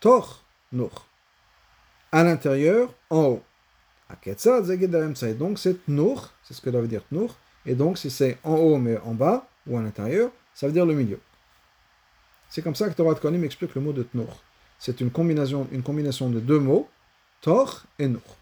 Tor, 0.00 0.42
nour. 0.72 1.06
À 2.12 2.24
l'intérieur, 2.24 2.92
en 3.10 3.24
haut. 3.24 3.42
Donc 5.38 5.58
c'est 5.58 5.88
nour, 5.88 6.30
c'est 6.42 6.54
ce 6.54 6.60
que 6.60 6.72
ça 6.72 6.80
veut 6.80 6.88
dire 6.88 7.02
nour. 7.10 7.36
Et 7.66 7.74
donc 7.74 7.98
si 7.98 8.10
c'est 8.10 8.38
en 8.44 8.54
haut 8.54 8.78
mais 8.78 8.98
en 8.98 9.12
bas 9.12 9.46
ou 9.66 9.76
à 9.76 9.82
l'intérieur, 9.82 10.30
ça 10.54 10.66
veut 10.66 10.72
dire 10.72 10.86
le 10.86 10.94
milieu. 10.94 11.20
C'est 12.48 12.62
comme 12.62 12.74
ça 12.74 12.88
que 12.88 12.94
Torah 12.94 13.14
Konim 13.14 13.44
explique 13.44 13.74
le 13.74 13.82
mot 13.82 13.92
de 13.92 14.02
Tnour. 14.02 14.40
C'est 14.78 15.00
une 15.00 15.10
combinaison, 15.10 15.68
une 15.70 15.82
combinaison 15.82 16.30
de 16.30 16.40
deux 16.40 16.58
mots, 16.58 16.88
Tor 17.42 17.82
et 17.98 18.08
Nour. 18.08 18.36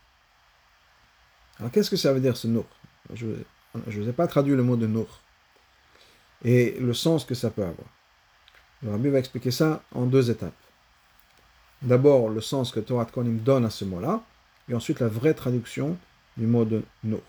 Alors 1.58 1.72
qu'est-ce 1.72 1.90
que 1.90 1.96
ça 1.96 2.12
veut 2.12 2.20
dire 2.20 2.36
ce 2.36 2.46
Nour 2.46 2.66
Je 3.14 3.26
ne 3.26 3.80
vous 3.84 4.08
ai 4.08 4.12
pas 4.12 4.28
traduit 4.28 4.54
le 4.54 4.62
mot 4.62 4.76
de 4.76 4.86
Nour 4.86 5.20
et 6.44 6.76
le 6.80 6.94
sens 6.94 7.24
que 7.24 7.34
ça 7.34 7.50
peut 7.50 7.62
avoir. 7.62 7.88
Le 8.82 8.90
Rabbi 8.90 9.08
va 9.08 9.18
expliquer 9.18 9.50
ça 9.50 9.82
en 9.94 10.06
deux 10.06 10.30
étapes. 10.30 10.52
D'abord, 11.82 12.28
le 12.28 12.40
sens 12.40 12.70
que 12.70 12.80
Torah 12.80 13.04
Konim 13.06 13.38
donne 13.38 13.64
à 13.64 13.70
ce 13.70 13.84
mot-là, 13.84 14.22
et 14.68 14.74
ensuite 14.74 15.00
la 15.00 15.08
vraie 15.08 15.34
traduction 15.34 15.96
du 16.36 16.46
mot 16.46 16.64
de 16.64 16.82
Nour. 17.04 17.22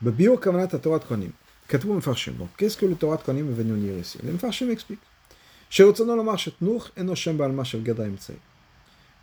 Bio 0.00 0.36
Kavanat 0.36 0.68
Torah 0.68 0.98
Konim. 1.00 1.32
Donc, 1.68 2.48
qu'est-ce 2.56 2.76
que 2.76 2.86
le 2.86 2.94
Torah 2.94 3.16
Konim 3.16 3.48
est 3.50 3.54
venu 3.54 3.72
nous 3.72 3.78
dire 3.78 3.98
ici? 3.98 4.18
Le 4.22 4.32
Mfarshim 4.32 4.70
explique 4.70 5.00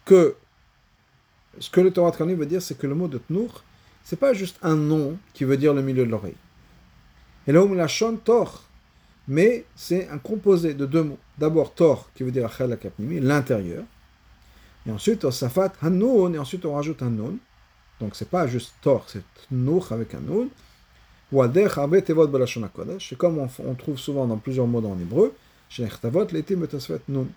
que 0.05 0.35
ce 1.59 1.69
que 1.69 1.79
le 1.79 1.91
Torah 1.91 2.11
Konim 2.11 2.35
veut 2.35 2.45
dire, 2.45 2.61
c'est 2.61 2.77
que 2.77 2.85
le 2.85 2.95
mot 2.95 3.07
de 3.07 3.17
Tnour, 3.17 3.63
c'est 4.03 4.19
pas 4.19 4.33
juste 4.33 4.57
un 4.61 4.75
nom 4.75 5.17
qui 5.33 5.45
veut 5.45 5.55
dire 5.55 5.73
le 5.73 5.81
milieu 5.81 6.05
de 6.05 6.11
l'oreille. 6.11 6.35
Et 7.47 7.51
là 7.51 7.63
où 7.63 7.73
la 7.73 7.87
chon 7.87 8.17
tor, 8.23 8.63
mais 9.27 9.65
c'est 9.75 10.09
un 10.09 10.17
composé 10.17 10.73
de 10.73 10.85
deux 10.85 11.03
mots. 11.03 11.17
D'abord 11.37 11.73
tor, 11.73 12.09
qui 12.15 12.23
veut 12.23 12.31
dire 12.31 12.49
l'intérieur. 12.99 13.83
Et 14.85 14.91
ensuite, 14.91 15.29
safat 15.31 15.73
hanoun, 15.81 16.35
et 16.35 16.37
ensuite 16.37 16.65
on 16.65 16.75
rajoute 16.75 17.01
un 17.01 17.09
nun. 17.09 17.35
Donc 17.99 18.15
c'est 18.15 18.29
pas 18.29 18.47
juste 18.47 18.73
tor, 18.81 19.05
c'est 19.07 19.23
tnour 19.49 19.91
avec 19.91 20.13
un 20.13 20.19
tevot 22.01 22.29
C'est 22.99 23.17
comme 23.17 23.39
on, 23.39 23.73
trouve 23.75 23.97
souvent 23.97 24.27
dans 24.27 24.37
plusieurs 24.37 24.67
mots 24.67 24.85
en 24.85 24.99
hébreu. 24.99 25.33
nun. 27.07 27.27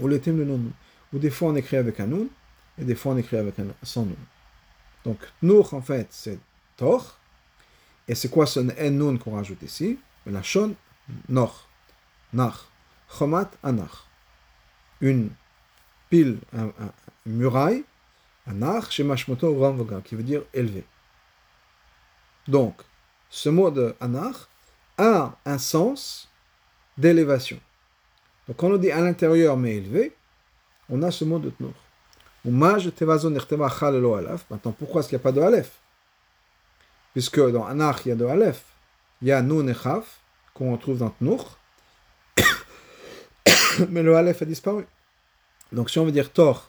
Ou 0.00 0.08
l'étim 0.08 0.36
le 0.36 0.44
non. 0.44 0.60
Ou 1.12 1.18
des 1.18 1.30
fois 1.30 1.48
on 1.50 1.56
écrit 1.56 1.76
avec 1.76 2.00
un 2.00 2.06
nun, 2.06 2.26
et 2.78 2.84
des 2.84 2.94
fois 2.94 3.12
on 3.12 3.16
écrit 3.16 3.36
avec 3.36 3.58
un 3.58 3.66
sans 3.82 4.04
nun. 4.04 4.16
Donc, 5.04 5.18
Nour, 5.42 5.74
en 5.74 5.82
fait, 5.82 6.06
c'est 6.10 6.38
Tor. 6.76 7.18
Et 8.08 8.14
c'est 8.14 8.28
quoi 8.28 8.46
ce 8.46 8.60
nun 8.60 9.18
qu'on 9.18 9.36
rajoute 9.36 9.62
ici? 9.62 9.98
La 10.26 10.42
Shon, 10.42 10.74
Nor. 11.28 11.68
Nach. 12.32 12.66
Chomat, 13.08 13.50
Anach. 13.62 14.06
Une 15.00 15.30
pile, 16.10 16.38
un, 16.56 16.70
une 17.26 17.36
muraille, 17.36 17.84
Anach, 18.46 18.90
chez 18.90 19.04
Mashmoto, 19.04 19.58
Ramvoga, 19.58 20.00
qui 20.02 20.14
veut 20.14 20.22
dire 20.22 20.42
élevé. 20.52 20.84
Donc, 22.46 22.82
ce 23.30 23.48
mot 23.48 23.70
de 23.70 23.94
Anach 24.00 24.48
a 24.98 25.36
un 25.44 25.58
sens 25.58 26.28
d'élévation. 26.98 27.58
Donc, 28.46 28.58
quand 28.58 28.70
on 28.70 28.76
dit 28.76 28.90
à 28.90 29.00
l'intérieur 29.00 29.56
mais 29.56 29.76
élevé, 29.76 30.14
on 30.88 31.02
a 31.02 31.10
ce 31.10 31.24
mot 31.24 31.38
de 31.38 31.50
Tnour. 31.50 31.72
Maintenant, 32.44 32.92
pourquoi 34.72 35.00
est-ce 35.00 35.08
qu'il 35.08 35.16
n'y 35.16 35.22
a 35.22 35.22
pas 35.22 35.32
de 35.32 35.40
Aleph 35.40 35.80
Puisque 37.14 37.40
dans 37.40 37.64
Anach, 37.64 38.04
il 38.04 38.10
y 38.10 38.12
a 38.12 38.16
de 38.16 38.26
Aleph. 38.26 38.62
Il 39.22 39.28
y 39.28 39.32
a 39.32 39.40
Nun 39.40 39.66
et 39.68 39.74
Chaf, 39.74 40.20
qu'on 40.52 40.76
trouve 40.76 40.98
dans 40.98 41.10
Tnour. 41.10 41.56
Mais 43.88 44.02
le 44.02 44.14
Aleph 44.16 44.42
a 44.42 44.44
disparu. 44.44 44.84
Donc 45.72 45.90
si 45.90 45.98
on 45.98 46.04
veut 46.04 46.12
dire 46.12 46.32
Tor, 46.32 46.68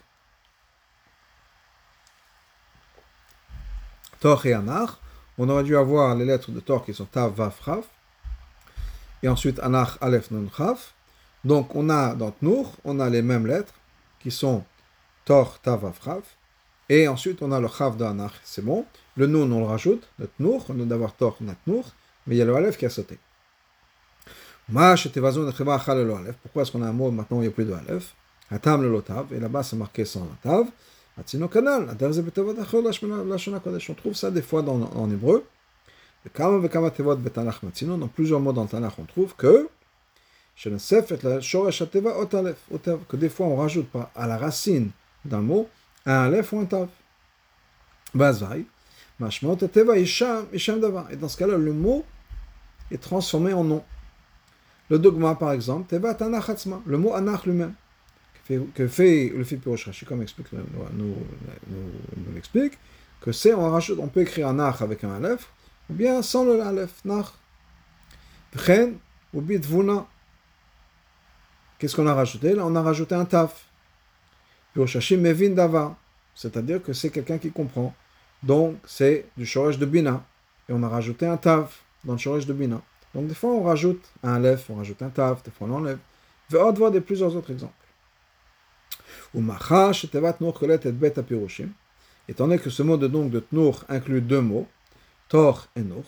Tor 4.19 4.45
et 4.45 4.53
Anach, 4.53 4.91
on 5.37 5.49
aurait 5.49 5.63
dû 5.63 5.75
avoir 5.75 6.15
les 6.15 6.25
lettres 6.25 6.51
de 6.51 6.59
Tor 6.59 6.85
qui 6.85 6.93
sont 6.93 7.05
Tav, 7.05 7.33
Vav, 7.33 7.55
Chaf. 7.65 7.85
Et 9.23 9.27
ensuite 9.27 9.59
Anach, 9.59 9.97
Aleph, 9.99 10.29
Nun, 10.29 10.47
Chaf. 10.55 10.93
Donc 11.43 11.75
on 11.75 11.89
a 11.89 12.13
dans 12.13 12.31
Tnour, 12.31 12.75
on 12.83 12.99
a 12.99 13.09
les 13.09 13.23
mêmes 13.23 13.47
lettres 13.47 13.73
qui 14.19 14.29
sont 14.29 14.63
Tor, 15.25 15.59
Tav, 15.59 15.85
Afrav. 15.85 16.21
Et 16.89 17.07
ensuite, 17.07 17.41
on 17.41 17.51
a 17.51 17.59
le 17.59 17.67
Chav 17.67 17.97
d'Anach, 17.97 18.33
c'est 18.43 18.63
bon. 18.63 18.85
Le 19.17 19.27
Nun, 19.27 19.51
on 19.51 19.59
le 19.59 19.65
rajoute, 19.65 20.07
le 20.19 20.27
Tnour, 20.27 20.65
on 20.69 20.79
a 20.81 20.85
d'avoir 20.85 21.13
Tor, 21.13 21.37
on 21.43 21.49
a 21.49 21.55
Tnour, 21.65 21.85
mais 22.27 22.35
il 22.35 22.37
y 22.37 22.41
a 22.41 22.45
le 22.45 22.55
Aleph 22.55 22.77
qui 22.77 22.85
a 22.85 22.89
sauté. 22.89 23.17
Pourquoi 24.67 25.01
est-ce 26.61 26.71
qu'on 26.71 26.81
a 26.81 26.87
un 26.87 26.93
mot 26.93 27.11
maintenant 27.11 27.37
où 27.37 27.41
il 27.41 27.45
n'y 27.45 27.49
a 27.49 27.51
plus 27.51 27.65
de 27.65 27.73
Aleph? 27.73 28.15
Hatam 28.51 28.81
le 28.83 28.91
Lotav, 28.91 29.33
et 29.33 29.39
là-bas 29.39 29.63
c'est 29.63 29.75
marqué 29.75 30.05
sans 30.05 30.25
Lotav. 30.25 30.67
Atzino 31.17 31.47
Kanal, 31.47 31.95
on 33.89 33.93
trouve 33.93 34.13
ça 34.13 34.29
des 34.31 34.41
fois 34.41 34.61
dans, 34.61 34.81
en 34.95 35.09
hébreu. 35.09 35.45
Dans 36.35 38.07
plusieurs 38.07 38.39
mots 38.39 38.53
dans 38.53 38.63
le 38.63 38.67
Tanakh, 38.67 38.93
on 38.97 39.05
trouve 39.05 39.35
que 39.35 39.69
que 43.07 43.15
des 43.15 43.29
fois 43.29 43.45
on 43.45 43.55
rajoute 43.55 43.87
à 44.15 44.27
la 44.27 44.37
racine 44.37 44.89
d'un 45.23 45.41
mot 45.41 45.69
un 46.05 46.25
aleph 46.25 46.53
ou 46.53 46.59
un 46.59 46.65
tav. 46.65 46.87
Bazai, 48.13 48.65
mashmot 49.19 49.57
teva 49.57 49.97
isham, 49.97 50.45
isham 50.53 50.79
dava. 50.79 51.07
Et 51.11 51.15
dans 51.15 51.27
ce 51.27 51.37
cas-là, 51.37 51.57
le 51.57 51.73
mot 51.73 52.05
est 52.91 53.01
transformé 53.01 53.53
en 53.53 53.63
nom. 53.63 53.83
Le 54.89 54.99
dogma, 54.99 55.35
par 55.35 55.51
exemple, 55.51 55.89
teva 55.89 56.13
tanach 56.13 56.49
hatzma, 56.49 56.81
le 56.85 56.97
mot 56.97 57.13
anach 57.13 57.45
lui-même. 57.45 57.73
Que 58.47 58.87
fait 58.87 59.33
le 59.35 59.43
Pirosh 59.43 59.87
Rashi, 59.87 60.05
comme 60.05 60.21
explique, 60.21 60.53
nous, 60.53 60.61
nous, 60.93 61.15
nous 61.67 62.33
l'explique, 62.35 62.73
que 63.19 63.31
c'est, 63.31 63.55
on 63.55 63.71
rajoute, 63.71 63.97
on 63.99 64.07
peut 64.07 64.21
écrire 64.21 64.49
anach 64.49 64.83
avec 64.83 65.03
un 65.03 65.15
aleph, 65.15 65.49
ou 65.89 65.93
bien 65.93 66.21
sans 66.21 66.45
le 66.45 66.61
aleph, 66.61 67.03
nach. 67.05 67.33
Ou 69.33 69.41
bitvuna. 69.41 70.07
Qu'est-ce 71.77 71.95
qu'on 71.95 72.07
a 72.07 72.13
rajouté 72.13 72.55
Là, 72.55 72.65
on 72.65 72.75
a 72.75 72.81
rajouté 72.81 73.15
un 73.15 73.25
taf. 73.25 73.64
Mevin 75.17 75.51
Dava, 75.51 75.95
c'est-à-dire 76.33 76.83
que 76.83 76.93
c'est 76.93 77.09
quelqu'un 77.09 77.37
qui 77.37 77.51
comprend. 77.51 77.93
Donc, 78.43 78.75
c'est 78.85 79.25
du 79.37 79.45
Shoresh 79.45 79.77
de 79.77 79.85
Bina. 79.85 80.23
Et 80.67 80.73
on 80.73 80.83
a 80.83 80.89
rajouté 80.89 81.25
un 81.25 81.37
Tav 81.37 81.73
dans 82.03 82.13
le 82.13 82.19
Shoresh 82.19 82.45
de 82.45 82.53
Bina. 82.53 82.81
Donc, 83.13 83.27
des 83.27 83.33
fois, 83.33 83.51
on 83.51 83.63
rajoute 83.63 84.03
un 84.23 84.39
Lef, 84.39 84.69
on 84.69 84.75
rajoute 84.75 85.01
un 85.01 85.09
Tav, 85.09 85.41
des 85.43 85.51
fois, 85.51 85.67
on 85.69 85.75
enlève. 85.75 85.99
Et 86.51 86.57
on 86.57 86.71
voir 86.73 86.91
de 86.91 86.99
plusieurs 86.99 87.35
autres 87.35 87.51
exemples. 87.51 87.73
Étant 92.27 92.47
donné 92.47 92.59
que 92.59 92.69
ce 92.69 92.83
mot 92.83 92.97
de 92.97 93.07
donc 93.07 93.31
de 93.31 93.39
Tnour 93.39 93.83
inclut 93.89 94.21
deux 94.21 94.41
mots, 94.41 94.67
Tor 95.29 95.67
et 95.75 95.81
Nour, 95.81 96.03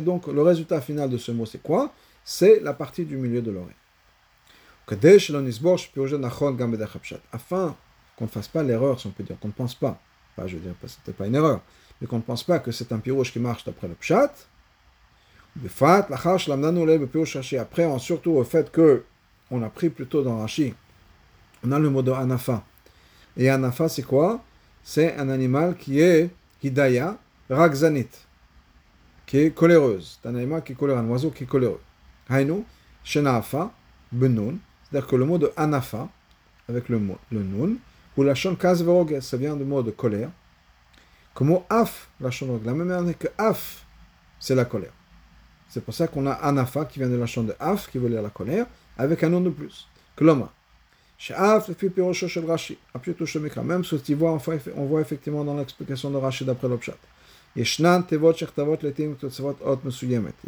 donc 0.00 0.26
le 0.26 0.42
résultat 0.42 0.80
final 0.80 1.10
de 1.10 1.18
ce 1.18 1.32
mot, 1.32 1.46
c'est 1.46 1.62
quoi? 1.62 1.92
C'est 2.24 2.60
la 2.60 2.72
partie 2.72 3.04
du 3.04 3.16
milieu 3.16 3.42
de 3.42 3.50
l'oreille. 3.50 3.74
Afin 7.32 7.76
qu'on 8.16 8.24
ne 8.24 8.30
fasse 8.30 8.48
pas 8.48 8.62
l'erreur, 8.62 9.00
si 9.00 9.06
on 9.06 9.10
peut 9.10 9.22
dire, 9.22 9.38
qu'on 9.40 9.48
ne 9.48 9.52
pense 9.52 9.74
pas, 9.74 10.00
pas 10.36 10.46
je 10.46 10.56
veux 10.56 10.62
dire, 10.62 10.74
c'était 10.86 11.12
pas 11.12 11.26
une 11.26 11.34
erreur, 11.34 11.60
mais 12.00 12.06
qu'on 12.06 12.16
ne 12.16 12.22
pense 12.22 12.42
pas 12.42 12.58
que 12.58 12.72
c'est 12.72 12.92
un 12.92 12.98
pirouche 12.98 13.32
qui 13.32 13.38
marche 13.38 13.64
d'après 13.64 13.88
le 13.88 13.94
pshat, 13.94 14.32
après, 17.58 17.98
surtout 17.98 18.30
au 18.30 18.44
fait 18.44 18.72
que 18.72 19.04
on 19.50 19.62
a 19.62 19.68
pris 19.68 19.90
plutôt 19.90 20.22
dans 20.22 20.38
Rashi, 20.38 20.72
on 21.64 21.72
a 21.72 21.78
le 21.78 21.90
mot 21.90 22.02
de 22.02 22.10
anafa. 22.10 22.64
Et 23.36 23.50
anafa, 23.50 23.88
c'est 23.88 24.02
quoi? 24.02 24.42
C'est 24.82 25.14
un 25.16 25.28
animal 25.28 25.76
qui 25.76 26.00
est 26.00 26.30
hidaya, 26.62 27.18
ragzanit, 27.50 28.08
qui 29.26 29.38
est 29.38 29.50
coléreuse. 29.50 30.18
C'est 30.22 30.28
un 30.28 30.34
animal 30.34 30.64
qui 30.64 30.72
est 30.72 30.74
coléreux, 30.74 31.00
un 31.00 31.08
oiseau 31.08 31.30
qui 31.30 31.44
est 31.44 31.46
coléreux. 31.46 31.80
Hainu, 32.30 32.64
shenafa, 33.04 33.70
benun, 34.10 34.56
c'est-à-dire 34.92 35.08
que 35.08 35.16
le 35.16 35.24
mot 35.24 35.38
de 35.38 35.50
anafa, 35.56 36.06
avec 36.68 36.90
le 36.90 36.98
mot 36.98 37.16
le 37.30 37.42
nun, 37.42 37.76
ou 38.14 38.22
la 38.22 38.34
shon 38.34 38.58
ça 38.60 39.36
vient 39.38 39.56
du 39.56 39.64
mot 39.64 39.82
de 39.82 39.90
colère. 39.90 40.28
Comme 41.32 41.48
mot 41.48 41.64
af, 41.70 42.10
la 42.20 42.30
shon 42.30 42.60
la 42.62 42.74
même 42.74 42.88
manière 42.88 43.16
que 43.16 43.28
af, 43.38 43.86
c'est 44.38 44.54
la 44.54 44.66
colère. 44.66 44.92
C'est 45.70 45.82
pour 45.82 45.94
ça 45.94 46.08
qu'on 46.08 46.26
a 46.26 46.32
anafa 46.32 46.84
qui 46.84 46.98
vient 46.98 47.08
de 47.08 47.16
la 47.16 47.24
shon 47.24 47.44
de 47.44 47.54
af, 47.58 47.88
qui 47.90 47.96
veut 47.96 48.10
dire 48.10 48.20
la 48.20 48.28
colère, 48.28 48.66
avec 48.98 49.24
un 49.24 49.30
nom 49.30 49.40
de 49.40 49.48
plus. 49.48 49.88
Kloma. 50.14 50.52
She'af, 51.16 51.68
le 51.68 51.74
pirosho 51.74 52.28
shel 52.28 52.44
Rashi, 52.44 52.76
Même 53.64 53.84
ce 53.84 53.96
que 53.96 54.12
voit, 54.12 54.38
on 54.76 54.84
voit 54.84 55.00
effectivement 55.00 55.44
dans 55.44 55.56
l'explication 55.56 56.10
de 56.10 56.18
Rashi 56.18 56.44
d'après 56.44 56.68
l'Opshat. 56.68 56.98
Il 57.54 57.62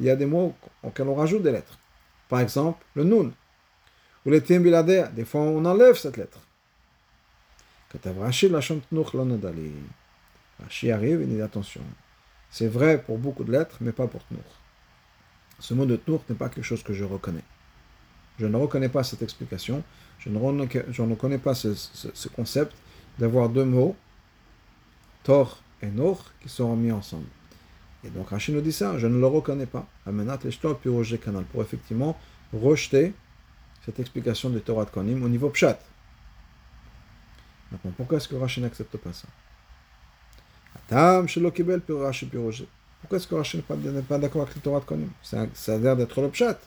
y 0.00 0.10
a 0.10 0.16
des 0.16 0.26
mots 0.26 0.54
auxquels 0.82 1.08
on 1.08 1.14
rajoute 1.14 1.42
des 1.42 1.52
lettres. 1.52 1.78
Par 2.28 2.40
exemple, 2.40 2.84
le 2.94 3.04
nun. 3.04 3.30
Ou 4.26 4.30
les 4.30 4.40
des 4.40 5.24
fois 5.24 5.40
on 5.40 5.64
enlève 5.64 5.96
cette 5.96 6.16
lettre. 6.16 6.38
Rashi 10.62 10.90
arrive 10.90 11.20
et 11.22 11.26
dit 11.26 11.42
attention. 11.42 11.82
C'est 12.50 12.68
vrai 12.68 13.02
pour 13.02 13.18
beaucoup 13.18 13.44
de 13.44 13.52
lettres, 13.52 13.76
mais 13.80 13.92
pas 13.92 14.06
pour 14.06 14.24
Tnour. 14.26 14.44
Ce 15.58 15.74
mot 15.74 15.86
de 15.86 15.96
Tnour 15.96 16.24
n'est 16.28 16.36
pas 16.36 16.48
quelque 16.48 16.64
chose 16.64 16.82
que 16.82 16.92
je 16.92 17.04
reconnais. 17.04 17.44
Je 18.38 18.46
ne 18.46 18.56
reconnais 18.56 18.88
pas 18.88 19.04
cette 19.04 19.22
explication. 19.22 19.82
Je 20.18 20.30
ne, 20.30 20.38
reconnais 20.38 21.38
pas 21.38 21.54
ce, 21.54 22.28
concept 22.28 22.72
d'avoir 23.18 23.48
deux 23.48 23.64
mots, 23.64 23.94
Tor 25.22 25.62
et 25.82 25.86
Nor, 25.86 26.32
qui 26.40 26.48
sont 26.48 26.74
mis 26.76 26.92
ensemble. 26.92 27.26
Et 28.04 28.10
donc 28.10 28.30
Rachid 28.30 28.54
nous 28.54 28.60
dit 28.60 28.72
ça, 28.72 28.98
je 28.98 29.06
ne 29.06 29.18
le 29.18 29.26
reconnais 29.26 29.66
pas. 29.66 29.86
Amenat 30.06 30.38
canal, 30.38 31.44
pour 31.44 31.62
effectivement 31.62 32.18
rejeter 32.52 33.12
cette 33.84 34.00
explication 34.00 34.50
de 34.50 34.58
Torah 34.58 34.84
de 34.84 34.90
Konim 34.90 35.22
au 35.22 35.28
niveau 35.28 35.50
Pshat. 35.50 35.78
Maintenant, 37.70 37.92
pourquoi 37.96 38.18
est-ce 38.18 38.28
que 38.28 38.36
Rachid 38.36 38.62
n'accepte 38.62 38.96
pas 38.96 39.12
ça? 39.12 39.28
Pourquoi 43.00 43.18
est-ce 43.18 43.26
que 43.26 43.34
Rachid 43.34 43.62
n'est 43.68 44.02
pas, 44.02 44.18
d'accord 44.18 44.42
avec 44.42 44.54
le 44.54 44.60
Torah 44.60 44.80
de 44.80 44.84
Konim 44.84 45.10
Ça 45.22 45.42
a 45.42 45.76
l'air 45.76 45.96
d'être 45.96 46.20
le 46.20 46.28
Pshat. 46.28 46.58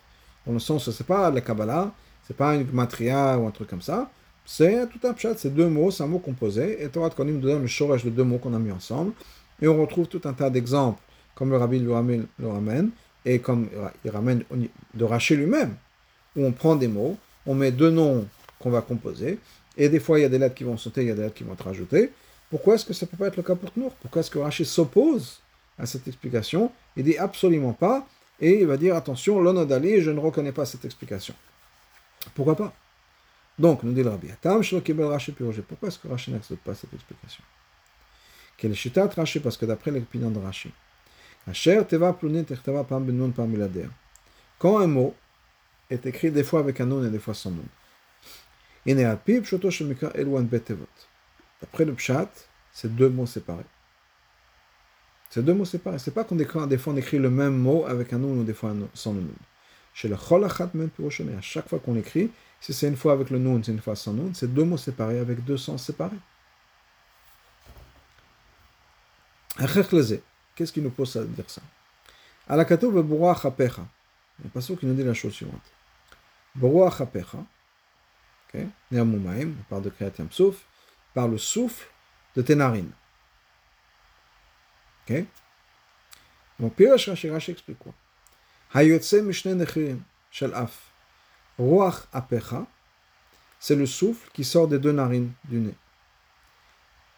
Dans 0.46 0.54
le 0.54 0.60
sens, 0.60 0.90
c'est 0.92 1.08
pas 1.08 1.30
la 1.32 1.42
Kabbalah, 1.42 1.92
c'est 2.26 2.38
pas 2.38 2.56
une 2.56 2.70
matria 2.72 3.38
ou 3.38 3.48
un 3.48 3.52
truc 3.52 3.70
comme 3.70 3.82
ça. 3.82 4.10
C'est 4.46 4.88
tout 4.90 5.06
un 5.06 5.14
Pshat, 5.14 5.36
c'est 5.38 5.54
deux 5.54 5.68
mots, 5.68 5.92
c'est 5.92 6.04
un 6.04 6.08
mot 6.08 6.20
composé. 6.20 6.84
Et 6.84 6.90
Torah 6.90 7.10
de 7.10 7.16
Konim 7.16 7.40
donne 7.40 7.64
le 7.64 7.68
chorège 7.68 8.06
de 8.06 8.10
deux 8.10 8.24
mots 8.24 8.38
qu'on 8.38 8.54
a 8.54 8.60
mis 8.60 8.72
ensemble. 8.72 9.14
Et 9.62 9.68
on 9.68 9.82
retrouve 9.82 10.08
tout 10.08 10.22
un 10.26 10.34
tas 10.34 10.50
d'exemples, 10.50 11.02
comme 11.36 11.50
le 11.50 11.58
Rabbi 11.58 11.80
le 11.80 11.92
ramène, 12.48 12.92
et 13.26 13.40
comme 13.40 13.68
il 14.06 14.12
ramène 14.12 14.44
de 14.94 15.04
Rachid 15.04 15.40
lui-même, 15.40 15.76
où 16.38 16.46
on 16.46 16.52
prend 16.54 16.76
des 16.76 16.88
mots, 16.88 17.18
on 17.46 17.56
met 17.56 17.72
deux 17.72 17.90
noms 17.90 18.28
qu'on 18.60 18.70
va 18.70 18.82
composer, 18.82 19.40
et 19.76 19.90
des 19.90 20.00
fois 20.00 20.20
il 20.20 20.22
y 20.22 20.26
a 20.26 20.30
des 20.30 20.38
lettres 20.38 20.56
qui 20.56 20.64
vont 20.64 20.78
sauter, 20.78 21.02
il 21.02 21.08
y 21.08 21.12
a 21.12 21.16
des 21.16 21.24
lettres 21.24 21.36
qui 21.36 21.44
vont 21.44 21.54
être 21.54 21.66
rajoutées. 21.66 22.12
Pourquoi 22.50 22.76
est-ce 22.76 22.86
que 22.86 22.94
ça 22.94 23.06
ne 23.06 23.12
peut 23.12 23.18
pas 23.18 23.28
être 23.28 23.36
le 23.36 23.44
cas 23.44 23.56
pour 23.56 23.72
Tnour 23.72 23.94
Pourquoi 23.96 24.22
est-ce 24.22 24.32
que 24.32 24.40
Rachid 24.40 24.66
s'oppose 24.66 25.42
à 25.78 25.86
cette 25.86 26.08
explication? 26.08 26.72
Il 26.96 27.04
dit 27.04 27.18
absolument 27.18 27.74
pas, 27.74 28.08
et 28.40 28.62
il 28.62 28.68
va 28.68 28.78
dire 28.78 28.96
attention, 28.96 29.42
l'onodali, 29.42 30.02
je 30.02 30.12
ne 30.12 30.20
reconnais 30.20 30.52
pas 30.52 30.66
cette 30.66 30.86
explication. 30.86 31.34
Pourquoi 32.36 32.56
pas? 32.56 32.74
Donc, 33.60 33.82
nous 33.84 33.92
dit 33.92 34.04
le 34.04 34.10
Rabbi, 34.10 34.28
pourquoi 34.42 35.90
est-ce 35.90 35.98
que 35.98 36.08
Rachid 36.08 36.34
n'accepte 36.34 36.64
pas 36.64 36.76
cette 36.76 36.94
explication? 36.94 37.44
Quel 38.56 38.72
est 38.72 39.16
Rachid 39.16 39.42
Parce 39.42 39.58
que 39.58 39.66
d'après 39.66 39.92
l'opinion 39.92 40.30
de 40.30 40.40
Rachid, 40.40 40.72
quand 44.60 44.80
un 44.80 44.88
mot 44.88 45.16
est 45.90 46.06
écrit 46.06 46.32
des 46.32 46.44
fois 46.44 46.60
avec 46.60 46.82
un 46.82 46.86
nom 46.86 47.04
et 47.04 47.10
des 47.10 47.20
fois 47.20 47.34
sans 47.34 47.52
nom, 47.52 47.64
D'après 51.62 51.86
le 51.86 51.94
pshat, 51.94 52.30
c'est 52.72 52.96
deux 52.96 53.10
mots 53.10 53.26
séparés. 53.26 53.66
C'est 55.30 55.44
deux 55.44 55.54
mots 55.54 55.66
séparés. 55.66 56.00
C'est 56.00 56.14
pas 56.14 56.24
qu'on 56.24 56.40
écrit, 56.40 56.66
des 56.68 56.78
fois 56.78 56.94
on 56.94 56.98
écrit 56.98 57.18
le 57.18 57.30
même 57.30 57.58
mot 57.58 57.86
avec 57.86 58.14
un 58.14 58.20
nom 58.20 58.30
ou 58.30 58.44
des 58.44 58.54
fois 58.54 58.74
sans 58.94 59.14
le 59.14 59.22
nom. 59.22 59.34
Chez 59.94 60.08
le 60.08 60.16
cholachat 60.16 60.70
même 60.74 60.90
à 61.38 61.42
chaque 61.42 61.68
fois 61.68 61.80
qu'on 61.80 61.96
écrit, 61.96 62.30
si 62.62 62.74
c'est 62.74 62.88
une 62.88 62.96
fois 62.96 63.14
avec 63.14 63.30
le 63.30 63.40
nom, 63.40 63.62
c'est 63.64 63.72
une 63.72 63.82
fois 63.82 63.96
sans 63.96 64.14
nom, 64.14 64.32
c'est 64.34 64.54
deux 64.54 64.64
mots 64.64 64.78
séparés 64.78 65.20
avec 65.20 65.44
deux 65.44 65.58
sens 65.58 65.84
séparés. 65.84 66.18
Qu'est-ce 70.56 70.72
qui 70.72 70.82
nous 70.82 70.92
pose 70.92 71.18
à 71.18 71.24
dire 71.24 71.50
ça? 71.50 71.62
Il 72.50 72.56
y 72.56 72.60
a 72.60 72.66
un 74.62 74.76
qui 74.76 74.86
nous 74.86 74.94
dit 74.94 75.04
la 75.04 75.14
chose 75.14 75.34
suivante. 75.34 75.62
Beruach 76.58 77.02
hapecha. 77.02 77.38
Okay. 78.50 78.68
on 78.92 79.50
parle 79.70 79.84
de 79.84 79.90
Kriyat 79.90 80.14
Yamsouf 80.18 80.66
par 81.14 81.28
le 81.28 81.38
souffle 81.38 81.88
de 82.36 82.42
tes 82.42 82.56
narines. 82.56 82.92
Ok 85.08 85.26
Donc, 86.60 86.74
Pirash 86.76 87.10
Rashi 87.10 87.30
Rashi 87.30 87.52
explique 87.52 87.80
quoi? 87.80 87.94
Hayotse 88.74 89.14
Mishne 89.14 89.54
Nechirim 89.56 90.02
Shel 90.32 90.54
Af. 90.54 90.88
Ruach 91.60 92.08
Apecha, 92.14 92.68
c'est 93.60 93.76
le 93.76 93.88
souffle 93.88 94.30
qui 94.32 94.44
sort 94.44 94.68
des 94.68 94.78
deux 94.78 94.92
narines 94.92 95.32
du 95.46 95.58
nez. 95.58 95.76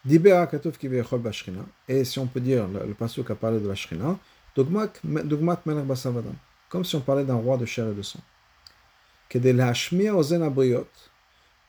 Dibera 0.06 0.48
Katov 0.48 0.78
Kivechol 0.78 1.20
Bashrina, 1.20 1.66
et 1.88 2.06
si 2.06 2.20
on 2.20 2.28
peut 2.28 2.40
dire, 2.40 2.66
le, 2.68 2.88
le 2.88 2.94
pasuk 2.94 3.30
a 3.30 3.36
parlé 3.36 3.60
de 3.60 3.68
la 3.68 3.76
Shrina, 3.76 4.18
Dogmat 4.56 4.94
Melech 5.04 5.86
Basavadan, 5.86 6.36
comme 6.70 6.86
si 6.86 6.96
on 6.96 7.02
parlait 7.02 7.26
d'un 7.26 7.36
roi 7.36 7.58
de 7.58 7.66
chair 7.66 7.90
et 7.90 7.94
de 7.94 8.02
sang. 8.02 8.22
Kedel 8.22 8.28
Hashmia 8.30 8.48
Ozen 8.48 8.48
Abriot, 8.48 9.19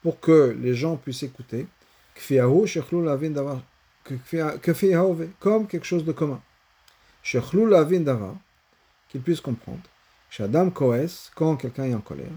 pour 0.01 0.19
que 0.19 0.57
les 0.59 0.73
gens 0.73 0.95
puissent 0.97 1.23
écouter, 1.23 1.67
comme 5.39 5.67
quelque 5.67 5.85
chose 5.85 6.05
de 6.05 6.11
commun. 6.11 6.41
Qu'ils 7.23 9.21
puissent 9.21 9.41
comprendre. 9.41 9.81
Quand 11.35 11.55
quelqu'un 11.57 11.83
est 11.83 11.93
en 11.93 12.01
colère, 12.01 12.31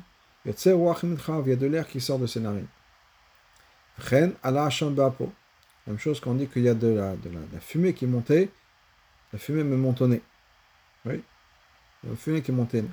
il 0.45 0.51
y 0.51 1.53
a 1.53 1.57
de 1.57 1.67
l'air 1.67 1.89
qui 1.89 2.01
sort 2.01 2.19
de 2.19 2.27
ses 2.27 2.41
narines. 2.41 2.67
Même 5.87 5.99
chose 5.99 6.21
qu'on 6.21 6.35
dit 6.35 6.49
qu'il 6.49 6.63
y 6.63 6.69
a 6.69 6.75
de 6.75 6.89
la, 6.89 7.17
de, 7.17 7.31
la, 7.31 7.61
fumée 7.61 7.95
qui 7.95 8.07
montée, 8.07 8.51
la 9.33 9.39
fumée 9.39 9.63
me 9.63 10.07
nez. 10.07 10.23
Oui, 11.05 11.23
la 12.03 12.17
fumée 12.17 12.43
qui 12.43 12.51
est 12.51 12.85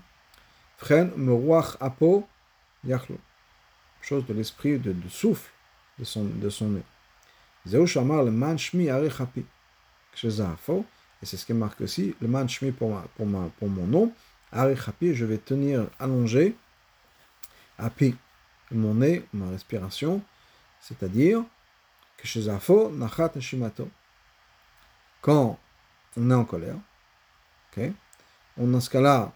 montée. 0.81 1.11
me 1.17 1.83
apo 1.83 2.27
Chose 4.01 4.25
de 4.25 4.33
l'esprit, 4.33 4.79
de, 4.79 4.93
de 4.93 5.09
souffle 5.09 5.51
de 5.99 6.05
son, 6.05 6.25
de 6.25 6.49
son 6.49 6.69
nez. 6.69 6.83
le 7.65 8.31
manchmi 8.31 8.89
arechapi. 8.89 9.45
Et 10.23 11.25
c'est 11.25 11.37
ce 11.37 11.45
qui 11.45 11.53
marque 11.53 11.81
aussi, 11.81 12.15
le 12.19 12.27
manchmi 12.27 12.71
pour, 12.71 12.99
pour, 13.15 13.27
pour 13.59 13.69
mon 13.69 13.85
nom, 13.85 14.13
arechapi, 14.51 15.13
je 15.13 15.25
vais 15.25 15.37
tenir 15.37 15.87
allongé, 15.99 16.55
api, 17.77 18.15
mon 18.71 18.95
nez, 18.95 19.23
ma 19.33 19.49
respiration, 19.49 20.21
c'est-à-dire 20.81 21.43
que 22.17 22.27
chez 22.27 22.41
Zafo, 22.41 22.89
nachat 22.89 23.31
neshimato. 23.35 23.89
Quand 25.21 25.59
on 26.17 26.31
est 26.31 26.33
en 26.33 26.45
colère, 26.45 26.77
ok, 27.71 27.91
on, 28.57 28.67
dans 28.67 28.79
ce 28.79 28.89
cas-là, 28.89 29.31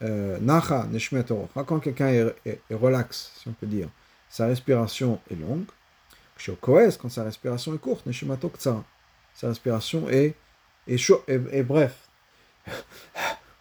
nacha 0.00 0.86
neshmeto, 0.86 1.48
quand 1.54 1.80
quelqu'un 1.80 2.08
est, 2.08 2.60
relax, 2.70 3.32
si 3.36 3.48
on 3.48 3.52
peut 3.52 3.66
dire, 3.66 3.88
sa 4.28 4.46
respiration 4.46 5.20
est 5.30 5.34
longue. 5.34 5.64
Chez 6.36 6.54
Koes, 6.58 6.96
quand 6.98 7.10
sa 7.10 7.24
respiration 7.24 7.74
est 7.74 7.78
courte, 7.78 8.08
sa 9.34 9.48
respiration 9.48 10.08
est, 10.08 10.34
est, 10.88 10.96
chaud, 10.96 11.22
est, 11.26 11.62
bref. 11.62 12.08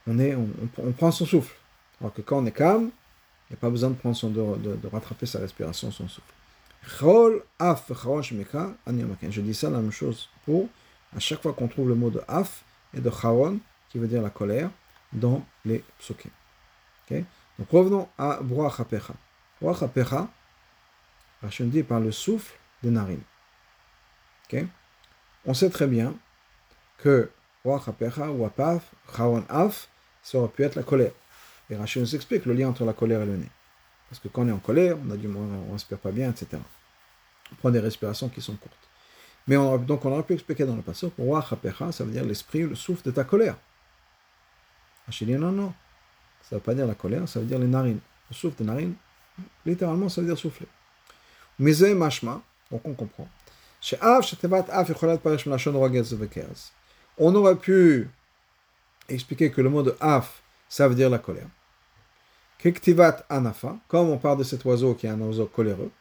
On, 0.07 0.17
est, 0.17 0.33
on, 0.33 0.91
prend 0.93 1.11
son 1.11 1.25
souffle. 1.25 1.53
Alors 2.01 2.11
que 2.11 2.21
quand 2.23 2.39
on 2.39 2.45
est 2.47 2.51
calme, 2.51 2.89
il 3.49 3.53
n'y 3.53 3.57
a 3.57 3.59
pas 3.59 3.69
besoin 3.69 3.91
de, 3.91 3.95
prendre 3.95 4.15
son, 4.15 4.29
de, 4.29 4.87
rattraper 4.91 5.27
sa 5.27 5.37
respiration, 5.37 5.91
son 5.91 6.07
souffle. 6.07 6.33
Je 9.29 9.41
dis 9.41 9.53
ça 9.53 9.69
la 9.69 9.77
même 9.79 9.91
chose 9.91 10.29
pour 10.45 10.67
à 11.15 11.19
chaque 11.19 11.43
fois 11.43 11.53
qu'on 11.53 11.67
trouve 11.67 11.89
le 11.89 11.95
mot 11.95 12.09
de 12.09 12.21
af 12.27 12.63
et 12.95 13.01
de 13.01 13.09
charon, 13.09 13.59
qui 13.89 13.99
veut 13.99 14.07
dire 14.07 14.23
la 14.23 14.31
colère, 14.31 14.71
dans 15.13 15.45
les 15.65 15.83
psukim. 15.97 16.31
Okay? 17.05 17.25
Donc 17.57 17.69
revenons 17.71 18.07
à 18.17 18.39
Broach 18.41 18.79
Hapecha. 18.79 19.13
Broach 19.61 19.81
Hapecha, 19.81 20.27
Rachel 21.41 21.69
dit 21.69 21.83
par 21.83 21.99
le 21.99 22.11
souffle 22.11 22.53
des 22.83 22.89
narines. 22.89 23.21
On 25.45 25.53
sait 25.53 25.69
très 25.69 25.87
bien 25.87 26.13
que 26.97 27.29
ou 27.65 27.73
Apaf, 27.73 28.91
Af, 29.49 29.89
ça 30.23 30.37
aurait 30.37 30.49
pu 30.49 30.63
être 30.63 30.75
la 30.75 30.83
colère. 30.83 31.11
Et 31.69 31.75
Rachel 31.75 32.01
nous 32.01 32.15
explique 32.15 32.45
le 32.45 32.53
lien 32.53 32.69
entre 32.69 32.83
la 32.83 32.93
colère 32.93 33.21
et 33.21 33.25
le 33.25 33.37
nez. 33.37 33.49
Parce 34.09 34.19
que 34.19 34.27
quand 34.27 34.43
on 34.43 34.47
est 34.47 34.51
en 34.51 34.59
colère, 34.59 34.97
on 35.05 35.11
a 35.11 35.17
du 35.17 35.27
on 35.27 35.67
ne 35.67 35.71
respire 35.71 35.99
pas 35.99 36.11
bien, 36.11 36.31
etc. 36.31 36.61
On 37.51 37.55
prend 37.55 37.69
des 37.69 37.79
respirations 37.79 38.29
qui 38.29 38.41
sont 38.41 38.55
courtes. 38.55 38.89
Mais 39.47 39.55
on 39.55 39.77
donc 39.77 40.03
on 40.05 40.11
aurait 40.11 40.23
pu 40.23 40.33
expliquer 40.33 40.65
dans 40.65 40.75
le 40.75 40.81
passage, 40.81 41.11
ça 41.91 42.03
veut 42.03 42.11
dire 42.11 42.25
l'esprit, 42.25 42.63
le 42.63 42.75
souffle 42.75 43.03
de 43.03 43.11
ta 43.11 43.23
colère. 43.23 43.55
Rachel 45.09 45.27
dit 45.27 45.33
non, 45.33 45.51
non. 45.51 45.73
Ça 46.43 46.55
ne 46.55 46.59
veut 46.59 46.63
pas 46.63 46.75
dire 46.75 46.85
la 46.85 46.93
colère, 46.93 47.27
ça 47.27 47.39
veut 47.39 47.47
dire 47.47 47.57
les 47.57 47.65
narines. 47.65 47.99
Le 48.29 48.35
souffle 48.35 48.57
des 48.57 48.63
narines, 48.63 48.93
littéralement, 49.65 50.07
ça 50.07 50.21
veut 50.21 50.27
dire 50.27 50.37
souffler. 50.37 50.67
Mais 51.57 51.73
mashma, 51.95 52.43
donc 52.69 52.81
on 52.85 52.93
comprend. 52.93 53.27
On 57.17 57.35
aurait 57.35 57.55
pu 57.55 58.07
expliquer 59.09 59.49
que 59.51 59.61
le 59.61 59.69
mot 59.69 59.81
de 59.81 59.95
af, 59.99 60.43
ça 60.69 60.87
veut 60.87 60.93
dire 60.93 61.09
la 61.09 61.17
colère. 61.17 61.47
Kektivat 62.59 63.25
anafa, 63.29 63.77
comme 63.87 64.09
on 64.09 64.19
parle 64.19 64.37
de 64.37 64.43
cet 64.43 64.63
oiseau 64.65 64.93
qui 64.93 65.07
est 65.07 65.09
un 65.09 65.19
oiseau 65.21 65.47
coléreux. 65.47 65.91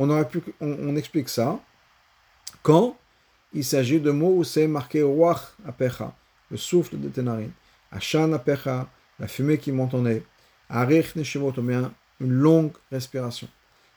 On 0.00 0.10
aurait 0.10 0.28
pu, 0.28 0.42
on, 0.60 0.96
explique 0.96 1.28
ça 1.28 1.58
quand 2.62 2.96
il 3.52 3.64
s'agit 3.64 4.00
de 4.00 4.10
mots 4.10 4.36
où 4.36 4.44
c'est 4.44 4.66
marqué 4.66 5.02
ruach 5.02 5.54
apecha, 5.66 6.14
le 6.50 6.56
souffle 6.56 6.98
de 6.98 7.08
tes 7.08 7.22
narines. 7.22 7.52
Ashan 7.90 8.32
apecha, 8.32 8.88
la 9.18 9.28
fumée 9.28 9.58
qui 9.58 9.72
monte 9.72 9.94
en 9.94 10.02
nez, 10.02 10.22
Arich 10.68 11.16
Neshimot, 11.16 11.52
ou 11.56 11.62
bien 11.62 11.92
une 12.20 12.32
longue 12.32 12.72
respiration. 12.92 13.48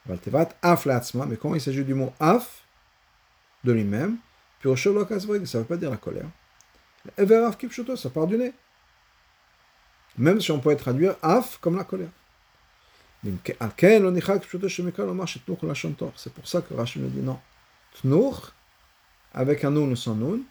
Valtevat 0.06 0.56
af 0.62 0.86
mais 0.86 1.36
quand 1.36 1.54
il 1.54 1.60
s'agit 1.60 1.84
du 1.84 1.94
mot 1.94 2.12
af, 2.18 2.62
de 3.62 3.72
lui-même, 3.72 4.16
puis 4.58 4.70
ça 4.76 4.90
ne 4.90 4.98
veut 4.98 5.64
pas 5.64 5.76
dire 5.76 5.90
la 5.90 5.96
colère. 5.96 6.26
Ever 7.16 7.50
kipshuto, 7.58 7.96
ça 7.96 8.10
part 8.10 8.26
du 8.26 8.36
nez. 8.36 8.52
Même 10.16 10.40
si 10.40 10.52
on 10.52 10.60
pourrait 10.60 10.76
traduire 10.76 11.16
af 11.22 11.58
comme 11.60 11.76
la 11.76 11.84
colère. 11.84 12.10
C'est 16.16 16.32
pour 16.32 16.48
ça 16.48 16.60
que 16.60 16.74
Rachid 16.74 17.02
nous 17.02 17.08
dit 17.08 17.20
non. 17.20 17.38
Tnour, 18.00 18.52
avec 19.34 19.64
un 19.64 19.70
noun 19.70 19.92
ou 19.92 19.96
sans 19.96 20.14
noun, 20.14 20.42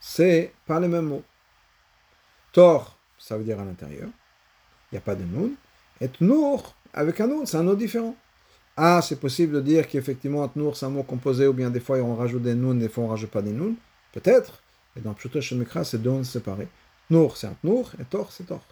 c'est 0.00 0.52
pas 0.66 0.80
les 0.80 0.88
mêmes 0.88 1.06
mots. 1.06 1.24
Tor, 2.52 2.98
ça 3.18 3.36
veut 3.36 3.44
dire 3.44 3.60
à 3.60 3.64
l'intérieur. 3.64 4.08
Il 4.90 4.94
n'y 4.94 4.98
a 4.98 5.00
pas 5.00 5.14
de 5.14 5.24
noun. 5.24 5.54
Et 6.00 6.08
tnour, 6.08 6.74
avec 6.92 7.20
un 7.20 7.26
noun, 7.26 7.46
c'est 7.46 7.56
un 7.56 7.62
nom 7.62 7.74
différent. 7.74 8.16
Ah, 8.76 9.00
c'est 9.02 9.20
possible 9.20 9.54
de 9.54 9.60
dire 9.60 9.88
qu'effectivement, 9.88 10.46
tnour, 10.48 10.76
c'est 10.76 10.86
un 10.86 10.90
mot 10.90 11.02
composé, 11.02 11.46
ou 11.46 11.52
bien 11.52 11.70
des 11.70 11.80
fois 11.80 11.98
on 11.98 12.16
rajoute 12.16 12.42
des 12.42 12.54
nouns, 12.54 12.74
des 12.74 12.88
fois 12.88 13.04
on 13.04 13.08
rajoute 13.08 13.30
pas 13.30 13.42
des 13.42 13.52
nouns. 13.52 13.74
Peut-être. 14.12 14.62
Et 14.96 15.00
dans 15.00 15.14
Pshuto 15.14 15.40
c'est 15.40 16.02
deux 16.02 16.10
nouns 16.10 16.24
séparés. 16.24 16.68
Tnour, 17.08 17.36
c'est 17.36 17.46
un 17.46 17.54
tnour, 17.54 17.92
et 18.00 18.04
tor, 18.04 18.32
c'est 18.32 18.44
tor. 18.44 18.64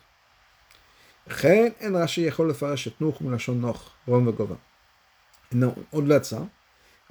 Non, 5.52 5.74
au-delà 5.92 6.18
de 6.18 6.24
ça, 6.24 6.48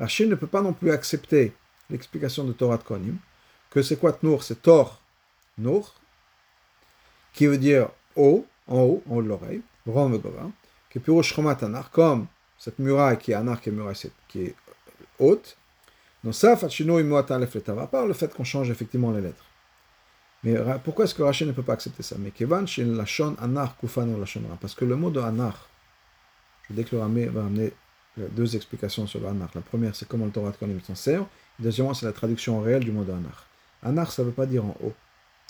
Rachid 0.02 0.28
ne 0.28 0.36
peut 0.36 0.48
pas 0.48 0.64
non 0.64 0.74
plus 0.74 0.90
accepter 0.90 1.54
l'explication 1.92 2.44
de 2.44 2.54
Torah 2.54 2.78
de 2.78 2.84
Kohanim, 2.84 3.18
que 3.70 3.84
c'est 3.84 3.98
quoi 3.98 4.14
Tnour 4.14 4.44
C'est 4.44 4.60
Tor, 4.64 5.00
Nour, 5.60 5.94
qui 7.34 7.46
veut 7.46 7.60
dire 7.60 7.90
haut, 8.16 8.48
en 8.68 8.80
haut, 8.80 9.04
en 9.08 9.18
haut 9.18 9.22
de 9.22 9.28
l'oreille, 9.28 9.62
Rom 9.86 10.20
qui 10.90 10.98
est 10.98 11.02
Pirosh 11.02 11.38
Anar, 11.38 11.92
comme 11.92 12.26
cette 12.58 12.80
muraille 12.80 13.20
qui 13.20 13.32
est 13.32 13.36
Anar, 13.36 13.62
qui 13.62 13.70
est 13.70 13.72
muraille 13.72 13.96
qui 14.28 14.42
est 14.42 14.56
haute. 15.20 15.56
Donc 16.24 16.34
ça, 16.34 16.58
Fatchino 16.58 16.98
à 16.98 17.24
part 17.24 18.06
le 18.08 18.14
fait 18.14 18.34
qu'on 18.34 18.44
change 18.44 18.72
effectivement 18.72 19.12
les 19.12 19.22
lettres. 19.22 19.46
Mais 20.44 20.56
pourquoi 20.84 21.06
est-ce 21.06 21.14
que 21.14 21.22
Rachid 21.22 21.48
ne 21.48 21.52
peut 21.52 21.62
pas 21.62 21.74
accepter 21.74 22.02
ça? 22.02 22.16
Mais 22.18 22.32
Kevan 22.32 22.66
chez 22.68 22.84
Lachon 22.84 23.36
Anar 23.40 23.76
Lachonra. 23.84 24.58
Parce 24.60 24.74
que 24.74 24.86
le 24.86 24.96
mot 24.96 25.12
de 25.12 25.20
Anar, 25.20 25.70
je 26.68 26.74
vais 26.74 26.84
va 26.84 27.04
amener 27.06 27.74
deux 28.18 28.56
explications 28.56 29.08
sur 29.08 29.20
le. 29.20 29.28
La 29.28 29.62
première, 29.62 29.96
c'est 29.96 30.08
comment 30.08 30.26
le 30.26 30.32
Torah 30.32 30.52
de 30.52 30.58
Kohanim 30.58 30.82
s'en 30.82 30.96
sert. 30.96 31.26
Deuxièmement, 31.60 31.94
c'est 31.94 32.06
la 32.06 32.14
traduction 32.14 32.60
réelle 32.62 32.84
du 32.84 32.92
mot 32.92 33.04
de 33.04 33.12
Anar. 33.84 34.12
Ça 34.12 34.22
ne 34.22 34.28
veut 34.28 34.34
pas 34.34 34.46
dire 34.46 34.66
en 34.66 34.76
haut. 34.82 34.94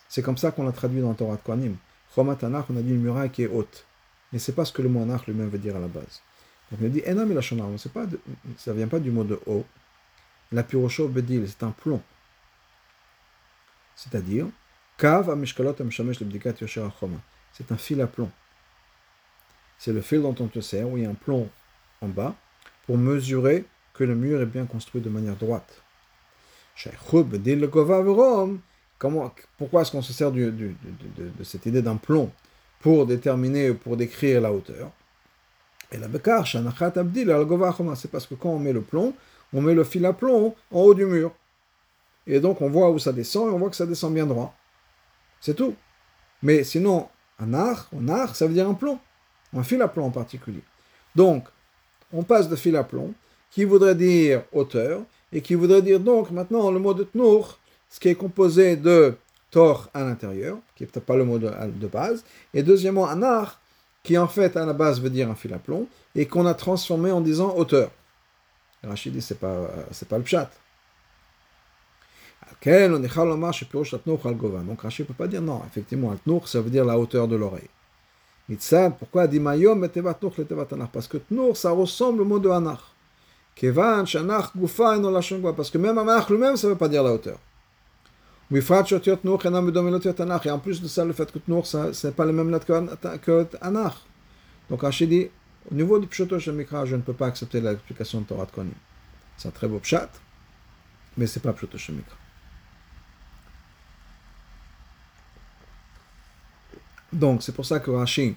C'est 0.10 0.22
comme 0.22 0.38
ça 0.38 0.52
qu'on 0.52 0.66
l'a 0.66 0.72
traduit 0.72 1.02
dans 1.02 1.10
le 1.10 1.16
Torah 1.16 1.36
de 1.36 1.42
Kohanim. 1.42 1.76
Chomat 2.14 2.38
Anar, 2.42 2.66
on 2.70 2.78
a 2.78 2.82
dit 2.82 2.92
une 2.92 3.02
muraille 3.02 3.30
qui 3.30 3.44
est 3.44 3.48
haute. 3.48 3.86
Mais 4.32 4.40
ce 4.40 4.52
n'est 4.52 4.56
pas 4.56 4.66
ce 4.66 4.74
que 4.74 4.82
le 4.82 4.90
mot 4.90 5.02
Anar 5.02 5.24
lui-même 5.28 5.50
veut 5.50 5.58
dire 5.58 5.76
à 5.76 5.80
la 5.80 5.88
base. 5.88 6.22
Donc 6.72 6.80
il 6.82 6.92
dit 6.92 7.02
Enam 7.06 7.32
et 7.32 7.34
Lachonra. 7.34 7.68
Ça 7.78 7.90
ne 8.72 8.78
vient 8.78 8.88
pas 8.88 9.00
du 9.00 9.12
mot 9.12 9.24
de 9.24 9.40
haut. 9.46 9.66
La 10.52 10.64
Pirocho 10.64 11.08
Bedil, 11.08 11.48
c'est 11.48 11.64
un 11.64 11.72
plomb. 11.72 12.02
C'est-à-dire, 13.96 14.48
c'est 17.54 17.72
un 17.72 17.78
fil 17.78 18.02
à 18.02 18.08
plomb. 18.08 18.32
C'est 19.78 19.94
le 19.94 20.02
fil 20.02 20.22
dont 20.22 20.36
on 20.40 20.48
te 20.48 20.60
sert, 20.60 20.88
où 20.88 20.98
il 20.98 21.04
y 21.04 21.06
a 21.06 21.10
un 21.10 21.16
plomb 21.16 21.50
en 22.02 22.08
bas, 22.08 22.36
pour 22.92 22.98
mesurer 22.98 23.64
que 23.94 24.04
le 24.04 24.16
mur 24.16 24.42
est 24.42 24.46
bien 24.46 24.66
construit 24.66 25.00
de 25.00 25.10
manière 25.10 25.38
droite. 25.38 25.82
Comment, 29.00 29.34
pourquoi 29.58 29.82
est-ce 29.82 29.92
qu'on 29.94 30.02
se 30.02 30.12
sert 30.12 30.30
de, 30.34 30.74
cette 31.42 31.66
idée 31.68 31.82
d'un 31.82 31.96
plomb 31.96 32.30
pour 32.82 33.06
déterminer, 33.06 33.74
pour 33.74 33.96
décrire 33.96 34.42
la 34.42 34.52
hauteur? 34.52 34.92
Et 35.94 35.98
la 36.00 36.10
bekar, 36.10 36.46
c'est 36.46 38.12
parce 38.12 38.28
que 38.28 38.34
quand 38.34 38.50
on 38.50 38.60
met 38.60 38.74
le 38.74 38.82
plomb, 38.82 39.14
on 39.54 39.62
met 39.62 39.74
le 39.74 39.86
fil 39.86 40.06
à 40.06 40.12
plomb 40.12 40.54
en 40.70 40.82
haut 40.82 40.94
du 40.94 41.06
mur. 41.06 41.32
Et 42.28 42.42
donc 42.42 42.60
on 42.60 42.70
voit 42.70 42.92
où 42.92 43.00
ça 43.00 43.14
descend 43.14 43.48
et 43.48 43.54
on 43.54 43.58
voit 43.58 43.70
que 43.70 43.78
ça 43.78 43.86
descend 43.86 44.14
bien 44.14 44.26
droit. 44.26 44.54
C'est 45.40 45.56
tout. 45.56 45.76
Mais 46.44 46.66
sinon, 46.66 47.08
un 47.40 47.54
art, 47.54 47.90
un 47.98 48.10
art, 48.10 48.36
ça 48.36 48.48
veut 48.48 48.54
dire 48.54 48.68
un 48.68 48.74
plomb. 48.74 49.00
Un 49.56 49.64
fil 49.64 49.82
à 49.82 49.88
plomb 49.88 50.08
en 50.08 50.12
particulier. 50.12 50.64
Donc, 51.16 51.46
on 52.14 52.24
passe 52.24 52.50
de 52.50 52.56
fil 52.56 52.76
à 52.76 52.84
plomb, 52.84 53.14
qui 53.50 53.64
voudrait 53.64 53.96
dire 53.96 54.44
hauteur, 54.54 55.02
et 55.34 55.42
qui 55.42 55.56
voudrait 55.56 55.82
dire 55.82 56.00
donc 56.00 56.32
maintenant 56.32 56.72
le 56.72 56.80
mot 56.80 56.94
de 56.94 57.04
tnour, 57.04 57.60
ce 57.90 58.00
qui 58.00 58.10
est 58.10 58.16
composé 58.16 58.76
de 58.76 59.16
tor 59.50 59.90
à 59.94 60.04
l'intérieur, 60.04 60.58
qui 60.76 60.84
n'est 60.84 60.88
peut-être 60.88 61.06
pas 61.06 61.18
le 61.18 61.26
mot 61.26 61.38
de, 61.38 61.88
base, 61.88 62.24
et 62.54 62.64
deuxièmement 62.64 63.08
un 63.08 63.22
art, 63.22 63.60
qui 64.04 64.18
en 64.18 64.28
fait 64.28 64.56
à 64.58 64.66
la 64.66 64.74
base 64.74 65.02
veut 65.02 65.10
dire 65.10 65.30
un 65.30 65.36
fil 65.36 65.54
à 65.54 65.60
plomb, 65.60 65.88
et 66.16 66.26
qu'on 66.26 66.46
a 66.46 66.54
transformé 66.54 67.12
en 67.12 67.22
disant 67.22 67.54
hauteur. 67.56 67.92
Rachid 68.84 69.14
dit 69.14 69.22
c'est 69.22 69.40
pas, 69.40 69.70
c'est 69.92 70.08
pas 70.08 70.18
le 70.18 70.24
pshat. 70.24 70.50
Donc 74.66 74.82
Rachid 74.82 75.06
ne 75.06 75.08
peut 75.08 75.14
pas 75.14 75.28
dire 75.28 75.42
non. 75.42 75.62
Effectivement, 75.68 76.16
Tnour, 76.24 76.48
ça 76.48 76.62
veut 76.62 76.70
dire 76.70 76.86
la 76.86 76.98
hauteur 76.98 77.28
de 77.28 77.36
l'oreille. 77.36 77.70
Mitzad, 78.50 78.98
pourquoi 78.98 79.28
dit 79.28 79.40
Mayom 79.40 79.88
Parce 80.92 81.08
que 81.08 81.18
Tnour, 81.18 81.56
ça 81.56 81.72
ressemble 81.72 82.22
au 82.22 82.26
mot 82.26 82.40
de 82.40 82.50
Anach. 82.50 82.80
Kevan, 83.56 84.06
Shanach, 84.06 84.56
Gufa, 84.56 84.98
et 84.98 85.02
la 85.02 85.22
Parce 85.54 85.70
que 85.70 85.78
même 85.78 85.98
Anach 85.98 86.30
lui-même, 86.30 86.58
ça 86.58 86.68
ne 86.68 86.74
veut 86.74 86.78
pas 86.78 86.90
dire 86.90 87.04
la 87.04 87.14
hauteur. 87.14 87.38
Et 88.54 88.60
en 90.52 90.60
plus 90.60 90.82
de 90.82 90.88
ça, 90.88 91.06
le 91.06 91.14
fait 91.14 91.32
que 91.32 91.40
Tnour, 91.40 91.66
ce 91.66 92.08
n'est 92.08 92.14
pas 92.14 92.26
le 92.26 92.34
même 92.34 92.52
lettre 92.52 92.66
que 92.66 93.48
Anach. 93.62 93.96
Donc 94.70 94.82
Rachid 94.82 95.10
dit, 95.10 95.30
au 95.70 95.76
niveau 95.76 96.00
du 96.00 96.08
Pshoto 96.08 96.38
Mikra, 96.52 96.86
je 96.86 96.96
ne 96.96 97.02
peux 97.02 97.14
pas 97.14 97.28
accepter 97.28 97.62
l'explication 97.62 98.22
de 98.22 98.26
Torah 98.26 98.46
de 98.46 98.52
Konim. 98.52 98.74
C'est 99.38 99.48
un 99.48 99.52
très 99.52 99.68
beau 99.68 99.80
Pshat, 99.80 100.10
mais 101.18 101.28
ce 101.28 101.40
n'est 101.40 101.44
pas 101.44 101.54
Pshoto 101.54 101.78
Mikra. 101.78 102.21
Donc, 107.14 107.44
c'est 107.44 107.52
pour 107.52 107.66
ça 107.66 107.80
que 107.80 107.92
Rashi 107.92 108.36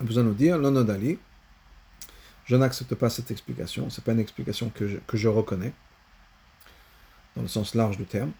a 0.00 0.04
besoin 0.04 0.22
de 0.22 0.28
nous 0.28 0.34
dire, 0.34 0.58
l'onodali, 0.58 1.18
je 2.44 2.56
n'accepte 2.56 2.94
pas 2.94 3.10
cette 3.10 3.30
explication, 3.30 3.90
ce 3.90 4.00
n'est 4.00 4.04
pas 4.04 4.12
une 4.12 4.20
explication 4.20 4.70
que 4.70 4.88
je, 4.88 4.96
que 5.06 5.16
je, 5.16 5.28
reconnais, 5.28 5.72
dans 7.36 7.42
le 7.42 7.48
sens 7.48 7.74
large 7.74 7.96
du 7.96 8.06
terme. 8.06 8.32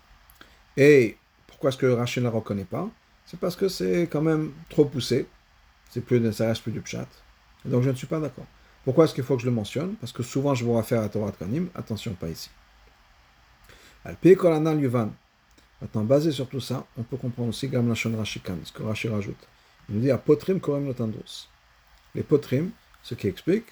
Et 0.77 1.16
pourquoi 1.46 1.70
est-ce 1.70 1.79
que 1.79 1.87
Rashi 1.87 2.20
ne 2.20 2.25
la 2.25 2.31
reconnaît 2.31 2.64
pas? 2.64 2.88
C'est 3.27 3.38
parce 3.38 3.55
que 3.55 3.68
c'est 3.68 4.09
quand 4.11 4.23
même 4.23 4.53
trop 4.68 4.85
poussé, 4.85 5.29
c'est 5.90 6.01
plus, 6.01 6.33
ça 6.33 6.49
reste 6.49 6.62
plus 6.62 6.73
du 6.73 6.81
pchat. 6.81 7.07
donc 7.64 7.83
je 7.83 7.90
ne 7.90 7.94
suis 7.94 8.07
pas 8.07 8.18
d'accord. 8.18 8.46
Pourquoi 8.85 9.05
est-ce 9.05 9.14
qu'il 9.14 9.25
faut 9.25 9.37
que 9.37 9.42
je 9.42 9.46
le 9.46 9.53
mentionne? 9.53 9.94
Parce 9.96 10.12
que 10.12 10.23
souvent 10.23 10.55
je 10.55 10.64
vous 10.64 10.75
réfère 10.75 11.03
à 11.03 11.09
Torah 11.09 11.33
Kanim, 11.33 11.68
attention, 11.75 12.14
pas 12.14 12.29
ici. 12.29 12.51
Alpi 14.05 14.35
Kolanal 14.35 14.81
Yuvan, 14.81 15.12
Maintenant, 15.80 16.04
basé 16.04 16.30
sur 16.30 16.48
tout 16.48 16.60
ça, 16.60 16.86
on 16.98 17.02
peut 17.02 17.16
comprendre 17.16 17.48
aussi 17.48 17.68
Gam 17.68 17.88
Lachon 17.88 18.14
Rashikan, 18.16 18.56
ce 18.64 18.72
que 18.72 18.82
Rashi 18.82 19.08
rajoute. 19.08 19.48
Il 19.88 19.96
nous 19.96 20.00
dit 20.02 20.10
Apotrim 20.10 20.60
Korem 20.60 20.86
Lotandros. 20.86 21.48
Les 22.14 22.22
potrim, 22.22 22.70
ce 23.02 23.14
qui 23.14 23.28
explique, 23.28 23.66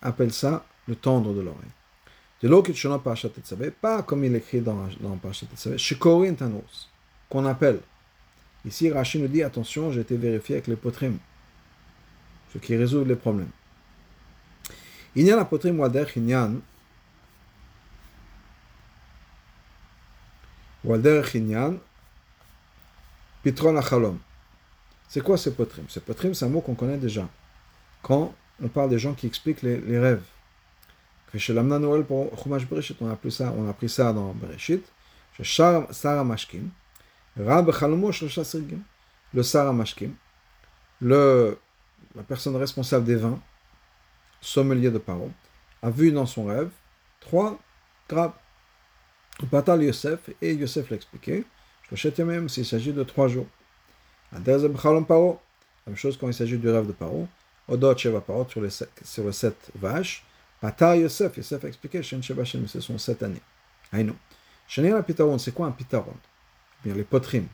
appellent 0.00 0.32
ça 0.32 0.64
le 0.88 0.94
tendre 0.94 1.34
de 1.34 1.40
l'oreille. 1.40 1.70
De 2.42 2.48
l'eau 2.48 2.62
qui 2.62 2.72
est 2.72 3.70
pas 3.70 4.02
comme 4.02 4.24
il 4.24 4.34
écrit 4.34 4.60
dans, 4.60 4.88
dans 5.00 5.16
Parashat 5.16 5.46
Tetzavé, 5.46 5.78
Shikorin 5.78 6.34
Tandros, 6.34 6.88
qu'on 7.28 7.44
appelle. 7.46 7.80
Ici, 8.64 8.90
Rashi 8.90 9.18
nous 9.18 9.28
dit 9.28 9.42
attention, 9.42 9.92
j'ai 9.92 10.00
été 10.00 10.16
vérifié 10.16 10.56
avec 10.56 10.66
les 10.66 10.76
potrim, 10.76 11.18
ce 12.52 12.58
qui 12.58 12.76
résout 12.76 13.04
les 13.04 13.16
problèmes. 13.16 13.50
Inyan 15.14 15.38
Apotrim 15.38 15.78
Wader 15.80 16.04
Inyan, 20.86 21.74
Pitron 23.42 23.80
C'est 25.08 25.20
quoi 25.20 25.36
ce 25.36 25.50
potrim? 25.50 25.84
Ce 25.88 26.00
potrim, 26.00 26.34
c'est 26.34 26.44
un 26.44 26.48
mot 26.48 26.60
qu'on 26.60 26.74
connaît 26.74 26.96
déjà. 26.96 27.28
Quand 28.02 28.34
on 28.62 28.68
parle 28.68 28.90
des 28.90 28.98
gens 28.98 29.14
qui 29.14 29.26
expliquent 29.26 29.62
les, 29.62 29.78
les 29.80 29.98
rêves. 29.98 30.22
Chez 31.36 31.52
l'Amna 31.52 31.78
Noël 31.78 32.04
pour 32.04 32.30
Chumash 32.42 32.66
Bereshit, 32.66 32.96
on 33.00 33.10
a 33.10 33.16
pris 33.16 33.30
ça, 33.30 33.52
on 33.54 33.68
a 33.68 33.72
pris 33.74 33.90
ça 33.90 34.12
dans 34.12 34.32
Bereshit. 34.32 34.82
Chez 35.36 35.44
Sarah 35.90 36.24
Mashkim, 36.24 36.70
Rab 37.38 37.70
Chalomo 37.78 38.10
Sirgim, 38.10 38.80
le 39.34 39.42
Sarah 39.42 39.72
Mashkim, 39.72 40.14
le, 41.02 41.58
la 42.14 42.22
personne 42.22 42.56
responsable 42.56 43.04
des 43.04 43.16
vins, 43.16 43.38
sommelier 44.40 44.90
de 44.90 44.96
parole, 44.98 45.30
a 45.82 45.90
vu 45.90 46.10
dans 46.10 46.24
son 46.24 46.46
rêve 46.46 46.70
trois 47.20 47.58
grappes 48.08 48.40
Batal 49.44 49.82
Yosef, 49.82 50.30
et 50.40 50.54
Yosef 50.54 50.90
l'a 50.90 50.96
expliqué, 50.96 51.44
le 51.90 52.24
même 52.24 52.48
s'il 52.48 52.64
s'agit 52.64 52.92
de 52.92 53.02
trois 53.02 53.28
jours. 53.28 53.46
La 54.32 54.40
même 54.40 55.96
chose 55.96 56.16
quand 56.16 56.28
il 56.28 56.34
s'agit 56.34 56.58
du 56.58 56.68
rêve 56.68 56.86
de 56.86 56.92
Paro, 56.92 57.28
Odot 57.68 57.96
Sheva 57.96 58.20
Parot 58.20 58.46
sur 58.48 58.60
les, 58.60 58.70
sur 58.70 59.34
sept 59.34 59.70
vaches. 59.74 60.24
Batal 60.62 61.00
Yosef, 61.00 61.36
Yosef 61.36 61.64
a 61.64 61.68
expliqué, 61.68 62.02
Shen 62.02 62.22
ce 62.22 62.80
sont 62.80 62.98
sept 62.98 63.22
années. 63.22 63.42
Shenir 64.68 64.96
la 64.96 65.02
Pitaron, 65.02 65.38
c'est 65.38 65.52
quoi 65.52 65.66
un 65.66 65.70
Pitaron 65.70 66.14
Bien 66.84 66.94
les 66.94 67.04
potrim, 67.04 67.46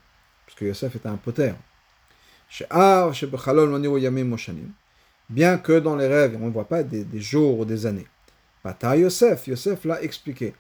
parce 0.47 0.59
que 0.59 0.65
Yosef 0.65 0.97
était 0.97 1.09
un 1.09 1.17
poter. 1.17 1.53
Bien 5.29 5.59
que 5.59 5.79
dans 5.79 5.97
les 5.97 6.07
rêves, 6.07 6.39
on 6.41 6.47
ne 6.47 6.53
voit 6.53 6.69
pas 6.69 6.83
des, 6.83 7.21
jours 7.21 7.61
ou 7.61 7.65
des 7.65 7.87
années. 7.87 8.07
Bata 8.65 8.97
Yosef, 8.97 9.47
Yosef 9.47 9.85
l'a 9.85 10.03
expliqué, 10.03 10.55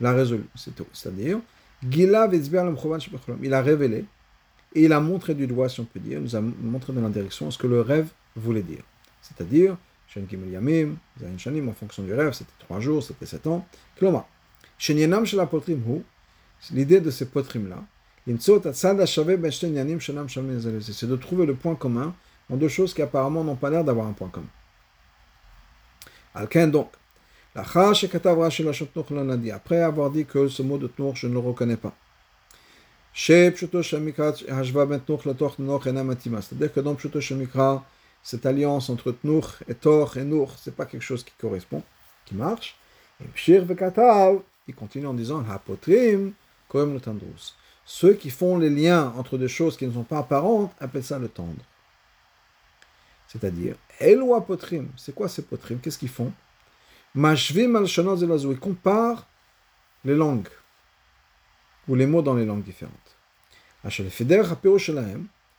l'a 0.00 0.12
résolu, 0.12 0.44
c'est-à-dire, 0.54 1.40
il 1.92 2.14
a 2.14 3.62
révélé 3.62 4.04
et 4.74 4.84
il 4.84 4.92
a 4.92 5.00
montré 5.00 5.34
du 5.34 5.46
doigt, 5.46 5.68
si 5.68 5.80
on 5.80 5.84
peut 5.84 6.00
dire, 6.00 6.18
il 6.18 6.24
nous 6.24 6.36
a 6.36 6.40
montré 6.40 6.92
dans 6.92 7.02
la 7.02 7.08
direction 7.08 7.50
ce 7.50 7.58
que 7.58 7.66
le 7.66 7.80
rêve 7.80 8.08
voulait 8.34 8.62
dire. 8.62 8.82
C'est-à-dire, 9.22 9.76
en 10.16 11.72
fonction 11.72 12.02
du 12.02 12.14
rêve, 12.14 12.32
c'était 12.32 12.50
trois 12.58 12.80
jours, 12.80 13.02
c'était 13.02 13.26
sept 13.26 13.46
ans. 13.46 13.66
L'idée 16.72 17.00
de 17.00 17.10
ces 17.10 17.26
potrim-là, 17.26 17.84
ben 18.26 18.38
c'est 18.40 18.56
de 21.06 21.16
trouver 21.16 21.46
le 21.46 21.54
point 21.54 21.74
commun 21.74 22.14
en 22.50 22.56
deux 22.56 22.68
choses 22.68 22.92
qui 22.94 23.02
apparemment 23.02 23.44
n'ont 23.44 23.56
pas 23.56 23.70
l'air 23.70 23.84
d'avoir 23.84 24.06
un 24.06 24.12
point 24.12 24.28
commun. 24.28 24.46
Alken 26.34 26.70
donc, 26.70 26.90
après 27.56 27.80
avoir 29.80 30.10
dit 30.10 30.26
que 30.26 30.48
ce 30.48 30.62
mot 30.62 30.78
de 30.78 30.88
Tnour, 30.88 31.16
je 31.16 31.26
ne 31.26 31.32
le 31.32 31.38
reconnais 31.38 31.76
pas. 31.76 31.94
C'est-à-dire 33.14 33.52
que 36.72 36.80
dans 36.80 36.94
Pshuto 36.94 37.20
Shemikra, 37.20 37.84
cette 38.22 38.44
alliance 38.44 38.90
entre 38.90 39.12
Tnour 39.12 39.54
et 39.68 39.74
Tor 39.74 40.16
et 40.18 40.24
Nour, 40.24 40.52
ce 40.58 40.68
n'est 40.68 40.76
pas 40.76 40.84
quelque 40.84 41.02
chose 41.02 41.24
qui 41.24 41.32
correspond, 41.40 41.82
qui 42.26 42.34
marche. 42.34 42.76
Et 43.22 43.28
Pshir 43.28 43.64
Vekatav, 43.64 44.40
il 44.68 44.74
continue 44.74 45.06
en 45.06 45.14
disant 45.14 45.42
Hapotrim, 45.48 46.32
le. 46.68 47.54
Ceux 47.86 48.14
qui 48.14 48.30
font 48.30 48.58
les 48.58 48.68
liens 48.68 49.14
entre 49.16 49.38
des 49.38 49.48
choses 49.48 49.76
qui 49.76 49.86
ne 49.86 49.92
sont 49.92 50.02
pas 50.02 50.18
apparentes 50.18 50.72
appellent 50.80 51.04
ça 51.04 51.18
le 51.18 51.28
tendre. 51.28 51.62
C'est-à-dire, 53.28 53.76
Elo 54.00 54.34
c'est 54.96 55.14
quoi 55.14 55.28
ces 55.28 55.42
potrim? 55.42 55.78
Qu'est-ce 55.78 55.98
qu'ils 55.98 56.08
font? 56.08 56.32
Ils 57.16 58.58
comparent 58.60 59.26
les 60.04 60.14
langues 60.14 60.48
ou 61.88 61.94
les 61.94 62.06
mots 62.06 62.22
dans 62.22 62.34
les 62.34 62.44
langues 62.44 62.62
différentes. 62.62 63.16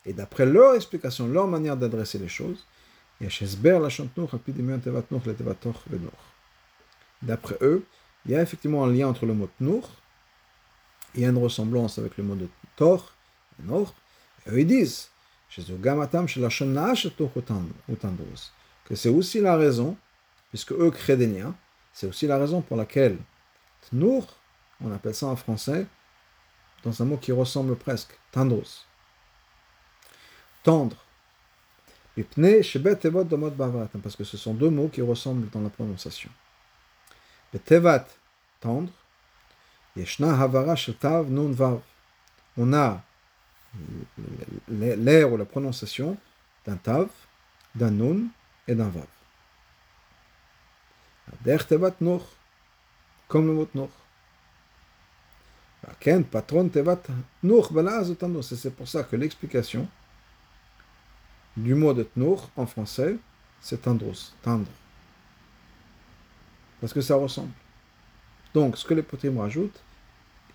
Et 0.06 0.14
d'après 0.14 0.46
leur 0.46 0.76
explication, 0.76 1.28
leur 1.28 1.48
manière 1.48 1.76
d'adresser 1.76 2.20
les 2.20 2.28
choses, 2.28 2.66
d'après 7.22 7.58
eux, 7.62 7.84
il 8.26 8.32
y 8.32 8.36
a 8.36 8.42
effectivement 8.42 8.84
un 8.86 8.92
lien 8.92 9.08
entre 9.08 9.26
le 9.26 9.34
mot 9.34 9.50
tnour, 9.58 9.90
il 11.16 11.22
y 11.22 11.26
a 11.26 11.30
une 11.30 11.38
ressemblance 11.38 11.98
avec 11.98 12.18
le 12.18 12.24
mot 12.24 12.36
de 12.36 12.48
tor, 12.76 13.14
nor, 13.64 13.96
et 14.46 14.52
eux 14.52 14.60
ils 14.60 14.68
disent 14.68 15.10
que 18.86 18.96
c'est 18.96 19.10
aussi 19.10 19.42
la 19.42 19.56
raison, 19.56 19.98
puisque 20.50 20.74
eux 20.74 20.92
créent 20.92 21.18
des 21.18 21.28
liens, 21.28 21.56
c'est 21.94 22.08
aussi 22.08 22.28
la 22.28 22.38
raison 22.38 22.62
pour 22.62 22.78
laquelle 22.78 23.18
tnour, 23.90 24.28
on 24.84 24.92
appelle 24.92 25.16
ça 25.16 25.28
en 25.28 25.36
français, 25.36 25.88
dans 26.84 27.02
un 27.02 27.06
mot 27.06 27.18
qui 27.18 27.32
ressemble 27.32 27.76
presque, 27.76 28.18
tandros 28.32 28.88
tendre. 30.68 30.98
Parce 34.04 34.16
que 34.18 34.24
ce 34.24 34.38
sont 34.38 34.54
deux 34.54 34.70
mots 34.70 34.90
qui 34.90 35.02
ressemblent 35.02 35.50
dans 35.50 35.62
la 35.62 35.70
prononciation. 35.70 36.30
Le 37.54 37.60
tevat, 37.60 38.06
tendre. 38.60 38.92
On 42.58 42.74
a 42.74 43.02
l'air 44.68 45.32
ou 45.32 45.38
la 45.38 45.46
prononciation 45.46 46.18
d'un 46.66 46.76
tav, 46.76 47.08
d'un 47.74 47.92
nun 47.92 48.28
et 48.68 48.76
d'un 48.76 48.90
vav. 48.90 49.17
Comme 53.28 53.48
le 53.48 53.54
mot 53.54 53.68
patron 56.32 56.70
C'est 58.42 58.76
pour 58.76 58.88
ça 58.88 59.04
que 59.04 59.16
l'explication 59.16 59.88
du 61.56 61.74
mot 61.74 61.94
de 61.94 62.04
tnour 62.04 62.50
en 62.56 62.66
français, 62.66 63.18
c'est 63.62 63.82
tendros, 63.82 64.34
tendre. 64.44 64.68
Parce 66.80 66.94
que 66.94 67.02
ça 67.02 67.16
ressemble. 67.16 67.52
Donc, 68.54 68.78
ce 68.78 68.86
que 68.86 68.94
les 68.94 69.02
potimes 69.02 69.40
rajoutent, 69.40 69.82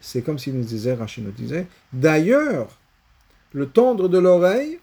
c'est 0.01 0.23
comme 0.23 0.39
s'ils 0.39 0.57
nous 0.57 0.65
disaient, 0.65 0.95
Rachid 0.95 1.25
nous 1.25 1.33
disait, 1.33 1.67
d'ailleurs, 1.93 2.79
le 3.53 3.69
tendre 3.69 4.09
de 4.09 4.19
l'oreille 4.19 4.81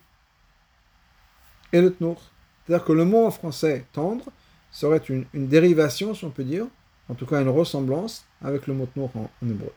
est 1.72 1.82
le 1.82 1.94
tnour. 1.94 2.22
C'est-à-dire 2.66 2.86
que 2.86 2.94
le 2.94 3.06
mot 3.06 3.26
en 3.26 3.32
français 3.32 3.86
tendre 3.94 4.26
serait 4.72 5.02
une, 5.10 5.26
une, 5.34 5.48
dérivation, 5.48 6.14
si 6.14 6.26
on 6.26 6.30
peut 6.30 6.44
dire, 6.44 6.66
en 7.10 7.16
tout 7.16 7.26
cas 7.26 7.42
une 7.42 7.50
ressemblance 7.50 8.26
avec 8.44 8.68
le 8.68 8.74
mot 8.74 8.88
noir 8.96 9.10
en, 9.16 9.30
en 9.44 9.50
hébreu. 9.50 9.74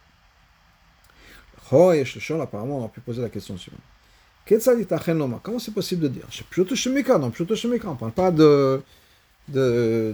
Choyesh, 1.68 2.30
le 2.30 2.40
apparemment, 2.40 2.78
on 2.78 2.80
aurait 2.80 2.90
pu 2.90 3.00
poser 3.00 3.22
la 3.22 3.30
question 3.30 3.56
suivante. 3.56 3.80
qu'est-ce 4.44 4.58
que 4.58 4.64
ça 4.64 4.76
dit 4.76 4.86
Tachenoma 4.86 5.40
Comment 5.42 5.58
c'est 5.58 5.72
possible 5.72 6.02
de 6.02 6.08
dire? 6.08 6.26
Pshuto 6.50 6.74
Shemika, 6.74 7.18
non, 7.18 7.30
Pshuto 7.30 7.54
Shemika, 7.56 7.88
on 7.88 7.92
ne 7.92 7.96
parle 7.96 8.12
pas 8.12 8.30
de 8.30 8.82
d'autres 9.48 10.12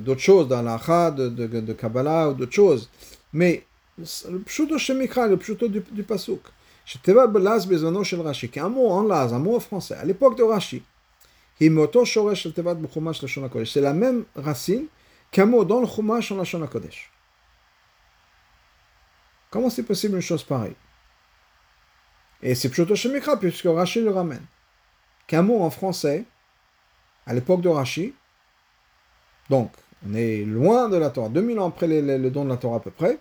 de, 0.00 0.18
choses 0.18 0.48
dans 0.48 0.60
l'Acha, 0.60 1.10
de, 1.10 1.72
Kabbalah 1.74 2.30
ou 2.30 2.34
d'autres 2.34 2.52
choses. 2.52 2.90
Mais 3.32 3.64
le 3.98 4.38
Pshuto 4.40 4.78
Shemika, 4.78 5.28
le 5.28 5.36
Pshuto 5.36 5.68
du, 5.68 5.82
du 5.90 6.02
Pasuk. 6.02 6.40
Sheteva 6.84 7.26
Belaz 7.26 7.66
Bezano 7.66 8.04
Shel 8.04 8.20
Rashi, 8.20 8.48
qui 8.48 8.58
est 8.58 8.62
un 8.62 8.68
mot 8.68 8.88
en 8.88 9.04
Laz, 9.04 9.32
un 9.32 9.38
mot 9.38 9.56
en 9.56 9.60
français. 9.60 9.94
À 9.94 10.04
l'époque 10.04 10.36
de 10.36 10.42
Rashi, 10.42 10.82
c'est 11.60 11.68
la 13.80 13.92
même 13.92 14.24
racine 14.34 14.86
qu'un 15.30 15.46
mot 15.46 15.64
dans 15.64 15.80
le 15.80 15.86
Chumash 15.86 16.32
en 16.32 16.36
Lashon 16.36 16.62
HaKodesh. 16.62 17.10
Comment 19.50 19.70
c'est 19.70 19.84
possible 19.84 20.16
une 20.16 20.20
chose 20.20 20.42
pareille 20.42 20.74
Et 22.42 22.56
c'est 22.56 22.68
plutôt 22.68 22.96
Shemikra, 22.96 23.36
puisque 23.38 23.66
Rashi 23.66 24.00
le 24.00 24.10
ramène. 24.10 24.44
Qu'un 25.28 25.42
mot 25.42 25.62
en 25.62 25.70
français, 25.70 26.24
à 27.24 27.34
l'époque 27.34 27.60
de 27.60 27.68
Rashi, 27.68 28.14
donc 29.48 29.70
on 30.06 30.14
est 30.14 30.44
loin 30.44 30.88
de 30.88 30.96
la 30.96 31.10
Torah, 31.10 31.28
2000 31.28 31.60
ans 31.60 31.68
après 31.68 31.86
le 31.86 32.30
don 32.30 32.44
de 32.44 32.50
la 32.50 32.56
Torah 32.56 32.78
à 32.78 32.80
peu 32.80 32.90
près, 32.90 33.18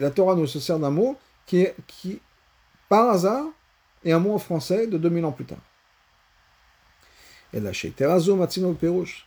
la 0.00 0.10
Torah 0.10 0.34
nous 0.34 0.46
se 0.46 0.58
sert 0.58 0.78
d'un 0.78 0.90
mot 0.90 1.16
qui, 1.44 1.66
qui, 1.86 2.20
par 2.88 3.10
hasard, 3.10 3.44
est 4.04 4.12
un 4.12 4.18
mot 4.18 4.34
en 4.34 4.38
français 4.38 4.86
de 4.86 4.98
2000 4.98 5.24
ans 5.26 5.32
plus 5.32 5.44
tard. 5.44 5.58
Et 7.52 7.60
là, 7.60 7.72
chez 7.72 7.90
Terazo, 7.90 8.36
Matzino, 8.36 8.72
Perouche. 8.74 9.26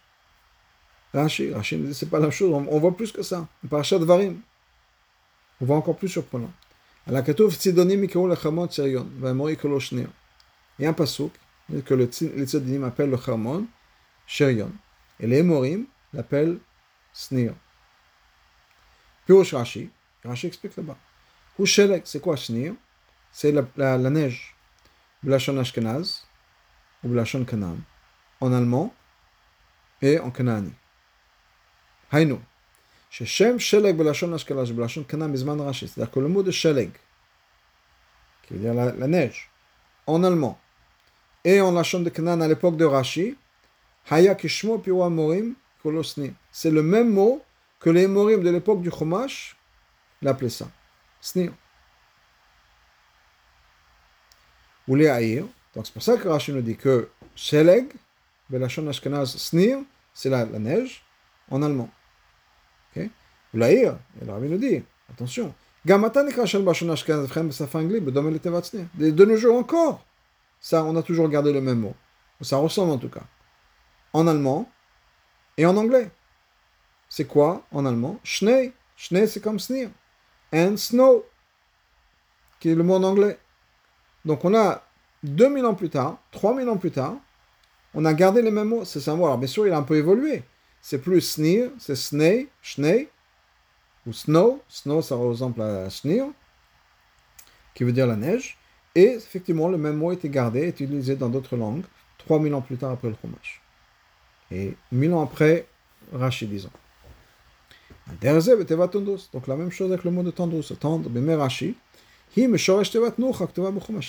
Rashi, 1.14 1.52
Rashi 1.54 1.94
c'est 1.94 2.10
pas 2.10 2.20
la 2.20 2.30
chose, 2.30 2.54
on, 2.54 2.80
voit 2.80 2.96
plus 2.96 3.12
que 3.12 3.24
ça. 3.24 3.48
Parachat 3.68 3.98
Varim. 3.98 4.40
On 5.62 5.66
voit 5.66 5.78
encore 5.78 5.98
plus 5.98 6.10
surprenant. 6.10 6.52
Il 7.08 7.14
y 7.14 7.16
a 10.86 10.90
un 10.90 10.94
pasuk 10.94 11.32
que 11.86 11.94
le 11.94 12.06
Tzidonim 12.06 12.84
appelle 12.84 13.10
le 13.10 13.18
Chamon 13.18 13.66
Sherion. 14.28 14.72
Et 15.20 15.26
les 15.28 15.42
Morim 15.42 15.86
l'appellent 16.14 16.60
Snir. 17.14 17.54
Pirosh 19.26 19.54
Rashi, 19.54 19.90
Rashi 20.24 20.48
explique 20.48 20.76
là-bas. 20.78 20.98
Ou 21.58 21.66
c'est 21.66 22.22
quoi 22.22 22.38
Snir 22.38 22.74
C'est 23.32 23.52
la, 23.52 23.64
la, 23.76 23.98
la, 23.98 24.10
neige. 24.10 24.56
Blachon 25.22 25.58
Ashkenaz 25.58 26.24
ou 27.04 27.10
Blachon 27.10 27.44
Canaan 27.44 27.78
en 28.40 28.54
allemand 28.54 28.94
et 30.02 30.20
en 30.20 30.32
Kanaani. 30.32 30.72
Hainu. 32.12 32.38
C'est-à-dire 33.12 33.56
que 36.12 36.20
le 36.20 36.28
mot 36.28 36.44
de 36.44 36.52
sheleg, 36.52 36.92
qui 38.44 38.54
veut 38.54 38.60
dire 38.60 38.74
la, 38.74 38.92
la, 38.92 39.08
neige, 39.08 39.50
en 40.06 40.24
allemand, 40.24 40.60
et 41.44 41.62
en 41.62 41.72
lachon 41.72 42.02
de 42.02 42.10
Canaan 42.10 42.42
à 42.42 42.48
l'époque 42.48 42.78
de 42.78 42.86
Rashi, 42.86 43.36
c'est 46.52 46.72
le 46.72 46.84
même 46.84 47.10
mot 47.14 47.44
que 47.80 47.90
les 47.90 48.08
morim 48.08 48.44
de 48.44 48.50
l'époque 48.50 48.82
du 48.82 48.92
Chumash 48.92 49.56
l'appelaient 50.22 50.50
ça. 50.50 50.68
Snir. 51.22 51.54
Ou 54.88 54.96
les 54.96 55.08
haïr. 55.08 55.46
Donc 55.76 55.86
c'est 55.86 55.94
pour 55.94 56.02
ça 56.04 56.18
que 56.18 56.28
Rashi 56.28 56.52
nous 56.52 56.62
dit 56.62 56.76
que 56.76 57.10
sheleg, 57.36 57.88
Belashon 58.50 58.88
Ashkenaz, 58.88 59.38
Snir, 59.38 59.80
c'est 60.14 60.30
la, 60.30 60.46
neige 60.46 61.04
en 61.50 61.62
allemand. 61.62 61.90
L'aïr, 63.52 63.98
et 64.22 64.26
le 64.26 64.32
rabbi 64.32 64.48
nous 64.48 64.60
dit, 64.60 64.84
attention, 65.12 65.56
de 65.86 65.96
nos 69.26 69.38
jours 69.38 69.58
encore, 69.58 70.06
ça, 70.60 70.84
on 70.84 70.96
a 70.96 71.02
toujours 71.02 71.30
gardé 71.30 71.54
le 71.54 71.62
même 71.62 71.80
mot. 71.80 71.96
Ça 72.42 72.58
ressemble 72.58 72.92
en 72.92 72.98
tout 72.98 73.10
cas. 73.10 73.24
En 74.14 74.28
allemand 74.28 74.70
et 75.58 75.66
en 75.66 75.76
anglais. 75.78 76.12
C'est 77.08 77.26
quoi 77.26 77.66
en 77.72 77.86
allemand? 77.86 78.20
Schnee. 78.24 78.74
Schnee, 78.96 79.28
c'est 79.28 79.40
comme 79.40 79.60
snir. 79.60 79.90
And 80.54 80.78
snow, 80.78 81.26
qui 82.60 82.70
est 82.70 82.76
le 82.76 82.84
mot 82.84 82.96
en 82.96 83.04
anglais. 83.04 83.40
Donc 84.26 84.44
on 84.46 84.56
a 84.56 84.84
2000 85.24 85.66
ans 85.66 85.76
plus 85.76 85.90
tard, 85.90 86.18
3000 86.32 86.70
ans 86.70 86.78
plus 86.78 86.92
tard, 86.92 87.16
on 87.94 88.06
a 88.06 88.14
gardé 88.14 88.42
les 88.42 88.52
mêmes 88.52 88.70
mots. 88.70 88.86
C'est 88.86 89.00
ça 89.00 89.16
mot. 89.16 89.26
Alors 89.26 89.38
bien 89.38 89.48
sûr, 89.48 89.68
il 89.68 89.74
a 89.74 89.78
un 89.78 89.84
peu 89.84 89.98
évolué. 89.98 90.44
C'est 90.82 91.00
plus 91.00 91.22
snir, 91.22 91.72
c'est 91.78 91.96
snei, 91.96 92.48
schnei, 92.62 93.10
ou 94.08 94.14
snow. 94.14 94.62
Snow, 94.70 95.02
ça 95.02 95.16
ressemble 95.16 95.62
à 95.62 95.90
snir, 95.90 96.26
qui 97.74 97.84
veut 97.84 97.92
dire 97.92 98.08
la 98.08 98.16
neige. 98.16 98.58
Et 98.96 99.14
effectivement, 99.14 99.68
le 99.68 99.78
même 99.78 99.98
mot 99.98 100.12
était 100.12 100.30
gardé, 100.30 100.62
est 100.62 100.80
utilisé 100.80 101.16
dans 101.16 101.30
d'autres 101.30 101.56
langues, 101.56 101.84
3000 102.20 102.54
ans 102.54 102.62
plus 102.62 102.78
tard 102.78 102.92
après 102.92 103.10
le 103.10 103.16
Chumash. 103.22 103.62
Et 104.52 104.76
1000 104.92 105.14
ans 105.14 105.22
après, 105.22 105.68
Rashi, 106.14 106.48
disons. 106.48 106.72
Donc 108.22 109.48
la 109.48 109.56
même 109.56 109.72
chose 109.72 109.92
avec 109.92 110.04
le 110.04 110.12
mot 110.12 110.24
de 110.24 110.32
tendrus, 110.32 110.74
tendre, 110.80 111.10
mais 111.10 111.36
Rashi. 111.36 111.76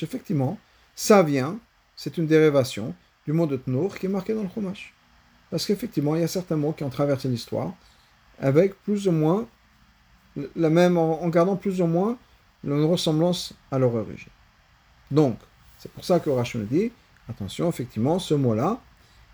Effectivement, 0.02 0.58
ça 0.94 1.22
vient, 1.22 1.58
c'est 1.96 2.16
une 2.16 2.26
dérivation 2.26 2.94
du 3.26 3.32
mot 3.32 3.46
de 3.46 3.56
tnour 3.56 3.96
qui 3.98 4.06
est 4.06 4.08
marqué 4.10 4.34
dans 4.34 4.42
le 4.42 4.48
Chumash. 4.48 4.94
Parce 5.50 5.66
qu'effectivement, 5.66 6.14
il 6.14 6.20
y 6.20 6.24
a 6.24 6.28
certains 6.28 6.56
mots 6.56 6.72
qui 6.72 6.84
ont 6.84 6.90
traversé 6.90 7.28
l'histoire 7.28 7.72
avec 8.38 8.74
plus 8.82 9.08
ou 9.08 9.12
moins 9.12 9.46
la 10.56 10.70
même, 10.70 10.96
en, 10.96 11.28
gardant 11.28 11.56
plus 11.56 11.80
ou 11.80 11.86
moins 11.86 12.16
une 12.64 12.84
ressemblance 12.84 13.54
à 13.70 13.78
leur 13.78 13.94
origine. 13.94 14.28
Donc, 15.10 15.38
c'est 15.78 15.90
pour 15.90 16.04
ça 16.04 16.20
que 16.20 16.30
Rashi 16.30 16.58
nous 16.58 16.64
dit, 16.64 16.92
attention, 17.28 17.68
effectivement, 17.68 18.18
ce 18.18 18.34
mot-là, 18.34 18.80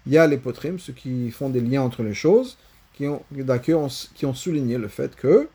il 0.06 0.12
y 0.12 0.18
a 0.18 0.26
les 0.26 0.38
potrimes, 0.38 0.78
ceux 0.78 0.92
qui 0.92 1.30
font 1.30 1.50
des 1.50 1.60
liens 1.60 1.82
entre 1.82 2.02
les 2.02 2.14
choses, 2.14 2.56
qui 2.94 3.06
ont, 3.06 4.34
souligné 4.34 4.78
le 4.78 4.88
fait 4.88 5.14
que 5.16 5.48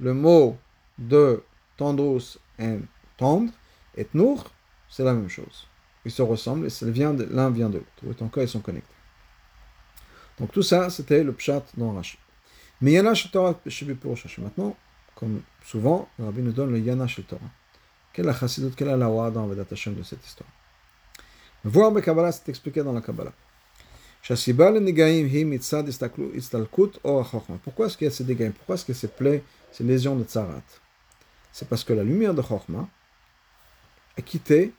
le 0.00 0.14
mot 0.14 0.56
de 0.98 1.42
tendros 1.76 2.38
et 2.58 2.78
tendre 3.18 3.52
et 3.96 4.04
tnour, 4.06 4.50
c'est 4.88 5.04
la 5.04 5.12
même 5.12 5.28
chose. 5.28 5.66
Ils 6.04 6.10
se 6.10 6.22
ressemblent 6.22 6.66
et 6.66 6.70
l'un 7.30 7.50
vient 7.50 7.68
de 7.68 7.78
l'autre. 7.78 7.86
Autant 8.08 8.28
cas, 8.28 8.42
ils 8.42 8.48
sont 8.48 8.60
connectés. 8.60 8.94
Donc 10.38 10.50
tout 10.52 10.62
ça, 10.62 10.90
c'était 10.90 11.22
le 11.22 11.32
pshat 11.32 11.62
dans 11.76 11.92
Rashi. 11.92 12.18
Mais 12.80 12.92
Yana 12.92 13.12
Torah 13.30 13.60
Maintenant, 14.38 14.76
comme 15.14 15.42
souvent, 15.64 16.08
le 16.18 16.24
rabbi 16.24 16.42
nous 16.42 16.52
donne 16.52 16.72
le 16.72 16.80
Yana 16.80 17.06
Torah. 17.28 17.40
Quelle 18.12 18.26
la 18.26 18.34
chassidut, 18.34 18.74
quelle 18.74 18.88
la 18.88 18.96
lawa 18.96 19.30
dans 19.30 19.46
Vedat 19.46 19.64
Hashem 19.70 19.94
de 19.94 20.02
cette 20.02 20.26
histoire? 20.26 20.50
Voir 21.64 21.92
le 21.92 22.00
Kabbalah, 22.00 22.32
c'est 22.32 22.48
expliqué 22.48 22.82
dans 22.82 22.92
la 22.92 23.00
Kabbalah. 23.00 23.32
Pourquoi 27.64 27.86
est-ce 27.86 27.96
qu'il 27.96 28.04
y 28.04 28.08
a 28.08 28.10
ces 28.10 28.24
dégâts 28.24 28.50
Pourquoi 28.52 28.74
est-ce 28.74 28.84
que 28.84 28.92
ces 28.92 29.08
plaies, 29.08 29.42
ces 29.70 29.82
lésions 29.84 30.16
de 30.16 30.24
tzarat 30.24 30.62
C'est 31.52 31.68
parce 31.68 31.82
que 31.82 31.92
la 31.92 32.04
lumière 32.04 32.34
de 32.34 32.42
Chokhmah 32.42 32.88
a 34.16 34.22
quitté 34.22 34.72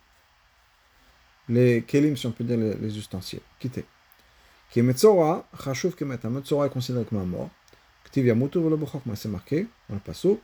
les 1.50 1.84
kelim, 1.84 2.16
si 2.16 2.26
on 2.28 2.32
peut 2.32 2.44
dire 2.44 2.58
les, 2.58 2.98
ustensiles. 2.98 3.42
Quitté. 3.60 3.86
Qui 4.70 4.80
est 4.80 4.84
Metzora, 4.84 5.46
Chashuv 5.64 5.96
Kemet. 5.96 6.20
Un 6.24 6.30
Metzora 6.30 6.66
est 6.66 6.70
considéré 6.70 7.06
comme 7.06 7.20
un 7.20 7.26
mort. 7.26 7.50
Ktiv 8.06 8.26
Yamutu 8.26 8.60
Velo 8.60 8.78
Chokhmah. 8.86 9.16
C'est 9.16 9.30
marqué 9.30 9.68
dans 9.90 9.96
le 9.96 10.02
Pasuk. 10.02 10.40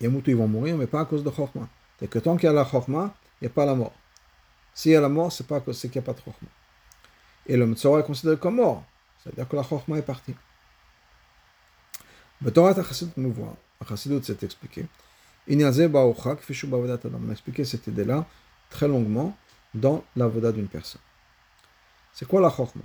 Yamutu, 0.00 0.30
ils 0.30 0.36
vont 0.36 0.48
mourir, 0.48 0.76
mais 0.76 0.86
pas 0.86 1.00
à 1.00 1.04
cause 1.04 1.24
de 1.24 1.30
Chokhmah. 1.30 1.68
C'est 1.98 2.08
que 2.08 2.18
tant 2.18 2.36
qu'il 2.36 2.46
y 2.46 2.50
a 2.50 2.52
la 2.52 2.64
Chokhmah, 2.64 3.14
il 3.40 3.44
n'y 3.44 3.46
a 3.46 3.50
pas 3.50 3.66
la 3.66 3.74
mort. 3.74 3.94
S'il 4.72 4.92
y 4.92 4.96
a 4.96 5.00
la 5.00 5.08
mort, 5.08 5.32
c'est 5.32 5.46
pas 5.46 5.60
qu'il 5.60 5.90
n'y 5.90 5.98
a 5.98 6.02
pas 6.02 6.12
de 6.12 6.18
Chokhmah. 6.18 6.50
Et 7.46 7.56
le 7.56 7.66
Metzora 7.66 8.00
est 8.00 8.04
considéré 8.04 8.36
comme 8.36 8.56
mort. 8.56 8.84
C'est-à-dire 9.22 9.48
que 9.48 9.56
la 9.56 9.62
Chokhmah 9.62 9.98
est 9.98 10.02
partie. 10.02 10.34
Torah 12.52 12.74
Chassidut 12.74 13.12
nous 13.16 13.32
voit. 13.32 13.56
Chassidut 13.88 14.22
s'est 14.22 14.36
expliqué. 14.42 14.86
On 15.48 15.60
a 15.60 17.32
expliqué 17.32 17.64
cette 17.64 17.86
idée-là 17.86 18.26
très 18.70 18.88
longuement 18.88 19.36
dans 19.74 20.04
la 20.16 20.26
voda 20.28 20.52
d'une 20.52 20.68
personne. 20.68 21.00
C'est 22.12 22.26
quoi 22.26 22.40
la 22.40 22.50
Chokhmah 22.50 22.84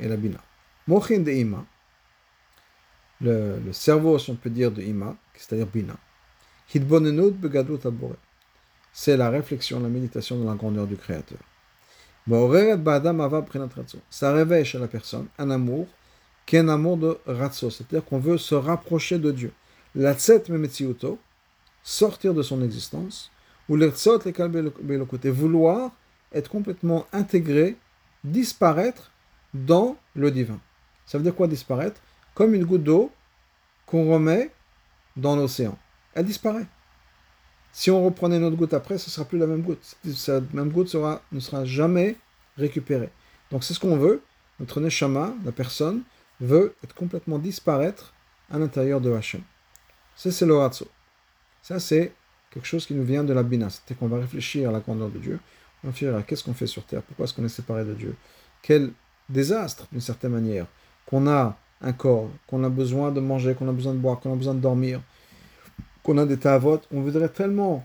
et 0.00 0.08
la 0.08 0.16
Bina? 0.16 0.38
Mochin 0.86 1.20
de 1.20 1.30
Ima, 1.30 1.64
le, 3.20 3.60
le, 3.60 3.72
cerveau, 3.72 4.18
si 4.18 4.30
on 4.30 4.34
peut 4.34 4.50
dire, 4.50 4.70
de 4.70 4.82
Ima, 4.82 5.16
c'est-à-dire 5.34 5.66
Bina. 5.66 5.96
C'est 8.92 9.16
la 9.16 9.30
réflexion, 9.30 9.80
la 9.80 9.88
méditation 9.88 10.38
de 10.40 10.46
la 10.46 10.54
grandeur 10.54 10.86
du 10.86 10.96
Créateur. 10.96 11.38
Ça 14.10 14.32
réveille 14.32 14.64
chez 14.64 14.78
la 14.78 14.88
personne 14.88 15.26
un 15.38 15.50
amour 15.50 15.86
qui 16.46 16.56
est 16.56 16.60
un 16.60 16.68
amour 16.68 16.96
de 16.96 17.18
ratso, 17.26 17.70
c'est-à-dire 17.70 18.04
qu'on 18.04 18.18
veut 18.18 18.38
se 18.38 18.54
rapprocher 18.54 19.18
de 19.18 19.30
Dieu. 19.30 19.52
La 19.94 20.14
tset 20.14 20.44
sortir 21.82 22.34
de 22.34 22.42
son 22.42 22.62
existence, 22.62 23.30
ou 23.68 23.76
le 23.76 25.04
côté 25.04 25.30
vouloir 25.30 25.90
être 26.32 26.50
complètement 26.50 27.06
intégré, 27.12 27.76
disparaître 28.24 29.10
dans 29.52 29.96
le 30.14 30.30
divin. 30.30 30.60
Ça 31.06 31.18
veut 31.18 31.24
dire 31.24 31.34
quoi 31.34 31.46
disparaître? 31.46 32.00
Comme 32.34 32.54
une 32.54 32.64
goutte 32.64 32.82
d'eau 32.82 33.12
qu'on 33.86 34.10
remet 34.12 34.50
dans 35.16 35.36
l'océan. 35.36 35.78
Elle 36.14 36.26
disparaît. 36.26 36.66
Si 37.72 37.90
on 37.90 38.04
reprenait 38.04 38.38
notre 38.38 38.56
goutte 38.56 38.74
après, 38.74 38.98
ce 38.98 39.08
ne 39.08 39.10
sera 39.10 39.26
plus 39.26 39.38
la 39.38 39.46
même 39.46 39.62
goutte. 39.62 39.96
Cette 40.14 40.52
même 40.54 40.70
goutte 40.70 40.94
ne 41.32 41.40
sera 41.40 41.64
jamais 41.64 42.16
récupérée. 42.56 43.10
Donc 43.50 43.64
c'est 43.64 43.74
ce 43.74 43.80
qu'on 43.80 43.96
veut. 43.96 44.22
Notre 44.60 44.80
neshama, 44.80 45.34
la 45.44 45.52
personne, 45.52 46.02
veut 46.40 46.74
être 46.84 46.94
complètement 46.94 47.38
disparaître 47.38 48.14
à 48.50 48.58
l'intérieur 48.58 49.00
de 49.00 49.12
Hachem. 49.12 49.42
Ça, 50.16 50.30
c'est 50.30 50.46
le 50.46 50.56
ratso. 50.56 50.86
Ça, 51.62 51.80
c'est 51.80 52.12
quelque 52.54 52.66
chose 52.66 52.86
qui 52.86 52.94
nous 52.94 53.04
vient 53.04 53.24
de 53.24 53.32
la 53.32 53.42
bina. 53.42 53.68
C'est 53.68 53.98
qu'on 53.98 54.06
va 54.06 54.18
réfléchir 54.18 54.70
à 54.70 54.72
la 54.72 54.80
grandeur 54.80 55.10
de 55.10 55.18
Dieu. 55.18 55.40
On 55.82 55.88
va 55.88 55.92
réfléchir 55.92 56.24
qu'est-ce 56.26 56.44
qu'on 56.44 56.54
fait 56.54 56.68
sur 56.68 56.84
terre, 56.84 57.02
pourquoi 57.02 57.24
est-ce 57.24 57.34
qu'on 57.34 57.44
est 57.44 57.48
séparé 57.48 57.84
de 57.84 57.92
Dieu. 57.92 58.14
Quel 58.62 58.92
désastre, 59.28 59.86
d'une 59.92 60.00
certaine 60.00 60.32
manière, 60.32 60.66
qu'on 61.06 61.26
a 61.26 61.58
un 61.82 61.92
corps, 61.92 62.30
qu'on 62.46 62.64
a 62.64 62.70
besoin 62.70 63.10
de 63.10 63.20
manger, 63.20 63.54
qu'on 63.54 63.68
a 63.68 63.72
besoin 63.72 63.92
de 63.92 63.98
boire, 63.98 64.20
qu'on 64.20 64.32
a 64.32 64.36
besoin 64.36 64.54
de 64.54 64.60
dormir, 64.60 65.02
qu'on 66.02 66.16
a 66.16 66.24
des 66.24 66.38
tavotes. 66.38 66.86
On 66.92 67.00
voudrait 67.02 67.28
tellement 67.28 67.84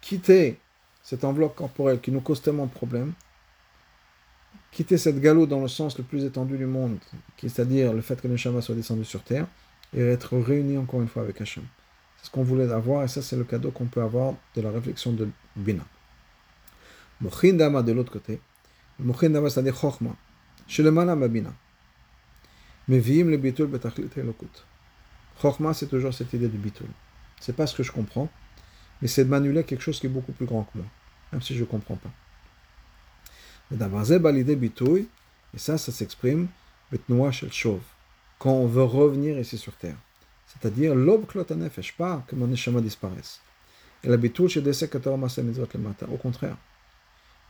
quitter 0.00 0.58
cette 1.02 1.24
enveloppe 1.24 1.54
corporelle 1.54 2.00
qui 2.00 2.10
nous 2.10 2.20
cause 2.20 2.42
tellement 2.42 2.66
de 2.66 2.72
problèmes, 2.72 3.12
quitter 4.72 4.98
cette 4.98 5.20
galop 5.20 5.46
dans 5.46 5.60
le 5.60 5.68
sens 5.68 5.96
le 5.96 6.04
plus 6.04 6.24
étendu 6.24 6.58
du 6.58 6.66
monde, 6.66 6.98
c'est-à-dire 7.40 7.92
le 7.92 8.02
fait 8.02 8.20
que 8.20 8.28
le 8.28 8.36
Shama 8.36 8.60
soit 8.60 8.74
descendu 8.74 9.04
sur 9.04 9.22
terre, 9.22 9.46
et 9.96 10.02
être 10.02 10.36
réunis 10.36 10.76
encore 10.76 11.00
une 11.00 11.08
fois 11.08 11.22
avec 11.22 11.40
Hachem. 11.40 11.64
Ce 12.26 12.30
qu'on 12.32 12.42
voulait 12.42 12.72
avoir, 12.72 13.04
et 13.04 13.08
ça 13.08 13.22
c'est 13.22 13.36
le 13.36 13.44
cadeau 13.44 13.70
qu'on 13.70 13.86
peut 13.86 14.02
avoir 14.02 14.34
de 14.56 14.60
la 14.60 14.72
réflexion 14.72 15.12
de 15.12 15.28
Bina. 15.54 15.84
Mochin 17.20 17.52
Dama 17.52 17.84
de 17.84 17.92
l'autre 17.92 18.10
côté, 18.10 18.40
Mochin 18.98 19.30
Dama 19.30 19.48
c'est-à-dire 19.48 19.76
Chochma, 19.76 20.10
chez 20.66 20.82
le 20.82 20.90
Bina. 21.28 21.54
Mais 22.88 22.98
vim 22.98 23.26
le 23.26 23.36
bitul 23.36 23.68
betachlit 23.68 24.10
elokut. 24.16 24.64
Chochma 25.40 25.72
c'est 25.72 25.86
toujours 25.86 26.12
cette 26.12 26.32
idée 26.32 26.48
de 26.48 26.58
bitul. 26.58 26.88
C'est 27.38 27.54
pas 27.54 27.68
ce 27.68 27.76
que 27.76 27.84
je 27.84 27.92
comprends, 27.92 28.28
mais 29.00 29.06
c'est 29.06 29.24
de 29.24 29.30
m'annuler 29.30 29.62
quelque 29.62 29.82
chose 29.82 30.00
qui 30.00 30.06
est 30.06 30.10
beaucoup 30.10 30.32
plus 30.32 30.46
grand 30.46 30.64
que 30.64 30.78
moi, 30.78 30.86
même 31.30 31.42
si 31.42 31.54
je 31.54 31.60
ne 31.60 31.66
comprends 31.66 31.94
pas. 31.94 32.10
Et 33.70 35.58
ça, 35.58 35.78
ça 35.78 35.92
s'exprime 35.92 36.48
quand 38.40 38.50
on 38.50 38.66
veut 38.66 38.82
revenir 38.82 39.38
ici 39.38 39.58
sur 39.58 39.76
terre. 39.76 39.94
C'est-à-dire, 40.60 40.94
l'aube 40.94 41.26
klotanefesh, 41.26 41.96
pas 41.96 42.24
que 42.26 42.34
mon 42.34 42.46
neshama 42.46 42.80
disparaisse. 42.80 43.40
Et 44.02 44.08
la 44.08 44.16
bitul 44.16 44.48
chez 44.48 44.60
le 44.60 45.78
matin. 45.78 46.06
Au 46.12 46.16
contraire, 46.16 46.56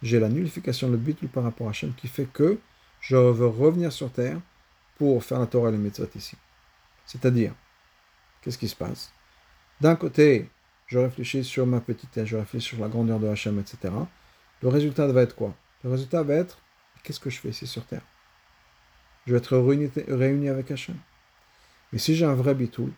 j'ai 0.02 0.20
la 0.20 0.28
nullification, 0.28 0.90
le 0.90 0.96
bitul 0.96 1.28
par 1.28 1.44
rapport 1.44 1.66
à 1.68 1.70
Hachem 1.70 1.92
qui 1.94 2.08
fait 2.08 2.26
que 2.26 2.58
je 3.00 3.16
veux 3.16 3.46
revenir 3.46 3.92
sur 3.92 4.10
terre 4.10 4.38
pour 4.96 5.22
faire 5.22 5.38
la 5.38 5.46
Torah 5.46 5.68
et 5.68 5.72
le 5.72 5.78
mitzvot 5.78 6.08
ici. 6.14 6.36
C'est-à-dire, 7.04 7.52
qu'est-ce 8.40 8.58
qui 8.58 8.68
se 8.68 8.76
passe? 8.76 9.12
D'un 9.80 9.96
côté, 9.96 10.48
je 10.86 10.98
réfléchis 10.98 11.44
sur 11.44 11.66
ma 11.66 11.80
petite 11.80 12.24
je 12.24 12.36
réfléchis 12.36 12.68
sur 12.68 12.80
la 12.80 12.88
grandeur 12.88 13.18
de 13.20 13.28
Hachem, 13.28 13.58
etc. 13.58 13.92
Le 14.62 14.68
résultat 14.68 15.06
va 15.08 15.22
être 15.22 15.36
quoi? 15.36 15.54
Le 15.84 15.90
résultat 15.90 16.22
va 16.22 16.34
être 16.34 16.58
qu'est-ce 17.02 17.20
que 17.20 17.30
je 17.30 17.38
fais 17.38 17.50
ici 17.50 17.66
sur 17.66 17.84
terre? 17.84 18.02
Je 19.26 19.32
vais 19.32 19.38
être 19.38 19.56
réuni, 19.56 20.48
avec 20.48 20.70
Hachem. 20.70 20.96
Mais 21.92 21.98
si 21.98 22.14
j'ai 22.14 22.24
un 22.24 22.34
vrai 22.34 22.54
bitoul, 22.54 22.90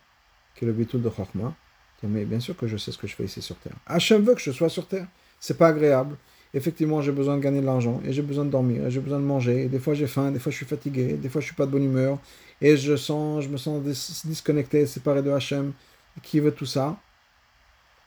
qui 0.55 0.65
est 0.65 0.67
le 0.67 0.73
bitoul 0.73 1.03
de 1.03 1.09
Chorma, 1.09 1.55
mais 2.03 2.25
bien 2.25 2.41
sûr 2.41 2.57
que 2.57 2.67
je 2.67 2.77
sais 2.77 2.93
ce 2.93 2.99
que 2.99 3.07
je 3.07 3.15
fais 3.15 3.25
ici 3.25 3.43
sur 3.43 3.57
terre. 3.57 3.77
Hachem 3.87 4.23
veut 4.23 4.35
que 4.35 4.41
je 4.41 4.53
sois 4.53 4.69
sur 4.69 4.87
terre. 4.87 5.07
C'est 5.41 5.59
pas 5.59 5.69
agréable. 5.69 6.17
Effectivement, 6.55 7.03
j'ai 7.03 7.13
besoin 7.13 7.37
de 7.37 7.43
gagner 7.43 7.61
de 7.61 7.67
l'argent, 7.67 8.01
et 8.05 8.13
j'ai 8.13 8.23
besoin 8.23 8.47
de 8.47 8.51
dormir, 8.51 8.87
et 8.87 8.91
j'ai 8.91 9.01
besoin 9.01 9.19
de 9.19 9.25
manger, 9.25 9.69
des 9.69 9.79
fois 9.79 9.93
j'ai 9.93 10.07
faim, 10.07 10.31
des 10.31 10.39
fois 10.39 10.51
je 10.51 10.57
suis 10.57 10.65
fatigué, 10.65 11.13
des 11.13 11.29
fois 11.29 11.43
je 11.43 11.47
suis 11.47 11.55
pas 11.55 11.67
de 11.67 11.71
bonne 11.71 11.85
humeur, 11.85 12.19
et 12.63 12.75
je 12.77 12.97
sens, 12.97 13.45
je 13.45 13.51
me 13.51 13.59
sens 13.59 13.83
disconnecté, 14.25 14.87
séparé 14.87 15.23
de 15.23 15.31
Hachem 15.31 15.75
qui 16.23 16.41
veut 16.41 16.53
tout 16.53 16.65
ça, 16.65 16.97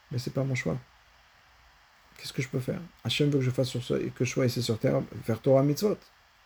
mais 0.10 0.18
c'est 0.18 0.34
pas 0.34 0.44
mon 0.44 0.56
choix. 0.56 0.76
Qu'est-ce 2.18 2.34
que 2.34 2.42
je 2.42 2.48
peux 2.48 2.60
faire? 2.60 2.82
Hachem 3.04 3.30
veut 3.30 3.38
que 3.38 3.46
je 3.46 3.52
fasse 3.52 3.72
que 3.72 4.26
je 4.26 4.30
sois 4.30 4.48
ici 4.48 4.64
sur 4.64 4.80
terre, 4.80 5.04
faire 5.24 5.40
Torah 5.40 5.62
mitzvot. 5.62 5.98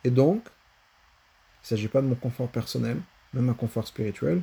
Et 0.04 0.10
donc, 0.10 0.44
il 0.44 1.64
ne 1.64 1.68
s'agit 1.68 1.88
pas 1.88 2.02
de 2.02 2.08
mon 2.08 2.16
confort 2.16 2.50
personnel, 2.50 2.98
même 3.36 3.50
un 3.50 3.54
confort 3.54 3.86
spirituel, 3.88 4.42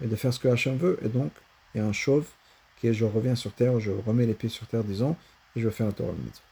mais 0.00 0.06
de 0.06 0.16
faire 0.16 0.32
ce 0.32 0.40
que 0.40 0.48
Hachem 0.48 0.76
veut. 0.76 0.98
Et 1.02 1.08
donc, 1.08 1.30
il 1.74 1.78
y 1.78 1.80
a 1.80 1.86
un 1.86 1.92
chauve 1.92 2.26
qui 2.78 2.88
est 2.88 2.94
je 2.94 3.04
reviens 3.04 3.34
sur 3.34 3.52
terre, 3.52 3.78
je 3.78 3.90
remets 3.90 4.26
les 4.26 4.34
pieds 4.34 4.48
sur 4.48 4.66
terre, 4.66 4.82
disons, 4.82 5.14
et 5.54 5.60
je 5.60 5.68
faire 5.68 5.86
la 5.86 5.92
Torah 5.92 6.12
mitzvot. 6.12 6.42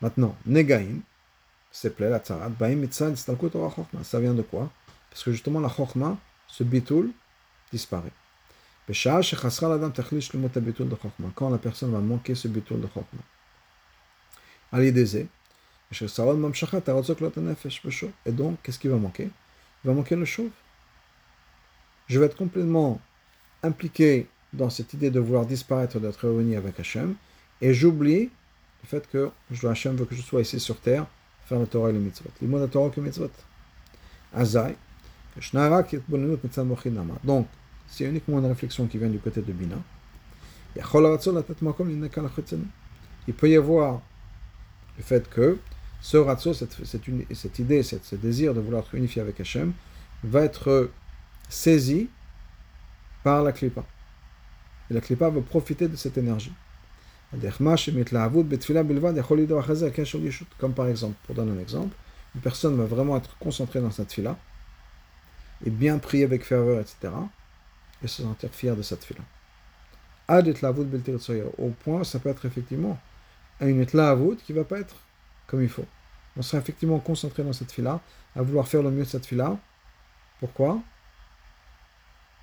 Maintenant, 0.00 0.36
Negaim, 0.46 1.00
ses 1.70 1.90
plaies, 1.90 2.10
la 2.10 2.18
tzarat, 2.18 2.50
ça 4.02 4.20
vient 4.20 4.34
de 4.34 4.42
quoi? 4.42 4.70
Parce 5.10 5.22
que 5.22 5.32
justement, 5.32 5.60
la 5.60 5.68
chokma, 5.68 6.16
ce 6.46 6.64
bitoul, 6.64 7.10
disparaît. 7.72 8.12
Quand 11.34 11.50
la 11.50 11.58
personne 11.58 11.92
va 11.92 11.98
manquer 11.98 12.34
ce 12.34 12.48
bitoul 12.48 12.80
de 12.80 12.88
chokma. 12.88 13.20
Et 18.26 18.32
donc, 18.32 18.58
qu'est-ce 18.62 18.78
qui 18.78 18.88
va 18.88 18.96
manquer? 18.96 19.30
Il 19.84 19.88
va 19.88 19.92
manquer 19.94 20.16
le 20.16 20.24
chauve. 20.24 20.50
Je 22.08 22.18
vais 22.18 22.26
être 22.26 22.36
complètement 22.36 23.00
impliqué 23.62 24.26
dans 24.52 24.70
cette 24.70 24.94
idée 24.94 25.10
de 25.10 25.20
vouloir 25.20 25.46
disparaître, 25.46 26.00
d'être 26.00 26.28
réuni 26.28 26.56
avec 26.56 26.80
Hachem, 26.80 27.14
et 27.60 27.74
j'oublie 27.74 28.30
le 28.82 28.88
fait 28.88 29.08
que 29.08 29.30
je 29.50 29.66
Hachem 29.66 29.96
veut 29.96 30.04
que 30.04 30.14
je 30.14 30.22
sois 30.22 30.40
ici 30.40 30.58
sur 30.58 30.80
terre, 30.80 31.06
faire 31.46 31.58
le 31.58 31.66
Torah 31.66 31.90
et 31.90 31.92
le 31.92 31.98
mitzvot. 31.98 32.30
Le 32.40 32.66
Torah 32.66 32.88
et 32.88 32.92
le 32.96 33.02
mitzvot. 33.02 33.30
Azai, 34.34 34.76
donc, 37.24 37.46
c'est 37.86 38.04
uniquement 38.04 38.38
une 38.38 38.46
réflexion 38.46 38.86
qui 38.86 38.98
vient 38.98 39.08
du 39.08 39.18
côté 39.18 39.40
de 39.40 39.52
Bina. 39.52 39.76
Il 43.26 43.34
peut 43.34 43.50
y 43.50 43.56
avoir 43.56 44.00
le 44.96 45.02
fait 45.02 45.28
que 45.30 45.58
ce 46.00 46.16
ratso, 46.16 46.54
cette, 46.54 47.58
idée, 47.58 47.82
ce 47.82 48.16
désir 48.16 48.54
de 48.54 48.60
vouloir 48.60 48.82
être 48.84 48.94
unifié 48.94 49.22
avec 49.22 49.40
Hachem, 49.40 49.72
va 50.24 50.42
être 50.42 50.90
saisi 51.48 52.08
par 53.22 53.42
la 53.42 53.52
klipa. 53.52 53.84
Et 54.90 54.94
la 54.94 55.00
klipa 55.00 55.28
va 55.28 55.40
profiter 55.40 55.88
de 55.88 55.96
cette 55.96 56.18
énergie. 56.18 56.52
Comme 60.58 60.74
par 60.74 60.86
exemple, 60.86 61.16
pour 61.24 61.34
donner 61.34 61.52
un 61.52 61.60
exemple, 61.60 61.94
une 62.34 62.40
personne 62.40 62.76
va 62.76 62.84
vraiment 62.84 63.16
être 63.16 63.36
concentrée 63.38 63.80
dans 63.80 63.90
cette 63.90 64.12
fila, 64.12 64.36
et 65.64 65.70
bien 65.70 65.98
prier 65.98 66.24
avec 66.24 66.44
ferveur, 66.44 66.80
etc., 66.80 67.12
et 68.02 68.06
se 68.06 68.22
sentir 68.22 68.50
fier 68.50 68.76
de 68.76 68.82
cette 68.82 69.04
fila. 69.04 69.20
Au 71.58 71.70
point, 71.70 72.04
ça 72.04 72.18
peut 72.18 72.28
être 72.28 72.44
effectivement 72.44 72.98
une 73.60 73.80
etlavut 73.80 74.36
qui 74.36 74.52
ne 74.52 74.58
va 74.58 74.64
pas 74.64 74.78
être 74.78 74.96
comme 75.46 75.62
il 75.62 75.68
faut. 75.68 75.86
On 76.36 76.42
sera 76.42 76.62
effectivement 76.62 76.98
concentré 77.00 77.42
dans 77.42 77.52
cette 77.52 77.72
fila, 77.72 78.00
à 78.36 78.42
vouloir 78.42 78.68
faire 78.68 78.82
le 78.82 78.90
mieux 78.90 79.04
de 79.04 79.08
cette 79.08 79.26
fila. 79.26 79.58
Pourquoi? 80.38 80.80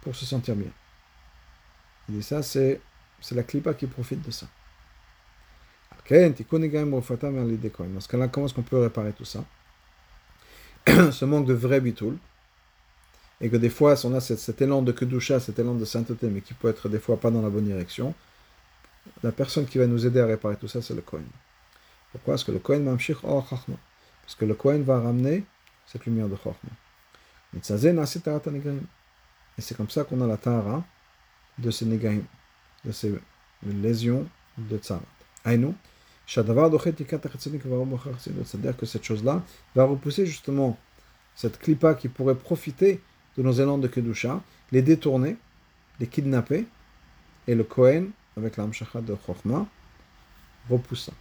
Pour 0.05 0.15
se 0.15 0.25
sentir 0.25 0.55
bien. 0.55 0.69
Il 2.07 2.15
dit 2.15 2.23
ça, 2.23 2.43
c'est 2.43 2.79
la 3.31 3.41
clipa 3.41 3.73
qui 3.73 3.87
profite 3.87 4.21
de 4.21 4.29
ça. 4.29 4.45
Dans 6.07 6.29
ce 6.29 8.07
cas-là, 8.07 8.27
comment 8.27 8.45
est-ce 8.45 8.53
qu'on 8.53 8.61
peut 8.61 8.79
réparer 8.79 9.13
tout 9.13 9.25
ça? 9.25 9.43
Ce 11.11 11.25
manque 11.25 11.47
de 11.47 11.55
vrai 11.55 11.81
bitoul. 11.81 12.17
Et 13.41 13.49
que 13.49 13.57
des 13.57 13.71
fois, 13.71 13.95
on 14.05 14.13
a 14.13 14.19
cet, 14.21 14.61
élan 14.61 14.83
de 14.83 14.91
kedusha, 14.91 15.39
cet 15.39 15.57
élan 15.57 15.73
de 15.73 15.85
sainteté, 15.85 16.27
mais 16.27 16.41
qui 16.41 16.53
peut 16.53 16.69
être 16.69 16.87
des 16.87 16.99
fois 16.99 17.19
pas 17.19 17.31
dans 17.31 17.41
la 17.41 17.49
bonne 17.49 17.65
direction. 17.65 18.13
La 19.23 19.31
personne 19.31 19.65
qui 19.65 19.79
va 19.79 19.87
nous 19.87 20.05
aider 20.05 20.19
à 20.19 20.27
réparer 20.27 20.57
tout 20.57 20.67
ça, 20.67 20.83
c'est 20.83 20.93
le 20.93 21.01
Kohen. 21.01 21.25
Pourquoi? 22.11 22.35
Parce 22.35 22.43
que 22.43 22.51
le 22.51 22.59
Kohen 22.59 22.83
mamshich 22.83 23.17
or 23.23 23.47
chachma. 23.49 23.75
Parce 24.21 24.35
que 24.35 24.45
le 24.45 24.53
Kohen 24.53 24.83
va 24.83 24.99
ramener 24.99 25.43
cette 25.87 26.05
lumière 26.05 26.27
de 26.27 26.35
chachma. 26.35 26.69
Et 29.57 29.61
c'est 29.61 29.75
comme 29.75 29.89
ça 29.89 30.03
qu'on 30.03 30.21
a 30.21 30.27
la 30.27 30.37
tara 30.37 30.83
de 31.57 31.71
ces 31.71 31.85
negaim, 31.85 32.21
de 32.83 32.91
ces 32.91 33.13
lésions 33.65 34.27
de 34.57 34.77
tzarat. 34.77 35.01
Aïnou, 35.43 35.73
c'est-à-dire 36.27 36.57
que 38.77 38.85
cette 38.85 39.03
chose-là 39.03 39.43
va 39.75 39.83
repousser 39.83 40.25
justement 40.25 40.77
cette 41.35 41.59
clipa 41.59 41.93
qui 41.93 42.09
pourrait 42.09 42.35
profiter 42.35 43.01
de 43.37 43.43
nos 43.43 43.51
élans 43.51 43.77
de 43.77 43.87
Kedusha, 43.87 44.41
les 44.71 44.81
détourner, 44.81 45.37
les 45.99 46.07
kidnapper, 46.07 46.65
et 47.47 47.53
le 47.53 47.63
Kohen, 47.63 48.09
avec 48.37 48.57
l'amshacha 48.57 49.01
de 49.01 49.15
Chochma, 49.25 49.67
repousse 50.69 51.05
ça. 51.05 51.13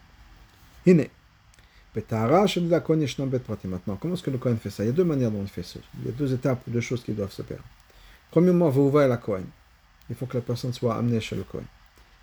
Maintenant, 3.66 3.96
comment 3.96 4.14
est-ce 4.14 4.22
que 4.22 4.30
le 4.30 4.38
Kohen 4.38 4.56
fait 4.56 4.70
ça? 4.70 4.84
Il 4.84 4.86
y 4.86 4.90
a 4.90 4.92
deux 4.92 5.04
manières 5.04 5.30
dont 5.30 5.42
il 5.42 5.48
fait 5.48 5.62
ça. 5.62 5.80
Il 6.00 6.06
y 6.06 6.08
a 6.08 6.12
deux 6.12 6.32
étapes, 6.32 6.62
deux 6.66 6.80
choses 6.80 7.04
qui 7.04 7.12
doivent 7.12 7.30
se 7.32 7.42
faire. 7.42 7.60
Premièrement, 8.34 8.68
vous 8.68 8.98
à 8.98 9.06
la 9.06 9.16
Kohen. 9.16 9.46
Il 10.10 10.16
faut 10.16 10.26
que 10.26 10.36
la 10.36 10.40
personne 10.40 10.72
soit 10.72 10.96
amenée 10.96 11.20
chez 11.20 11.36
le 11.36 11.44
Kohen. 11.44 11.62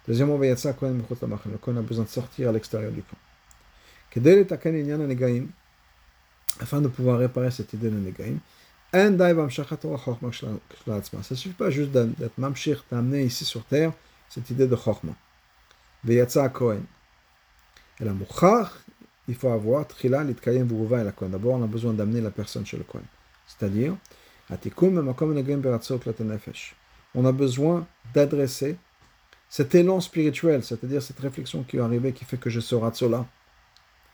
Deuxièmement, 0.05 0.37
le 0.37 1.57
Kohen 1.57 1.77
a 1.77 1.81
besoin 1.81 2.03
de 2.03 2.09
sortir 2.09 2.49
à 2.49 2.51
l'extérieur 2.51 2.91
du 2.91 3.01
camp. 3.01 3.15
Afin 6.59 6.81
de 6.81 6.89
pouvoir 6.89 7.17
réparer 7.17 7.49
cette 7.49 7.71
idée 7.71 7.89
de 7.89 7.95
Negaim, 7.95 8.39
ça 8.91 9.09
ne 9.09 9.29
suffit 11.33 11.53
pas 11.53 11.69
juste 11.69 11.91
d'être 11.91 12.37
mamshir, 12.37 12.83
d'amener 12.91 13.23
ici 13.23 13.45
sur 13.45 13.63
terre 13.63 13.93
cette 14.27 14.49
idée 14.49 14.67
de 14.67 14.75
Chochma. 14.75 15.13
Veyatsa 16.03 16.49
Kohen. 16.49 16.83
Et 18.01 18.03
la 18.03 18.11
mouchar, 18.11 18.79
il 19.29 19.35
faut 19.35 19.47
avoir 19.47 19.87
trila 19.87 20.25
litkayem 20.25 20.67
vuruva 20.67 20.99
et 20.99 21.05
la 21.05 21.13
Kohen. 21.13 21.31
D'abord, 21.31 21.53
on 21.53 21.63
a 21.63 21.67
besoin 21.67 21.93
d'amener 21.93 22.19
la 22.19 22.31
personne 22.31 22.65
chez 22.65 22.75
le 22.75 22.83
Kohen. 22.83 23.05
C'est-à-dire, 23.47 23.95
on 27.13 27.25
a 27.25 27.31
besoin 27.31 27.87
d'adresser 28.13 28.77
cet 29.49 29.75
élan 29.75 29.99
spirituel, 29.99 30.63
c'est-à-dire 30.63 31.01
cette 31.01 31.19
réflexion 31.19 31.63
qui 31.63 31.77
est 31.77 31.81
arrivée, 31.81 32.13
qui 32.13 32.23
fait 32.23 32.37
que 32.37 32.49
je 32.49 32.59
serai 32.59 33.09
là. 33.09 33.25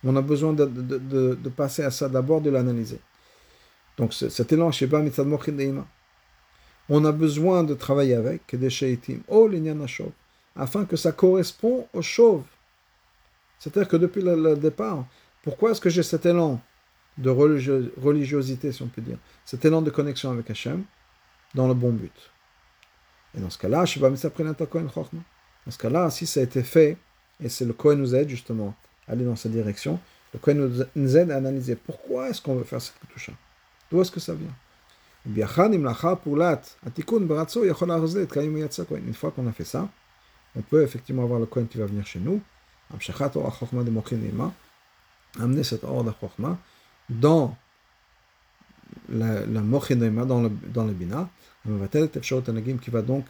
On 0.03 0.15
a 0.15 0.21
besoin 0.21 0.53
de, 0.53 1.49
passer 1.55 1.83
à 1.83 1.91
ça, 1.91 2.09
d'abord 2.09 2.41
de 2.41 2.49
l'analyser. 2.49 2.99
Donc 3.97 4.13
cet 4.13 4.51
élan, 4.51 4.71
on 6.89 7.05
a 7.05 7.11
besoin 7.11 7.63
de 7.63 7.73
travailler 7.73 8.15
avec 8.15 8.55
oh, 9.27 9.49
afin 10.55 10.85
que 10.85 10.95
ça 10.95 11.11
correspond 11.11 11.87
au 11.93 12.01
chauve. 12.01 12.43
C'est-à-dire 13.59 13.89
que 13.89 13.97
depuis 13.97 14.21
le, 14.21 14.55
départ, 14.55 15.05
pourquoi 15.43 15.71
est-ce 15.71 15.81
que 15.81 15.89
j'ai 15.89 16.03
cet 16.03 16.25
élan 16.25 16.59
de 17.17 17.29
religiosité, 17.29 18.71
si 18.71 18.81
on 18.83 18.87
peut 18.87 19.01
dire, 19.01 19.17
cet 19.45 19.65
élan 19.65 19.81
de 19.81 19.89
connexion 19.89 20.31
avec 20.31 20.49
Hachem, 20.49 20.83
dans 21.55 21.67
le 21.67 21.73
bon 21.73 21.91
but. 21.91 22.31
Et 23.35 23.41
dans 23.41 23.49
ce 23.49 23.57
cas-là, 23.57 23.85
je 23.85 23.99
Dans 23.99 25.71
ce 25.71 25.77
cas-là, 25.77 26.09
si 26.09 26.25
ça 26.25 26.39
a 26.39 26.43
été 26.43 26.63
fait, 26.63 26.97
et 27.43 27.49
c'est 27.49 27.65
le 27.65 27.73
Kohen 27.73 27.99
nous 27.99 28.15
aide 28.15 28.29
justement 28.29 28.75
à 29.07 29.11
aller 29.11 29.25
dans 29.25 29.35
cette 29.35 29.51
direction, 29.51 29.99
le 30.33 30.39
Kohen 30.39 30.85
nous 30.95 31.17
aide 31.17 31.31
à 31.31 31.37
analyser 31.37 31.75
pourquoi 31.75 32.29
est-ce 32.29 32.41
qu'on 32.41 32.55
veut 32.55 32.63
faire 32.63 32.81
cette 32.81 32.95
touche 33.13 33.29
D'où 33.89 34.01
est-ce 34.01 34.11
que 34.11 34.19
ça 34.19 34.33
vient? 34.33 34.53
Une 35.25 35.35
fois 39.13 39.31
qu'on 39.31 39.47
a 39.47 39.51
fait 39.51 39.65
ça, 39.65 39.89
on 40.55 40.61
peut 40.61 40.83
effectivement 40.83 41.23
avoir 41.23 41.39
le 41.39 41.45
Kohen 41.45 41.67
qui 41.67 41.77
va 41.77 41.85
venir 41.85 42.05
chez 42.05 42.19
nous, 42.19 42.41
amener 45.39 45.63
cette 45.63 45.83
ordre 45.83 46.05
de 46.05 46.11
dans 47.09 47.55
la, 49.09 49.45
la 49.45 49.61
dans 49.61 50.41
le, 50.41 50.49
dans 50.49 50.85
le 50.85 50.93
bina, 50.93 51.29
qui 52.81 52.89
va 52.89 53.01
donc 53.01 53.25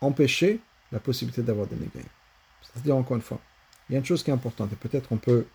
empêcher 0.00 0.60
la 0.90 1.00
possibilité 1.00 1.42
d'avoir 1.42 1.66
des 1.66 1.76
négaim. 1.76 2.06
C'est-à-dire, 2.62 2.96
encore 2.96 3.16
une 3.16 3.22
fois, 3.22 3.40
il 3.88 3.94
y 3.94 3.96
a 3.96 3.98
une 3.98 4.04
chose 4.04 4.22
qui 4.22 4.30
est 4.30 4.34
importante, 4.34 4.72
et 4.72 4.76
peut-être 4.76 5.10
on 5.10 5.16
peut 5.16 5.46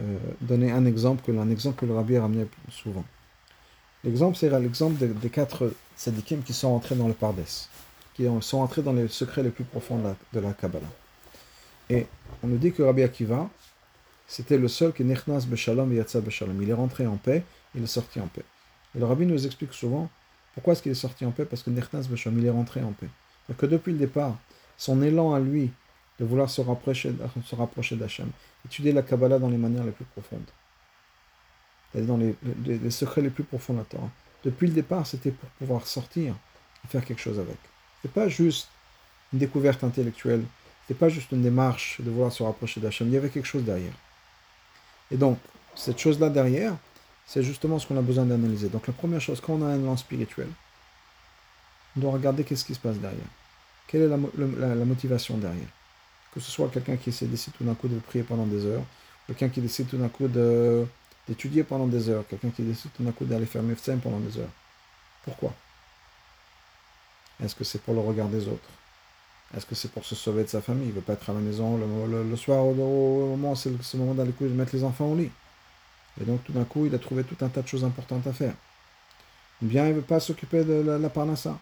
euh, 0.00 0.18
donner 0.40 0.70
un 0.70 0.86
exemple, 0.86 1.22
que, 1.24 1.36
un 1.36 1.50
exemple 1.50 1.78
que 1.78 1.86
le 1.86 1.94
rabbi 1.94 2.16
a 2.16 2.22
ramené 2.22 2.46
souvent. 2.70 3.04
L'exemple, 4.04 4.36
c'est 4.36 4.48
l'exemple 4.60 4.96
des, 5.06 5.28
quatre 5.28 5.72
sadikim 5.94 6.42
qui 6.42 6.54
sont 6.54 6.68
entrés 6.68 6.94
dans 6.94 7.08
le 7.08 7.14
Pardes, 7.14 7.44
qui 8.14 8.26
sont 8.40 8.58
entrés 8.58 8.82
dans 8.82 8.94
les 8.94 9.08
secrets 9.08 9.42
les 9.42 9.50
plus 9.50 9.64
profonds 9.64 10.00
de 10.32 10.40
la, 10.40 10.52
Kabbalah. 10.54 10.86
Et 11.90 12.06
on 12.42 12.46
nous 12.46 12.56
dit 12.56 12.72
que 12.72 12.82
Rabbi 12.82 13.02
Akiva, 13.02 13.50
c'était 14.30 14.58
le 14.58 14.68
seul 14.68 14.92
qui 14.92 15.04
nechnas 15.04 15.44
beshalom 15.46 15.92
et 15.92 15.96
yatsa 15.96 16.20
beshalom. 16.20 16.62
Il 16.62 16.70
est 16.70 16.74
rentré 16.74 17.06
en 17.06 17.16
paix, 17.16 17.42
il 17.74 17.82
est 17.82 17.86
sorti 17.86 18.20
en 18.20 18.28
paix. 18.28 18.44
Et 18.94 18.98
le 18.98 19.04
rabbi 19.04 19.26
nous 19.26 19.44
explique 19.44 19.72
souvent 19.72 20.08
pourquoi 20.54 20.72
est-ce 20.72 20.82
qu'il 20.82 20.92
est 20.92 20.96
sorti 20.96 21.24
en 21.24 21.30
paix 21.30 21.44
Parce 21.44 21.62
que 21.62 21.70
Nechnas 21.70 22.06
Besham, 22.10 22.36
il 22.38 22.44
est 22.44 22.50
rentré 22.50 22.82
en 22.82 22.92
paix. 22.92 23.08
Donc 23.48 23.58
que 23.58 23.66
depuis 23.66 23.92
le 23.92 23.98
départ, 23.98 24.36
son 24.76 25.02
élan 25.02 25.34
à 25.34 25.40
lui 25.40 25.70
de 26.18 26.24
vouloir 26.24 26.50
se 26.50 26.60
rapprocher, 26.60 27.12
se 27.44 27.94
d'Hachem, 27.94 28.30
étudier 28.66 28.92
la 28.92 29.02
Kabbalah 29.02 29.38
dans 29.38 29.48
les 29.48 29.56
manières 29.56 29.84
les 29.84 29.90
plus 29.90 30.04
profondes, 30.04 30.44
dans 31.94 32.18
les, 32.18 32.90
secrets 32.90 33.22
les 33.22 33.30
plus 33.30 33.44
profonds 33.44 33.72
de 33.72 33.78
la 33.78 33.84
Torah. 33.84 34.10
Depuis 34.44 34.66
le 34.66 34.74
départ, 34.74 35.06
c'était 35.06 35.30
pour 35.30 35.48
pouvoir 35.50 35.86
sortir 35.86 36.34
et 36.84 36.88
faire 36.88 37.04
quelque 37.04 37.20
chose 37.20 37.38
avec. 37.38 37.56
Ce 38.02 38.08
pas 38.08 38.28
juste 38.28 38.68
une 39.32 39.38
découverte 39.38 39.82
intellectuelle, 39.82 40.44
ce 40.88 40.94
pas 40.94 41.08
juste 41.08 41.32
une 41.32 41.42
démarche 41.42 42.00
de 42.00 42.10
vouloir 42.10 42.32
se 42.32 42.42
rapprocher 42.42 42.80
d'Hachem, 42.80 43.08
il 43.08 43.14
y 43.14 43.16
avait 43.16 43.30
quelque 43.30 43.48
chose 43.48 43.64
derrière. 43.64 43.94
Et 45.10 45.16
donc, 45.16 45.38
cette 45.74 45.98
chose-là 45.98 46.30
derrière, 46.30 46.76
c'est 47.26 47.42
justement 47.42 47.78
ce 47.78 47.86
qu'on 47.86 47.96
a 47.96 48.02
besoin 48.02 48.24
d'analyser. 48.24 48.68
Donc 48.68 48.86
la 48.86 48.92
première 48.92 49.20
chose, 49.20 49.40
quand 49.40 49.54
on 49.54 49.62
a 49.62 49.66
un 49.66 49.80
élan 49.80 49.96
spirituel, 49.96 50.48
on 51.96 52.00
doit 52.00 52.12
regarder 52.12 52.44
qu'est-ce 52.44 52.64
qui 52.64 52.74
se 52.74 52.80
passe 52.80 52.96
derrière. 52.98 53.20
Quelle 53.86 54.02
est 54.02 54.08
la, 54.08 54.16
motivation 54.84 55.36
derrière? 55.38 55.68
Que 56.32 56.40
ce 56.40 56.50
soit 56.50 56.68
quelqu'un 56.68 56.96
qui 56.96 57.10
décide 57.10 57.52
tout 57.56 57.64
d'un 57.64 57.74
coup 57.74 57.88
de 57.88 57.98
prier 57.98 58.24
pendant 58.24 58.46
des 58.46 58.64
heures, 58.64 58.84
quelqu'un 59.26 59.48
qui 59.48 59.60
décide 59.60 59.88
tout 59.88 59.96
d'un 59.96 60.08
coup 60.08 60.28
d'étudier 60.28 61.64
pendant 61.64 61.86
des 61.86 62.08
heures, 62.08 62.24
quelqu'un 62.28 62.50
qui 62.50 62.62
décide 62.62 62.90
tout 62.96 63.02
d'un 63.02 63.12
coup 63.12 63.24
d'aller 63.24 63.46
faire 63.46 63.62
médecin 63.62 63.96
pendant 63.98 64.20
des 64.20 64.38
heures. 64.38 64.52
Pourquoi? 65.24 65.52
Est-ce 67.42 67.54
que 67.54 67.64
c'est 67.64 67.80
pour 67.80 67.94
le 67.94 68.00
regard 68.00 68.28
des 68.28 68.46
autres? 68.46 68.68
Est-ce 69.56 69.66
que 69.66 69.74
c'est 69.74 69.90
pour 69.90 70.04
se 70.04 70.14
sauver 70.14 70.44
de 70.44 70.48
sa 70.48 70.60
famille? 70.60 70.86
Il 70.86 70.90
ne 70.90 70.94
veut 70.94 71.00
pas 71.00 71.14
être 71.14 71.28
à 71.28 71.32
la 71.32 71.40
maison 71.40 71.76
le, 71.76 72.36
soir 72.36 72.64
au, 72.64 72.74
moment, 72.74 73.54
c'est 73.54 73.70
le, 73.70 73.98
moment 73.98 74.14
d'aller 74.14 74.32
mettre 74.40 74.74
les 74.74 74.84
enfants 74.84 75.06
au 75.06 75.16
lit. 75.16 75.30
Et 76.20 76.24
donc 76.24 76.44
tout 76.44 76.52
d'un 76.52 76.64
coup, 76.64 76.86
il 76.86 76.94
a 76.94 76.98
trouvé 76.98 77.24
tout 77.24 77.36
un 77.44 77.48
tas 77.48 77.62
de 77.62 77.68
choses 77.68 77.84
importantes 77.84 78.26
à 78.26 78.32
faire. 78.32 78.54
Ou 79.62 79.66
bien 79.66 79.86
il 79.86 79.90
ne 79.90 79.94
veut 79.94 80.02
pas 80.02 80.20
s'occuper 80.20 80.64
de 80.64 80.74
la, 80.74 80.98
la 80.98 81.08
parnassa. 81.08 81.58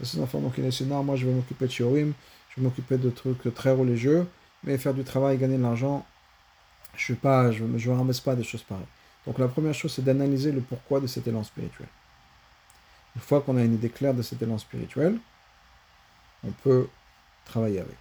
De 0.00 0.04
ses 0.04 0.20
enfants, 0.20 0.40
donc 0.40 0.54
il 0.56 0.64
a 0.64 0.68
dit, 0.68 0.84
non, 0.84 1.02
moi 1.02 1.16
je 1.16 1.26
vais 1.26 1.32
m'occuper 1.32 1.66
de 1.66 1.72
Shiorim, 1.72 2.12
je 2.50 2.56
vais 2.56 2.62
m'occuper 2.62 2.98
de 2.98 3.10
trucs 3.10 3.52
très 3.52 3.72
religieux, 3.72 4.26
mais 4.62 4.78
faire 4.78 4.94
du 4.94 5.02
travail, 5.02 5.38
gagner 5.38 5.58
de 5.58 5.62
l'argent, 5.62 6.06
je 6.96 7.12
ne 7.12 7.52
je, 7.52 7.64
je 7.76 7.90
ramasse 7.90 8.20
pas 8.20 8.36
des 8.36 8.44
choses 8.44 8.62
pareilles. 8.62 8.86
Donc 9.26 9.38
la 9.38 9.48
première 9.48 9.74
chose, 9.74 9.92
c'est 9.92 10.04
d'analyser 10.04 10.52
le 10.52 10.60
pourquoi 10.60 11.00
de 11.00 11.06
cet 11.06 11.26
élan 11.26 11.44
spirituel. 11.44 11.88
Une 13.16 13.20
fois 13.20 13.40
qu'on 13.40 13.56
a 13.56 13.62
une 13.62 13.74
idée 13.74 13.90
claire 13.90 14.14
de 14.14 14.22
cet 14.22 14.40
élan 14.40 14.58
spirituel, 14.58 15.18
on 16.44 16.50
peut 16.50 16.88
travailler 17.48 17.80
avec. 17.80 17.98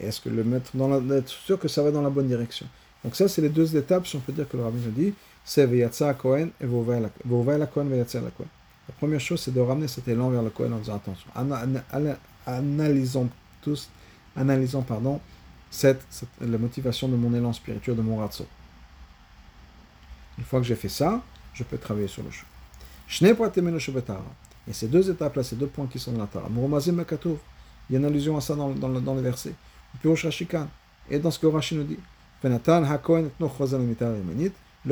Et 0.00 0.06
est-ce 0.06 0.20
que 0.20 0.28
le 0.28 0.42
mettre 0.42 0.76
dans 0.76 0.88
la, 0.88 1.16
être 1.16 1.28
sûr 1.28 1.58
que 1.58 1.68
ça 1.68 1.82
va 1.82 1.90
dans 1.90 2.02
la 2.02 2.10
bonne 2.10 2.26
direction? 2.26 2.66
Donc 3.04 3.14
ça, 3.16 3.28
c'est 3.28 3.42
les 3.42 3.48
deux 3.48 3.76
étapes, 3.76 4.06
si 4.06 4.16
on 4.16 4.20
peut 4.20 4.32
dire 4.32 4.48
que 4.48 4.56
le 4.56 4.64
rabbin 4.64 4.78
nous 4.84 4.90
dit, 4.90 5.14
c'est 5.44 5.66
Veyatsa 5.66 6.14
Kohen 6.14 6.50
et 6.60 6.66
la 6.66 7.66
Kohen 7.66 7.88
Veyatsa 7.88 8.20
la 8.20 8.30
Kohen. 8.30 8.48
La 8.88 8.94
première 8.94 9.20
chose, 9.20 9.40
c'est 9.40 9.52
de 9.54 9.60
ramener 9.60 9.88
cet 9.88 10.08
élan 10.08 10.30
vers 10.30 10.42
le 10.42 10.50
Kohen 10.50 10.72
en 10.72 10.78
disant 10.78 10.96
attention. 10.96 11.28
Analysons 12.46 13.28
tous, 13.60 13.88
analysons, 14.36 14.82
pardon, 14.82 15.20
cette, 15.70 16.04
la 16.40 16.58
motivation 16.58 17.08
de 17.08 17.16
mon 17.16 17.32
élan 17.34 17.52
spirituel, 17.52 17.96
de 17.96 18.02
mon 18.02 18.18
ratso. 18.18 18.46
Une 20.38 20.44
fois 20.44 20.60
que 20.60 20.66
j'ai 20.66 20.74
fait 20.74 20.88
ça, 20.88 21.22
je 21.54 21.62
peux 21.64 21.78
travailler 21.78 22.08
sur 22.08 22.22
le 22.22 22.30
chemin. 22.30 22.48
Et 24.68 24.72
ces 24.72 24.88
deux 24.88 25.10
étapes-là, 25.10 25.42
ces 25.42 25.56
deux 25.56 25.66
points 25.66 25.86
qui 25.86 25.98
sont 25.98 26.12
dans 26.12 26.20
la 26.20 26.26
Tara. 26.26 26.48
Il 27.92 27.96
y 27.96 27.98
a 27.98 27.98
une 27.98 28.06
allusion 28.06 28.38
à 28.38 28.40
ça 28.40 28.54
dans, 28.54 28.70
dans, 28.70 28.88
dans 28.88 29.14
le 29.14 29.20
verset. 29.20 29.52
Et 31.10 31.18
dans 31.18 31.30
ce 31.30 31.38
que 31.38 31.46
Rashi 31.46 31.74
nous 31.74 31.84
dit. 31.84 31.98
Le 32.42 32.58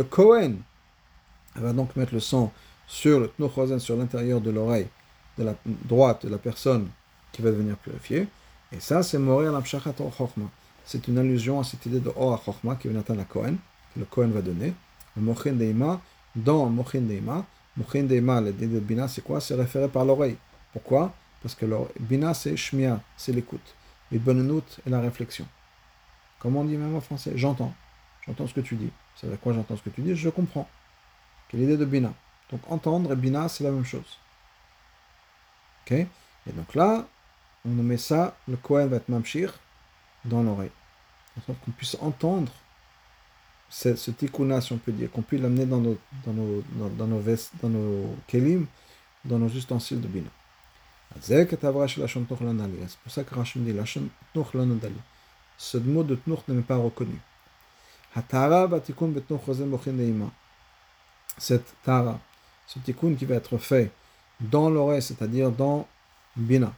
Kohen 0.02 0.58
va 1.54 1.72
donc 1.72 1.96
mettre 1.96 2.12
le 2.12 2.20
sang 2.20 2.52
sur 2.86 3.20
le 3.20 3.30
tnochozen, 3.38 3.78
sur 3.78 3.96
l'intérieur 3.96 4.42
de 4.42 4.50
l'oreille 4.50 4.86
de 5.38 5.44
la 5.44 5.54
droite 5.64 6.26
de 6.26 6.30
la 6.30 6.36
personne 6.36 6.88
qui 7.32 7.40
va 7.40 7.50
devenir 7.50 7.78
purifiée. 7.78 8.28
Et 8.70 8.80
ça, 8.80 9.02
c'est 9.02 9.16
Morir 9.16 9.50
l'Amshachat 9.50 9.94
Chokma. 9.96 10.50
C'est 10.84 11.08
une 11.08 11.16
allusion 11.16 11.58
à 11.58 11.64
cette 11.64 11.86
idée 11.86 12.00
de 12.00 12.12
Or 12.14 12.42
Chokma 12.44 12.76
qui 12.76 12.88
vient 12.88 13.02
la 13.08 13.24
Kohen, 13.24 13.56
que 13.94 14.00
le 14.00 14.04
Kohen 14.04 14.30
va 14.30 14.42
donner. 14.42 14.74
Mochin 15.16 15.54
Deima, 15.54 16.02
dans 16.36 16.66
Mochin 16.66 17.00
Deima, 17.00 17.46
Mochin 17.78 18.02
Deima, 18.02 18.42
l'idée 18.42 18.66
de 18.66 18.78
Bina, 18.78 19.08
c'est 19.08 19.22
quoi? 19.22 19.40
C'est 19.40 19.54
référé 19.54 19.88
par 19.88 20.04
l'oreille. 20.04 20.36
Pourquoi? 20.74 21.14
Parce 21.42 21.54
que 21.54 21.66
Bina, 21.98 22.34
c'est 22.34 22.56
Shmia, 22.56 23.00
c'est 23.16 23.32
l'écoute. 23.32 23.74
Et 24.12 24.18
Bonenout 24.18 24.64
est 24.86 24.90
la 24.90 25.00
réflexion. 25.00 25.46
Comment 26.38 26.60
on 26.60 26.64
dit 26.64 26.76
même 26.76 26.94
en 26.94 27.00
français? 27.00 27.32
J'entends. 27.36 27.74
J'entends 28.26 28.46
ce 28.46 28.54
que 28.54 28.60
tu 28.60 28.74
dis. 28.74 28.90
C'est 29.16 29.26
avec 29.26 29.40
quoi 29.40 29.52
j'entends 29.52 29.76
ce 29.76 29.82
que 29.82 29.90
tu 29.90 30.02
dis? 30.02 30.16
Je 30.16 30.28
comprends. 30.28 30.68
Quelle 31.48 31.60
l'idée 31.60 31.76
de 31.76 31.84
Bina? 31.84 32.12
Donc 32.50 32.60
entendre 32.68 33.12
et 33.12 33.16
Bina, 33.16 33.48
c'est 33.48 33.64
la 33.64 33.70
même 33.70 33.84
chose. 33.84 34.18
Ok? 35.84 35.92
Et 35.92 36.52
donc 36.52 36.74
là, 36.74 37.06
on 37.64 37.70
met 37.70 37.96
ça, 37.96 38.36
le 38.48 38.56
Kohen 38.56 38.88
va 38.88 38.96
être 38.96 39.08
Mamshir, 39.08 39.58
dans 40.24 40.42
l'oreille. 40.42 40.70
De 41.36 41.42
sorte 41.42 41.58
qu'on 41.64 41.70
puisse 41.70 41.96
entendre 42.00 42.52
ce, 43.68 43.94
ce 43.96 44.10
tikkuna, 44.10 44.60
si 44.60 44.72
on 44.72 44.78
peut 44.78 44.92
dire, 44.92 45.10
qu'on 45.10 45.22
puisse 45.22 45.40
l'amener 45.40 45.66
dans 45.66 45.78
nos, 45.78 45.98
dans 46.24 46.32
nos, 46.32 46.62
dans, 46.96 47.06
nos 47.06 47.20
vestes, 47.20 47.52
dans 47.62 47.68
nos 47.68 48.16
kelim, 48.26 48.66
dans 49.24 49.38
nos 49.38 49.48
ustensiles 49.48 50.00
de 50.00 50.08
bina. 50.08 50.30
C'est 51.18 51.48
pour 51.48 53.12
ça 53.12 53.24
que 53.24 53.34
Rachim 53.34 53.60
dit, 53.60 53.74
ce 55.58 55.78
mot 55.78 56.02
de 56.02 56.14
tnuch 56.14 56.38
n'est 56.48 56.62
pas 56.62 56.76
reconnu. 56.76 57.18
Cette 61.36 61.74
tara, 61.82 62.20
ce 62.66 62.78
tikkun 62.78 63.14
qui 63.14 63.24
va 63.24 63.34
être 63.36 63.58
fait 63.58 63.90
dans 64.40 64.70
l'oreille, 64.70 65.02
c'est-à-dire 65.02 65.50
dans 65.50 65.86
bina. 66.36 66.72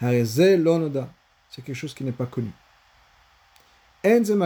C'est 0.00 1.62
quelque 1.64 1.74
chose 1.74 1.94
qui 1.94 2.04
n'est 2.04 2.12
pas 2.12 2.26
connu. 2.26 2.50
C'est 4.04 4.36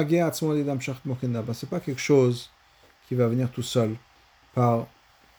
pas 1.70 1.80
quelque 1.80 2.00
chose 2.00 2.50
qui 3.08 3.14
va 3.14 3.26
venir 3.26 3.50
tout 3.50 3.62
seul 3.62 3.96
en 4.56 4.86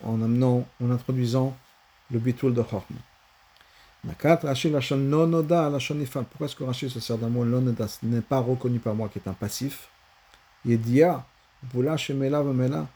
amenant, 0.03 0.67
en 0.81 0.91
introduisant 0.91 1.55
le 2.11 2.19
bitul 2.19 2.53
de 2.53 2.61
Chorma. 2.61 2.97
Pourquoi 4.03 4.37
est-ce 6.45 6.55
que 6.55 6.63
Rashi 6.63 6.89
se 6.89 6.99
sert 6.99 7.17
d'un 7.17 7.29
mot 7.29 7.45
Ce 7.45 8.05
n'est 8.05 8.21
pas 8.21 8.39
reconnu 8.39 8.79
par 8.79 8.95
moi 8.95 9.09
qui 9.09 9.19
est 9.19 9.27
un 9.27 9.33
passif? 9.33 9.89
Yedia, 10.65 11.25
Bula 11.73 11.97
Shemela 11.97 12.41
Vemela, 12.41 12.87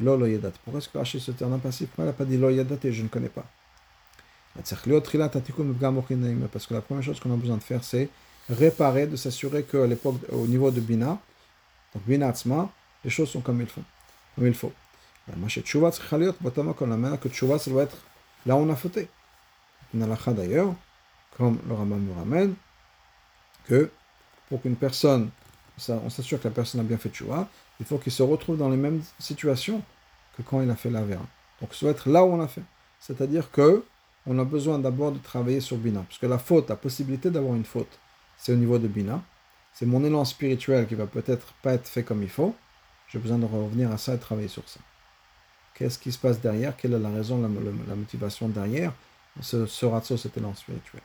Lolo 0.00 0.26
Yedat. 0.26 0.52
Pourquoi 0.62 0.78
est-ce 0.78 0.88
que 0.88 0.98
Rashi 0.98 1.20
se 1.20 1.32
sert 1.32 1.48
d'un 1.48 1.58
passif? 1.58 1.88
Pourquoi 1.88 2.04
il 2.04 2.08
n'a 2.08 2.12
pas 2.12 2.24
dit 2.24 2.38
Lo 2.38 2.50
Yedat 2.50 2.76
et 2.84 2.92
je 2.92 3.02
ne 3.02 3.08
connais 3.08 3.28
pas? 3.28 3.44
Parce 4.54 4.74
que 4.80 4.90
la 6.74 6.80
première 6.80 7.02
chose 7.02 7.18
qu'on 7.18 7.32
a 7.32 7.36
besoin 7.36 7.56
de 7.56 7.62
faire, 7.62 7.82
c'est 7.82 8.08
réparer, 8.48 9.06
de 9.06 9.16
s'assurer 9.16 9.64
qu'à 9.64 9.86
l'époque, 9.86 10.16
au 10.30 10.46
niveau 10.46 10.70
de 10.70 10.80
Bina, 10.80 11.18
donc 11.92 12.04
Bina 12.06 12.28
Atzma, 12.28 12.70
les 13.04 13.10
choses 13.10 13.30
sont 13.30 13.40
comme 13.40 13.60
il 13.60 13.66
faut. 13.66 13.82
Comme 14.36 14.46
il 14.46 14.54
faut. 14.54 14.72
La 15.26 15.48
Tchouva 15.48 15.90
que 15.90 17.28
Tchouva, 17.28 17.58
ça 17.58 17.70
doit 17.70 17.82
être 17.82 17.96
là 18.46 18.54
où 18.56 18.58
on 18.58 18.70
a 18.70 18.76
fauté. 18.76 19.08
Une 19.94 20.34
d'ailleurs, 20.34 20.74
comme 21.36 21.58
le 21.68 21.74
Rambam 21.74 22.04
nous 22.04 22.14
ramène, 22.14 22.54
que 23.66 23.90
pour 24.48 24.60
qu'une 24.60 24.76
personne, 24.76 25.30
on 25.88 26.10
s'assure 26.10 26.40
que 26.40 26.48
la 26.48 26.54
personne 26.54 26.80
a 26.80 26.84
bien 26.84 26.98
fait 26.98 27.08
Tchouva, 27.08 27.48
il 27.80 27.86
faut 27.86 27.98
qu'il 27.98 28.12
se 28.12 28.22
retrouve 28.22 28.56
dans 28.56 28.68
les 28.68 28.76
mêmes 28.76 29.02
situations 29.18 29.82
que 30.36 30.42
quand 30.42 30.60
il 30.60 30.70
a 30.70 30.76
fait 30.76 30.90
la 30.90 31.00
l'Avera. 31.00 31.24
Donc, 31.60 31.70
il 31.74 31.80
doit 31.80 31.90
être 31.92 32.08
là 32.08 32.24
où 32.24 32.32
on 32.32 32.40
a 32.40 32.48
fait. 32.48 32.62
C'est-à-dire 33.00 33.50
que 33.50 33.84
on 34.26 34.38
a 34.38 34.44
besoin 34.44 34.78
d'abord 34.78 35.12
de 35.12 35.18
travailler 35.18 35.60
sur 35.60 35.76
Bina. 35.76 36.02
Parce 36.08 36.18
que 36.18 36.26
la 36.26 36.38
faute, 36.38 36.68
la 36.70 36.76
possibilité 36.76 37.30
d'avoir 37.30 37.54
une 37.54 37.64
faute, 37.64 37.98
c'est 38.38 38.52
au 38.52 38.56
niveau 38.56 38.78
de 38.78 38.88
Bina. 38.88 39.22
C'est 39.72 39.86
mon 39.86 40.04
élan 40.04 40.24
spirituel 40.24 40.86
qui 40.86 40.94
va 40.94 41.06
peut-être 41.06 41.52
pas 41.62 41.74
être 41.74 41.86
fait 41.86 42.04
comme 42.04 42.22
il 42.22 42.28
faut. 42.28 42.54
J'ai 43.08 43.18
besoin 43.18 43.38
de 43.38 43.44
revenir 43.44 43.92
à 43.92 43.98
ça 43.98 44.14
et 44.14 44.18
travailler 44.18 44.48
sur 44.48 44.66
ça. 44.68 44.80
Qu'est-ce 45.74 45.98
qui 45.98 46.12
se 46.12 46.18
passe 46.18 46.40
derrière? 46.40 46.76
Quelle 46.76 46.94
est 46.94 46.98
la 46.98 47.10
raison, 47.10 47.40
la, 47.42 47.94
motivation 47.94 48.48
derrière? 48.48 48.92
Ce, 49.40 49.66
ce 49.66 49.86
ratio, 49.86 50.16
cet 50.16 50.36
élan 50.36 50.54
spirituel 50.54 51.02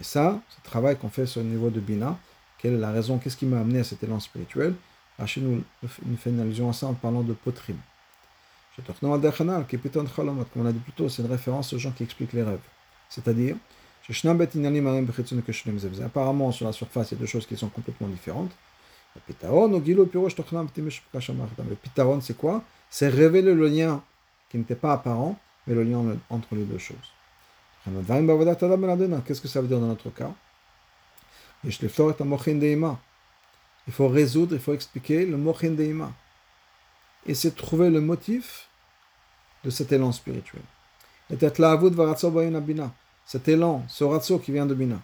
Et 0.00 0.04
ça, 0.04 0.40
ce 0.48 0.68
travail 0.68 0.96
qu'on 0.96 1.08
fait 1.08 1.26
sur 1.26 1.40
le 1.40 1.48
niveau 1.48 1.70
de 1.70 1.80
Bina, 1.80 2.18
quelle 2.58 2.74
est 2.74 2.78
la 2.78 2.92
raison 2.92 3.18
Qu'est-ce 3.18 3.36
qui 3.36 3.46
m'a 3.46 3.60
amené 3.60 3.80
à 3.80 3.84
cet 3.84 4.02
élan 4.02 4.20
spirituel? 4.20 4.74
Rachid 5.18 5.42
nous, 5.42 5.62
nous 5.82 6.16
fait 6.16 6.30
une 6.30 6.40
allusion 6.40 6.68
à 6.68 6.72
ça 6.72 6.86
en 6.86 6.94
parlant 6.94 7.22
de 7.22 7.32
potrim. 7.32 7.76
Comme 8.76 9.10
on 9.10 9.14
a 9.14 10.72
dit 10.72 10.78
plus 10.78 10.92
tôt, 10.92 11.08
c'est 11.08 11.22
une 11.22 11.30
référence 11.30 11.72
aux 11.72 11.78
gens 11.78 11.92
qui 11.92 12.02
expliquent 12.02 12.32
les 12.32 12.42
rêves. 12.42 12.58
C'est-à-dire, 13.08 13.54
apparemment 16.04 16.52
sur 16.52 16.66
la 16.66 16.72
surface, 16.72 17.10
il 17.10 17.14
y 17.14 17.16
a 17.16 17.20
deux 17.20 17.26
choses 17.26 17.46
qui 17.46 17.56
sont 17.56 17.68
complètement 17.68 18.08
différentes. 18.08 18.50
Le 19.14 19.20
pitaron, 21.76 22.20
c'est 22.20 22.36
quoi? 22.36 22.64
C'est 22.90 23.08
révéler 23.08 23.54
le 23.54 23.68
lien 23.68 24.02
qui 24.48 24.58
n'était 24.58 24.74
pas 24.74 24.92
apparent, 24.92 25.38
mais 25.66 25.74
le 25.74 25.82
lien 25.84 26.16
entre 26.30 26.54
les 26.54 26.64
deux 26.64 26.78
choses. 26.78 27.12
Qu'est-ce 29.26 29.40
que 29.40 29.48
ça 29.48 29.60
veut 29.60 29.68
dire 29.68 29.80
dans 29.80 29.86
notre 29.86 30.10
cas? 30.10 30.32
Il 31.64 31.72
faut 33.92 34.08
résoudre, 34.08 34.54
il 34.54 34.60
faut 34.60 34.74
expliquer 34.74 35.26
le 35.26 35.36
mochin 35.36 35.70
deima. 35.70 36.12
Et 37.26 37.34
c'est 37.34 37.54
trouver 37.54 37.90
le 37.90 38.00
motif 38.00 38.68
de 39.64 39.70
cet 39.70 39.92
élan 39.92 40.12
spirituel 40.12 40.62
cet 43.26 43.48
élan, 43.48 43.82
ce 43.88 44.04
ratio 44.04 44.38
qui 44.38 44.52
vient 44.52 44.66
de 44.66 44.74
Bina. 44.74 45.00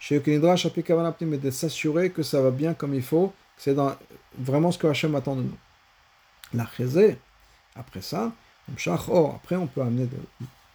Chez 0.00 0.20
mais 1.22 1.38
de 1.38 1.50
s'assurer 1.50 2.10
que 2.10 2.22
ça 2.22 2.42
va 2.42 2.50
bien 2.50 2.74
comme 2.74 2.94
il 2.94 3.02
faut, 3.02 3.28
que 3.56 3.62
c'est 3.62 3.76
vraiment 4.38 4.72
ce 4.72 4.78
que 4.78 4.86
Hachem 4.86 5.14
attend 5.14 5.36
de 5.36 5.42
nous. 5.42 5.56
La 6.52 6.68
après 7.76 8.02
ça, 8.02 8.32
après 8.68 9.56
on 9.56 9.66
peut 9.66 9.82
amener 9.82 10.06
de, 10.06 10.16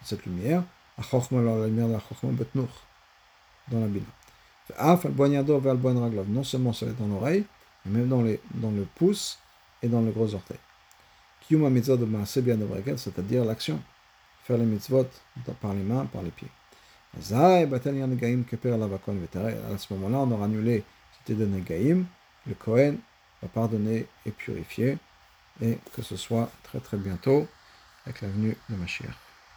cette 0.03 0.25
lumière, 0.25 0.63
à 0.97 1.01
la 1.01 1.67
lumière 1.67 1.87
de 1.87 1.93
la 1.93 2.01
Betnour, 2.31 2.67
dans 3.69 3.79
la 3.81 3.87
Bina. 3.87 4.05
Non 6.27 6.43
seulement 6.43 6.73
ça 6.73 6.85
va 6.85 6.91
être 6.91 6.99
dans 6.99 7.07
l'oreille, 7.07 7.45
mais 7.85 7.99
même 7.99 8.09
dans, 8.09 8.21
les, 8.21 8.41
dans 8.53 8.71
le 8.71 8.85
pouce 8.95 9.39
et 9.81 9.87
dans 9.87 10.01
le 10.01 10.11
gros 10.11 10.33
orteil. 10.33 10.57
c'est-à-dire 12.97 13.45
l'action. 13.45 13.81
Faire 14.43 14.57
les 14.57 14.65
mitzvot 14.65 15.07
par 15.61 15.73
les 15.73 15.83
mains, 15.83 16.05
par 16.05 16.21
les 16.21 16.31
pieds. 16.31 16.49
À 17.17 17.21
ce 17.21 17.33
moment-là, 19.93 20.17
on 20.19 20.31
aura 20.31 20.45
annulé 20.45 20.83
idée 21.27 21.45
de 21.45 21.45
Negaïm 21.45 22.05
le 22.47 22.55
Kohen 22.55 22.97
va 23.41 23.47
pardonner 23.47 24.05
et 24.25 24.31
purifier, 24.31 24.97
et 25.61 25.77
que 25.93 26.01
ce 26.01 26.17
soit 26.17 26.49
très 26.63 26.79
très 26.79 26.97
bientôt 26.97 27.47
avec 28.05 28.21
la 28.21 28.29
venue 28.29 28.63
de 28.69 28.75
Mashiach. 28.75 29.28